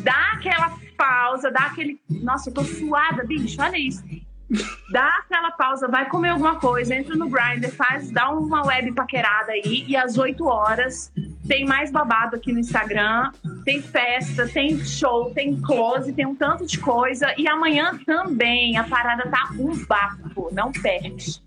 Dá 0.04 0.34
aquela 0.34 0.78
pausa, 0.96 1.50
dá 1.50 1.62
aquele. 1.62 2.00
Nossa, 2.08 2.52
eu 2.52 2.54
tô 2.54 2.64
suada, 2.64 3.24
bicho, 3.26 3.60
olha 3.60 3.78
isso. 3.78 4.04
Dá 4.92 5.08
aquela 5.20 5.52
pausa, 5.52 5.88
vai 5.88 6.08
comer 6.08 6.30
alguma 6.30 6.56
coisa, 6.56 6.94
entra 6.94 7.16
no 7.16 7.30
Grindr, 7.30 7.72
faz, 7.72 8.12
dá 8.12 8.30
uma 8.30 8.66
web 8.66 8.92
paquerada 8.94 9.52
aí, 9.52 9.86
e 9.88 9.96
às 9.96 10.18
8 10.18 10.46
horas 10.46 11.12
tem 11.48 11.66
mais 11.66 11.92
babado 11.92 12.36
aqui 12.36 12.54
no 12.54 12.60
Instagram, 12.60 13.32
tem 13.66 13.82
festa, 13.82 14.48
tem 14.48 14.84
show, 14.84 15.32
tem 15.32 15.60
close, 15.60 16.14
tem 16.14 16.26
um 16.26 16.36
tanto 16.36 16.66
de 16.66 16.80
coisa. 16.80 17.34
E 17.38 17.48
amanhã 17.48 18.00
também 18.06 18.78
a 18.78 18.84
parada 18.84 19.30
tá 19.30 19.50
um 19.60 19.76
bafo, 19.86 20.50
não 20.52 20.72
perde. 20.72 21.42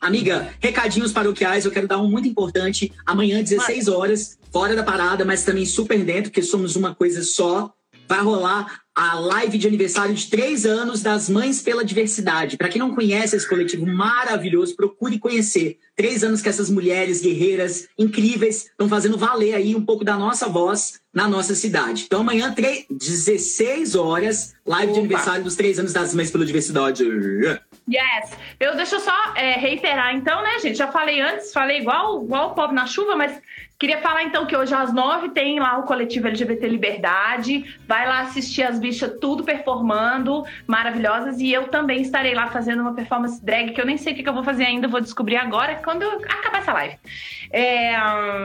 Amiga, 0.00 0.48
recadinhos 0.60 1.12
paroquiais, 1.12 1.64
eu 1.64 1.70
quero 1.70 1.86
dar 1.86 1.98
um 1.98 2.10
muito 2.10 2.26
importante. 2.26 2.90
Amanhã, 3.04 3.42
16 3.42 3.86
horas, 3.88 4.38
fora 4.50 4.74
da 4.74 4.82
parada, 4.82 5.24
mas 5.24 5.44
também 5.44 5.66
super 5.66 6.02
dentro, 6.02 6.30
porque 6.30 6.42
somos 6.42 6.74
uma 6.74 6.94
coisa 6.94 7.22
só. 7.22 7.72
Vai 8.10 8.22
rolar 8.22 8.80
a 8.92 9.14
live 9.20 9.56
de 9.56 9.68
aniversário 9.68 10.12
de 10.12 10.28
três 10.28 10.66
anos 10.66 11.00
das 11.00 11.30
Mães 11.30 11.62
pela 11.62 11.84
Diversidade. 11.84 12.56
Para 12.56 12.68
quem 12.68 12.80
não 12.80 12.92
conhece 12.92 13.36
esse 13.36 13.48
coletivo 13.48 13.86
maravilhoso, 13.86 14.74
procure 14.74 15.16
conhecer. 15.16 15.78
Três 15.94 16.24
anos 16.24 16.42
que 16.42 16.48
essas 16.48 16.68
mulheres 16.68 17.20
guerreiras 17.22 17.86
incríveis 17.96 18.64
estão 18.66 18.88
fazendo 18.88 19.16
valer 19.16 19.54
aí 19.54 19.76
um 19.76 19.84
pouco 19.84 20.04
da 20.04 20.16
nossa 20.16 20.48
voz 20.48 21.00
na 21.14 21.28
nossa 21.28 21.54
cidade. 21.54 22.02
Então 22.06 22.22
amanhã, 22.22 22.52
tre- 22.52 22.84
16 22.90 23.94
horas, 23.94 24.54
live 24.66 24.86
de 24.92 24.98
Opa. 24.98 25.06
aniversário 25.06 25.44
dos 25.44 25.54
três 25.54 25.78
anos 25.78 25.92
das 25.92 26.12
Mães 26.12 26.32
pela 26.32 26.44
Diversidade. 26.44 27.04
Yes. 27.04 28.30
Eu 28.58 28.74
deixa 28.76 28.96
eu 28.96 29.00
só 29.00 29.34
é, 29.36 29.52
reiterar, 29.54 30.16
então, 30.16 30.42
né, 30.42 30.58
gente? 30.60 30.76
Já 30.76 30.90
falei 30.90 31.20
antes, 31.20 31.52
falei 31.52 31.78
igual, 31.78 32.24
igual 32.24 32.50
o 32.50 32.54
povo 32.54 32.72
na 32.72 32.86
chuva, 32.86 33.14
mas 33.14 33.40
queria 33.80 33.98
falar 34.02 34.22
então 34.24 34.44
que 34.44 34.54
hoje 34.54 34.74
às 34.74 34.92
nove 34.92 35.30
tem 35.30 35.58
lá 35.58 35.78
o 35.78 35.84
coletivo 35.84 36.28
LGBT 36.28 36.68
Liberdade. 36.68 37.64
Vai 37.88 38.06
lá 38.06 38.20
assistir 38.20 38.62
as 38.62 38.78
bichas 38.78 39.18
tudo 39.18 39.42
performando, 39.42 40.44
maravilhosas. 40.66 41.40
E 41.40 41.50
eu 41.50 41.68
também 41.68 42.02
estarei 42.02 42.34
lá 42.34 42.48
fazendo 42.48 42.82
uma 42.82 42.94
performance 42.94 43.42
drag, 43.42 43.72
que 43.72 43.80
eu 43.80 43.86
nem 43.86 43.96
sei 43.96 44.12
o 44.12 44.16
que 44.16 44.28
eu 44.28 44.34
vou 44.34 44.44
fazer 44.44 44.64
ainda, 44.64 44.86
vou 44.86 45.00
descobrir 45.00 45.36
agora, 45.36 45.76
quando 45.76 46.04
acabar 46.04 46.58
essa 46.58 46.72
live. 46.74 46.98
É, 47.50 47.94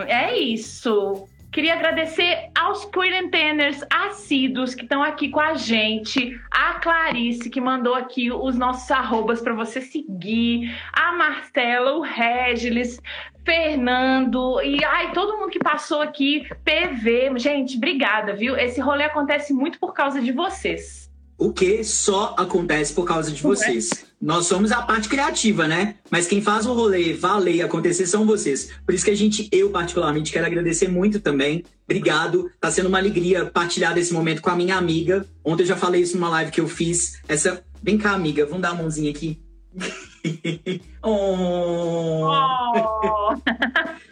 é 0.08 0.38
isso. 0.40 1.28
Queria 1.56 1.76
agradecer 1.76 2.50
aos 2.54 2.84
quarenteners 2.84 3.80
assíduos 3.90 4.76
que 4.76 4.84
estão 4.84 5.02
aqui 5.02 5.30
com 5.30 5.40
a 5.40 5.54
gente. 5.54 6.38
A 6.52 6.74
Clarice, 6.82 7.50
que 7.50 7.62
mandou 7.62 7.96
aqui 7.96 8.30
os 8.30 8.58
nossos 8.58 8.92
arrobas 8.92 9.40
para 9.40 9.54
você 9.54 9.80
seguir. 9.80 10.78
A 10.92 11.14
Marcela, 11.14 11.94
o 11.94 12.02
Regiles, 12.02 13.00
Fernando 13.46 14.62
e 14.62 14.84
ai, 14.84 15.14
todo 15.14 15.38
mundo 15.38 15.50
que 15.50 15.60
passou 15.60 16.02
aqui. 16.02 16.46
PV. 16.66 17.40
Gente, 17.40 17.78
obrigada, 17.78 18.34
viu? 18.34 18.58
Esse 18.58 18.82
rolê 18.82 19.06
acontece 19.06 19.54
muito 19.54 19.80
por 19.80 19.94
causa 19.94 20.20
de 20.20 20.34
vocês. 20.34 21.05
O 21.38 21.52
que 21.52 21.84
só 21.84 22.34
acontece 22.38 22.94
por 22.94 23.06
causa 23.06 23.32
de 23.32 23.40
é? 23.40 23.44
vocês. 23.44 23.90
Nós 24.22 24.48
somos 24.48 24.72
a 24.72 24.82
parte 24.82 25.10
criativa, 25.10 25.68
né? 25.68 25.96
Mas 26.10 26.26
quem 26.26 26.42
faz 26.42 26.66
o 26.66 26.74
rolê 26.74 27.14
valer 27.14 27.62
acontecer 27.62 28.08
são 28.08 28.26
vocês. 28.26 28.72
Por 28.86 28.96
isso 28.96 29.04
que 29.04 29.12
a 29.12 29.16
gente, 29.16 29.48
eu 29.52 29.70
particularmente, 29.70 30.32
quero 30.32 30.46
agradecer 30.46 30.88
muito 30.88 31.20
também. 31.20 31.64
Obrigado. 31.84 32.50
Tá 32.60 32.72
sendo 32.72 32.88
uma 32.88 32.98
alegria 32.98 33.46
partilhar 33.46 33.98
esse 33.98 34.14
momento 34.14 34.42
com 34.42 34.50
a 34.50 34.56
minha 34.56 34.78
amiga. 34.78 35.28
Ontem 35.44 35.64
eu 35.64 35.68
já 35.68 35.76
falei 35.76 36.02
isso 36.02 36.16
numa 36.16 36.30
live 36.30 36.52
que 36.52 36.62
eu 36.62 36.68
fiz. 36.68 37.22
Essa. 37.28 37.64
Vem 37.84 37.98
cá, 37.98 38.14
amiga. 38.14 38.46
Vamos 38.46 38.62
dar 38.62 38.70
a 38.70 38.76
mãozinha 38.76 39.12
aqui. 39.12 39.40
oh. 41.04 42.28
Oh. 42.28 43.36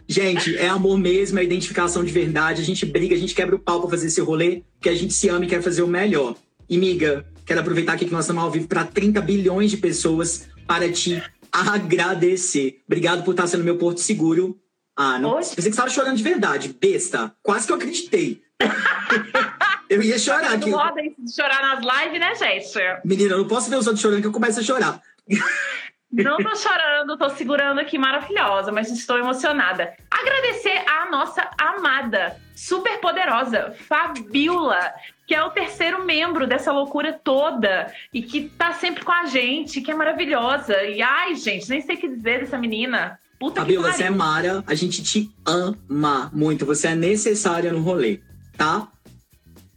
Gente, 0.08 0.56
é 0.58 0.68
amor 0.68 0.98
mesmo, 0.98 1.40
é 1.40 1.44
identificação 1.44 2.04
de 2.04 2.12
verdade. 2.12 2.62
A 2.62 2.66
gente 2.66 2.86
briga, 2.86 3.16
a 3.16 3.18
gente 3.18 3.34
quebra 3.34 3.56
o 3.56 3.60
pau 3.60 3.82
pra 3.82 3.90
fazer 3.90 4.08
esse 4.08 4.22
rolê, 4.22 4.62
porque 4.76 4.90
a 4.90 4.96
gente 4.96 5.14
se 5.14 5.30
ama 5.30 5.46
e 5.46 5.48
quer 5.48 5.62
fazer 5.62 5.82
o 5.82 5.88
melhor. 5.88 6.36
E, 6.74 6.78
miga, 6.80 7.24
quero 7.46 7.60
aproveitar 7.60 7.94
aqui 7.94 8.06
que 8.06 8.12
nós 8.12 8.26
estamos 8.26 8.44
ao 8.44 8.50
vivo 8.50 8.68
para 8.68 8.84
30 8.84 9.22
bilhões 9.22 9.70
de 9.70 9.78
pessoas 9.78 10.50
para 10.66 10.92
te 10.92 11.22
agradecer. 11.52 12.82
Obrigado 12.88 13.24
por 13.24 13.30
estar 13.30 13.46
sendo 13.46 13.64
meu 13.64 13.78
porto 13.78 14.00
seguro. 14.00 14.60
Ah, 14.98 15.20
não. 15.20 15.36
Pensei 15.36 15.54
que 15.54 15.62
você 15.62 15.70
estava 15.70 15.92
chorando 15.92 16.18
de 16.18 16.24
verdade, 16.24 16.76
besta. 16.82 17.32
Quase 17.44 17.68
que 17.68 17.74
eu 17.74 17.76
acreditei. 17.76 18.42
Eu 19.88 20.02
ia 20.02 20.18
chorar 20.18 20.54
aqui. 20.54 20.72
Não 20.72 20.80
roda 20.80 21.00
isso 21.06 21.24
de 21.24 21.36
chorar 21.36 21.62
nas 21.62 22.06
lives, 22.06 22.20
né, 22.20 22.34
gente? 22.34 23.06
Menina, 23.06 23.34
eu 23.34 23.38
não 23.38 23.48
posso 23.48 23.70
ver 23.70 23.76
os 23.76 23.86
outros 23.86 24.02
chorando 24.02 24.22
que 24.22 24.28
eu 24.28 24.32
começo 24.32 24.60
a 24.60 24.64
chorar. 24.64 25.00
Não 26.14 26.38
tô 26.38 26.56
chorando, 26.56 27.18
tô 27.18 27.30
segurando 27.32 27.80
aqui 27.80 27.98
maravilhosa, 27.98 28.72
mas 28.72 28.92
estou 28.92 29.18
emocionada. 29.18 29.94
Agradecer 30.12 30.84
à 30.88 31.10
nossa 31.10 31.50
amada, 31.58 32.38
super 32.56 33.00
poderosa, 33.00 33.74
Fabiola, 33.88 34.94
que 35.26 35.34
é 35.34 35.44
o 35.44 35.50
terceiro 35.50 36.06
membro 36.06 36.46
dessa 36.46 36.72
loucura 36.72 37.14
toda 37.14 37.92
e 38.14 38.22
que 38.22 38.50
tá 38.50 38.74
sempre 38.74 39.04
com 39.04 39.12
a 39.12 39.26
gente, 39.26 39.82
que 39.82 39.90
é 39.90 39.96
maravilhosa. 39.96 40.84
E 40.84 41.02
ai, 41.02 41.34
gente, 41.34 41.68
nem 41.68 41.82
sei 41.82 41.96
o 41.96 42.00
que 42.00 42.08
dizer 42.08 42.42
dessa 42.42 42.60
menina. 42.60 43.20
Puta 43.40 43.62
Fabiola, 43.62 43.92
você 43.92 44.04
é. 44.04 44.10
Mara, 44.12 44.64
a 44.68 44.76
gente 44.76 45.02
te 45.02 45.32
ama 45.46 46.30
muito. 46.32 46.64
Você 46.66 46.90
é 46.90 46.96
necessária 46.96 47.74
no 47.74 47.82
rolê, 47.82 48.20
tá? 48.56 48.88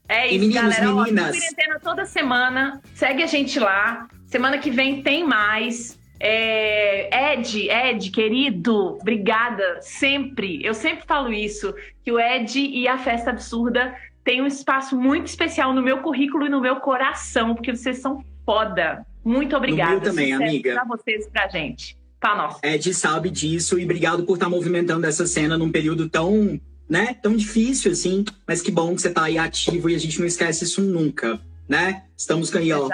É 0.06 0.30
E 0.30 0.36
isso, 0.36 0.46
meninos, 0.46 0.76
galera. 0.76 0.94
Ó, 0.94 1.02
meninas? 1.02 1.36
Quarentena 1.36 1.80
toda 1.80 2.04
semana. 2.04 2.82
Segue 2.94 3.22
a 3.22 3.26
gente 3.26 3.58
lá. 3.58 4.06
Semana 4.26 4.58
que 4.58 4.70
vem 4.70 5.02
tem 5.02 5.24
mais. 5.24 5.98
É, 6.18 7.34
Ed, 7.34 7.68
Ed, 7.68 8.10
querido, 8.10 8.98
obrigada. 9.00 9.78
Sempre, 9.80 10.64
eu 10.64 10.74
sempre 10.74 11.06
falo 11.06 11.32
isso, 11.32 11.74
que 12.04 12.10
o 12.10 12.18
Ed 12.18 12.58
e 12.58 12.88
a 12.88 12.98
Festa 12.98 13.30
Absurda 13.30 13.94
têm 14.24 14.42
um 14.42 14.46
espaço 14.46 14.96
muito 14.96 15.26
especial 15.26 15.72
no 15.72 15.82
meu 15.82 15.98
currículo 15.98 16.46
e 16.46 16.48
no 16.48 16.60
meu 16.60 16.76
coração, 16.76 17.54
porque 17.54 17.74
vocês 17.74 17.98
são 17.98 18.24
foda. 18.44 19.06
Muito 19.24 19.56
obrigada. 19.56 19.92
meu 19.92 20.00
também, 20.00 20.32
Sucesso 20.32 20.50
amiga. 20.50 20.72
Pra 20.74 20.84
vocês 20.84 21.26
e 21.26 21.30
pra 21.30 21.48
gente. 21.48 21.96
Pra 22.18 22.36
nós. 22.36 22.58
Ed 22.62 22.94
sabe 22.94 23.30
disso 23.30 23.78
e 23.78 23.84
obrigado 23.84 24.24
por 24.24 24.34
estar 24.34 24.48
movimentando 24.48 25.06
essa 25.06 25.26
cena 25.26 25.58
num 25.58 25.70
período 25.70 26.08
tão, 26.08 26.58
né, 26.88 27.14
tão 27.14 27.36
difícil 27.36 27.92
assim. 27.92 28.24
Mas 28.46 28.62
que 28.62 28.70
bom 28.70 28.94
que 28.94 29.02
você 29.02 29.10
tá 29.10 29.24
aí 29.24 29.36
ativo 29.36 29.90
e 29.90 29.94
a 29.94 29.98
gente 29.98 30.18
não 30.18 30.26
esquece 30.26 30.64
isso 30.64 30.80
nunca, 30.80 31.40
né? 31.68 32.04
Estamos 32.16 32.50
com 32.50 32.58
aí, 32.58 32.72
ó, 32.72 32.88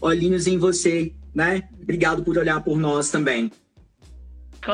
olhinhos 0.00 0.46
em 0.46 0.58
você, 0.58 1.12
né? 1.36 1.62
Obrigado 1.82 2.24
por 2.24 2.36
olhar 2.38 2.60
por 2.62 2.78
nós 2.78 3.10
também. 3.10 3.52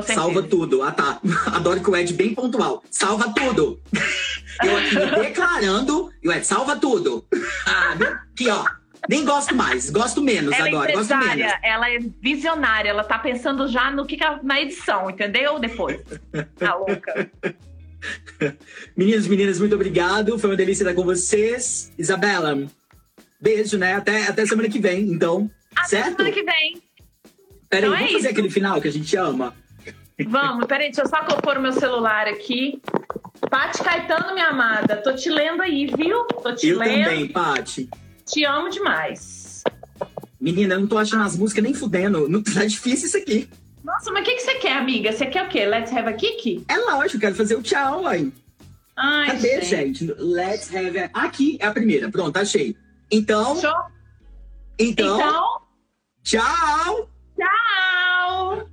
Salva 0.07 0.43
tudo. 0.45 0.83
Ah, 0.83 0.93
tá. 0.93 1.21
Adoro 1.53 1.83
que 1.83 1.91
o 1.91 1.97
Ed 1.97 2.15
bem 2.15 2.35
pontual. 2.35 2.83
Salva 2.91 3.35
tudo. 3.35 3.79
Eu 4.65 4.77
aqui 4.77 4.95
me 4.95 5.23
declarando 5.29 6.11
e 6.23 6.29
o 6.29 6.33
Ed 6.33 6.47
salva 6.47 6.77
tudo. 6.77 7.27
Ah, 7.67 7.95
aqui, 8.33 8.49
ó. 8.49 8.65
Nem 9.09 9.25
gosto 9.25 9.55
mais. 9.55 9.91
Gosto 9.91 10.23
menos 10.23 10.55
Ela 10.55 10.67
é 10.67 10.71
agora. 10.71 10.93
Gosto 10.93 11.17
menos. 11.17 11.53
ela 11.63 11.91
é 11.91 11.99
visionária, 11.99 12.91
ela 12.91 13.03
tá 13.03 13.19
pensando 13.19 13.67
já 13.67 13.91
no 13.91 14.07
que, 14.07 14.17
que 14.17 14.23
ela- 14.23 14.41
na 14.43 14.61
edição, 14.61 15.11
entendeu? 15.11 15.59
Depois. 15.59 16.01
Tá 16.57 16.75
louca. 16.77 17.31
Meninos, 18.97 19.27
meninas, 19.27 19.59
muito 19.59 19.75
obrigado. 19.75 20.39
Foi 20.39 20.51
uma 20.51 20.57
delícia 20.57 20.85
estar 20.85 20.95
com 20.95 21.05
vocês. 21.05 21.93
Isabela, 21.99 22.67
beijo, 23.41 23.77
né? 23.77 23.95
Até, 23.95 24.29
até 24.29 24.47
semana 24.47 24.69
que 24.69 24.79
vem, 24.79 25.11
então. 25.13 25.51
Até 25.77 25.89
certo? 25.89 26.17
semana 26.17 26.31
que 26.33 26.43
vem. 26.43 26.83
Peraí, 27.69 27.89
Então 27.89 27.95
é 27.95 27.97
vamos 27.99 28.13
fazer 28.13 28.19
isso. 28.19 28.29
aquele 28.29 28.51
final 28.51 28.81
que 28.81 28.89
a 28.89 28.93
gente 28.93 29.17
ama? 29.17 29.55
Vamos, 30.27 30.67
peraí, 30.67 30.89
deixa 30.89 31.03
eu 31.03 31.09
só 31.09 31.17
o 31.59 31.61
meu 31.63 31.73
celular 31.73 32.29
aqui. 32.29 32.81
Paty 33.51 33.83
Caetano, 33.83 34.35
minha 34.35 34.49
amada, 34.49 34.97
tô 34.97 35.13
te 35.15 35.29
lendo 35.29 35.63
aí, 35.63 35.87
viu? 35.87 36.25
Tô 36.27 36.55
te 36.55 36.69
Eu 36.69 36.79
lendo. 36.79 37.05
também, 37.05 37.29
Paty. 37.29 37.89
Te 38.27 38.45
amo 38.45 38.69
demais. 38.69 39.65
Menina, 40.41 40.75
eu 40.75 40.81
não 40.81 40.87
tô 40.87 40.99
achando 40.99 41.23
as 41.25 41.37
músicas 41.37 41.65
nem 41.65 41.75
fudendo. 41.75 42.29
Não, 42.29 42.43
tá 42.43 42.65
difícil 42.65 43.07
isso 43.09 43.17
aqui. 43.17 43.49
Nossa, 43.83 44.13
mas 44.13 44.23
o 44.23 44.25
que, 44.25 44.35
que 44.37 44.43
você 44.43 44.55
quer, 44.57 44.77
amiga? 44.77 45.11
Você 45.13 45.27
quer 45.27 45.45
o 45.45 45.49
quê? 45.49 45.67
Let's 45.67 45.93
have 45.93 46.09
a 46.09 46.13
kick? 46.13 46.65
É 46.69 46.77
lógico, 46.79 47.19
quero 47.19 47.35
fazer 47.35 47.57
o 47.57 47.63
tchau, 47.63 48.07
aí. 48.07 48.33
Ai, 48.97 49.27
Cadê, 49.29 49.61
gente. 49.63 50.05
gente? 50.07 50.15
Let's 50.19 50.73
have 50.75 50.99
a... 50.99 51.11
Aqui 51.15 51.57
é 51.61 51.67
a 51.67 51.73
primeira. 51.73 52.09
Pronto, 52.11 52.37
achei. 52.37 52.77
Então, 53.11 53.57
Show? 53.61 53.73
então, 54.79 55.17
Então, 55.17 55.52
tchau! 56.23 57.09
tchau! 57.37 58.69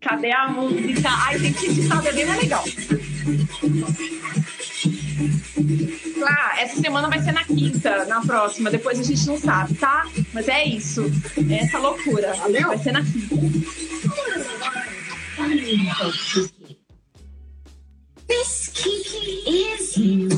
Cadê 0.00 0.32
a 0.32 0.48
música? 0.48 1.08
Ai, 1.08 1.38
tem 1.38 1.52
que 1.52 1.66
editar, 1.66 2.04
é 2.06 2.12
legal. 2.12 2.64
Ah, 6.26 6.54
essa 6.58 6.80
semana 6.80 7.08
vai 7.08 7.20
ser 7.20 7.32
na 7.32 7.44
quinta, 7.44 8.04
na 8.06 8.20
próxima. 8.22 8.70
Depois 8.70 8.98
a 8.98 9.02
gente 9.02 9.26
não 9.26 9.38
sabe, 9.38 9.74
tá? 9.74 10.06
Mas 10.32 10.48
é 10.48 10.64
isso. 10.64 11.04
É 11.50 11.64
essa 11.64 11.78
loucura. 11.78 12.32
Valeu. 12.34 12.68
Vai 12.68 12.78
ser 12.78 12.92
na 12.92 13.02
quinta. 13.04 13.36
This 18.26 18.70
kiki 18.72 19.42
is 19.46 19.96
you. 19.96 20.28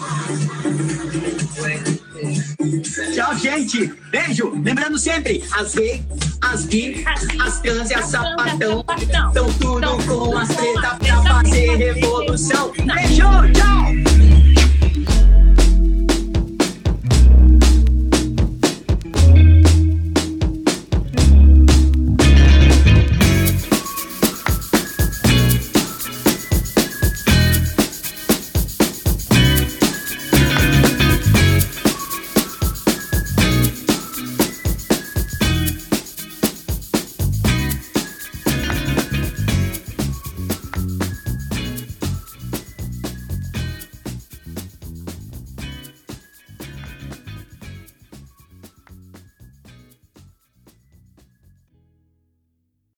Tchau, 3.15 3.37
gente! 3.39 3.93
Beijo! 4.11 4.51
Lembrando 4.63 4.99
sempre, 4.99 5.43
as 5.53 5.75
gays, 5.75 6.03
as 6.41 6.65
bi, 6.67 7.05
as 7.07 7.61
trans 7.61 7.91
e 7.91 7.95
as 7.95 8.05
sapatão 8.07 8.85
estão 8.99 9.53
tudo 9.55 9.89
com 10.07 10.39
as 10.39 10.49
treta 10.49 10.97
pra 10.97 11.23
fazer 11.23 11.77
revolução. 11.77 12.73
Beijo! 12.73 13.53
Tchau! 13.53 14.42